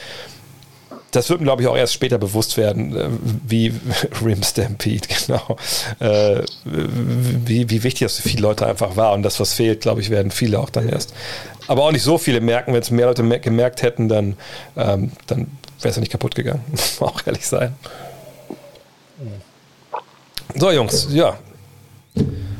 [1.10, 3.08] das wird mir, glaube ich, auch erst später bewusst werden, äh,
[3.46, 3.72] wie
[4.24, 5.56] Rim Stampede, genau.
[6.00, 9.14] Äh, wie, wie wichtig das für viele Leute einfach war.
[9.14, 11.14] Und das, was fehlt, glaube ich, werden viele auch dann erst.
[11.68, 12.72] Aber auch nicht so viele merken.
[12.72, 14.36] Wenn es mehr Leute mer- gemerkt hätten, dann,
[14.76, 15.46] ähm, dann
[15.80, 16.62] wäre es ja nicht kaputt gegangen.
[17.00, 17.74] Auch ehrlich sein.
[20.54, 21.36] So, Jungs, ja.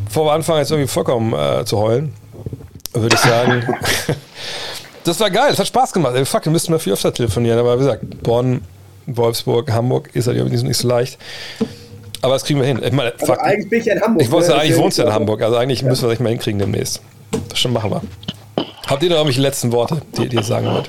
[0.06, 2.14] Bevor wir anfangen, jetzt irgendwie vollkommen äh, zu heulen,
[2.94, 3.62] würde ich sagen,
[5.04, 6.14] das war geil, das hat Spaß gemacht.
[6.14, 8.62] Ey, fuck, wir müssten mal viel öfter telefonieren, aber wie gesagt, Bonn,
[9.06, 11.18] Wolfsburg, Hamburg ist halt irgendwie nicht so leicht.
[12.22, 12.80] Aber das kriegen wir hin.
[12.82, 14.22] Ich meine, Also fuck, eigentlich bin ich ja in Hamburg.
[14.22, 14.54] ich wollte ne?
[14.56, 17.02] eigentlich wohnst ja in Hamburg, also eigentlich müssen wir das echt mal hinkriegen demnächst.
[17.48, 18.00] Das schon machen wir.
[18.86, 20.88] Habt ihr noch irgendwelche letzten Worte, die, die ihr sagen wollt?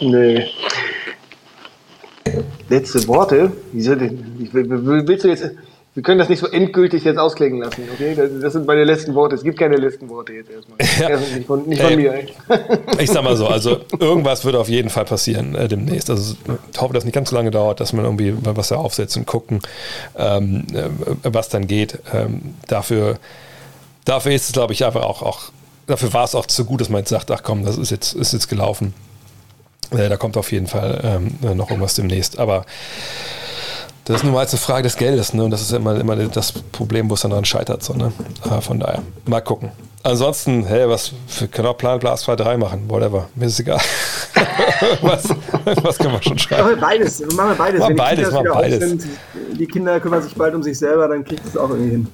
[0.00, 0.46] Nee.
[2.68, 3.52] Letzte Worte?
[3.72, 4.48] Wieso denn?
[4.52, 5.50] Willst du jetzt.
[5.94, 8.14] Wir können das nicht so endgültig jetzt ausklingen lassen, okay?
[8.14, 9.34] Das, das sind meine letzten Worte.
[9.34, 10.78] Es gibt keine letzten Worte jetzt erstmal.
[10.98, 11.18] Ja.
[11.18, 11.96] Nicht von, nicht von Ey.
[11.96, 12.14] mir.
[12.14, 12.26] ey.
[12.98, 16.08] Ich sag mal so, also irgendwas wird auf jeden Fall passieren äh, demnächst.
[16.08, 16.36] Also
[16.72, 19.16] ich hoffe, dass es nicht ganz so lange dauert, dass man irgendwie was da aufsetzt
[19.18, 19.60] und gucken,
[20.16, 20.88] ähm, äh,
[21.24, 21.98] was dann geht.
[22.14, 23.18] Ähm, dafür,
[24.06, 25.40] dafür ist es, glaube ich, einfach auch, auch
[25.86, 28.14] dafür war es auch zu gut, dass man jetzt sagt, ach komm, das ist jetzt,
[28.14, 28.94] ist jetzt gelaufen.
[29.90, 31.00] Äh, da kommt auf jeden Fall
[31.42, 32.38] ähm, noch irgendwas demnächst.
[32.38, 32.64] Aber
[34.04, 35.44] Das ist nun mal eine Frage des Geldes, ne?
[35.44, 37.82] Und das ist immer, immer das Problem, wo es dann dran scheitert.
[37.84, 38.12] So, ne?
[38.42, 39.70] Aber von daher, mal gucken.
[40.04, 43.28] Ansonsten, hey, was wir können auch Plan Blast 2 3 machen, whatever.
[43.36, 43.78] Mir ist egal.
[45.02, 45.28] was,
[45.82, 46.62] was können wir schon schreiben?
[46.62, 47.20] Machen wir beides.
[47.20, 47.80] Machen wir beides.
[47.80, 48.78] Mach Wenn die beides, Kinder beides.
[48.80, 49.04] Sind,
[49.52, 52.08] die Kinder kümmern sich bald um sich selber, dann kriegt es auch irgendwie hin.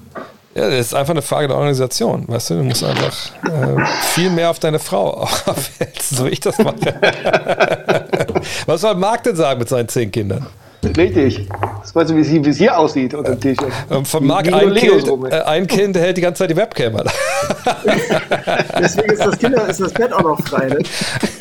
[0.55, 2.25] Ja, das ist einfach eine Frage der Organisation.
[2.29, 5.13] Weißt du, du musst einfach äh, viel mehr auf deine Frau
[5.47, 6.77] aufwälzen, so wie ich das mache.
[8.67, 10.47] was soll Marc denn sagen mit seinen zehn Kindern?
[10.97, 11.49] Richtig.
[11.81, 13.59] Das weißt du, wie es hier aussieht unter dem Tisch.
[13.91, 17.07] Ähm, Von Marc ein kind, äh, ein Kind hält die ganze Zeit die Webcam an.
[18.79, 20.69] Deswegen ist das, Kinder, ist das Bett auch noch frei.
[20.69, 20.79] Ne?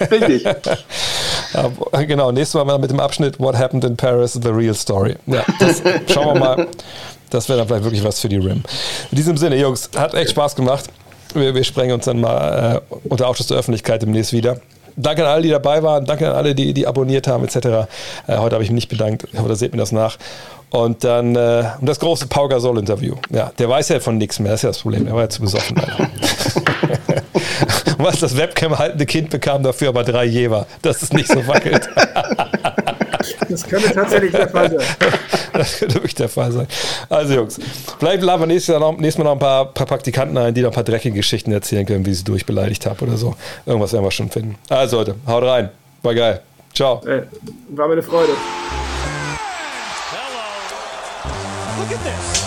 [0.10, 0.44] Richtig.
[0.44, 5.16] Ja, genau, nächstes Mal mal mit dem Abschnitt What Happened in Paris, The Real Story.
[5.28, 6.68] Ja, das, schauen wir mal.
[7.30, 8.64] Das wäre dann vielleicht wirklich was für die RIM.
[9.12, 10.86] In diesem Sinne, Jungs, hat echt Spaß gemacht.
[11.34, 14.60] Wir, wir sprengen uns dann mal äh, unter Ausschuss der Öffentlichkeit demnächst wieder.
[14.98, 16.06] Danke an alle, die dabei waren.
[16.06, 17.56] Danke an alle, die, die abonniert haben, etc.
[17.56, 19.28] Äh, heute habe ich mich nicht bedankt.
[19.32, 20.18] Ich hoffe, da seht mir das nach.
[20.72, 23.16] Und dann äh, um das große Pau Gasol-Interview.
[23.30, 24.52] Ja, der weiß ja von nichts mehr.
[24.52, 25.06] Das ist ja das Problem.
[25.06, 25.78] Der war ja zu besoffen.
[25.78, 26.10] Und
[28.06, 31.88] was das Webcam-haltende Kind bekam dafür aber drei Jever, dass es nicht so wackelt.
[33.50, 34.88] Das könnte tatsächlich der Fall sein.
[35.54, 36.68] Das könnte wirklich der Fall sein.
[37.10, 37.60] Also Jungs,
[38.00, 40.62] vielleicht laden wir nächstes, Jahr noch, nächstes Mal noch ein paar, paar Praktikanten ein, die
[40.62, 43.36] noch ein paar dreckige Geschichten erzählen können, wie sie durchbeleidigt haben oder so.
[43.66, 44.56] Irgendwas werden wir schon finden.
[44.70, 45.70] Also Leute, haut rein.
[46.04, 46.42] War geil.
[46.74, 47.02] Ciao.
[47.08, 47.24] Ey,
[47.70, 48.34] war mir eine Freude.
[51.80, 52.47] Look at this.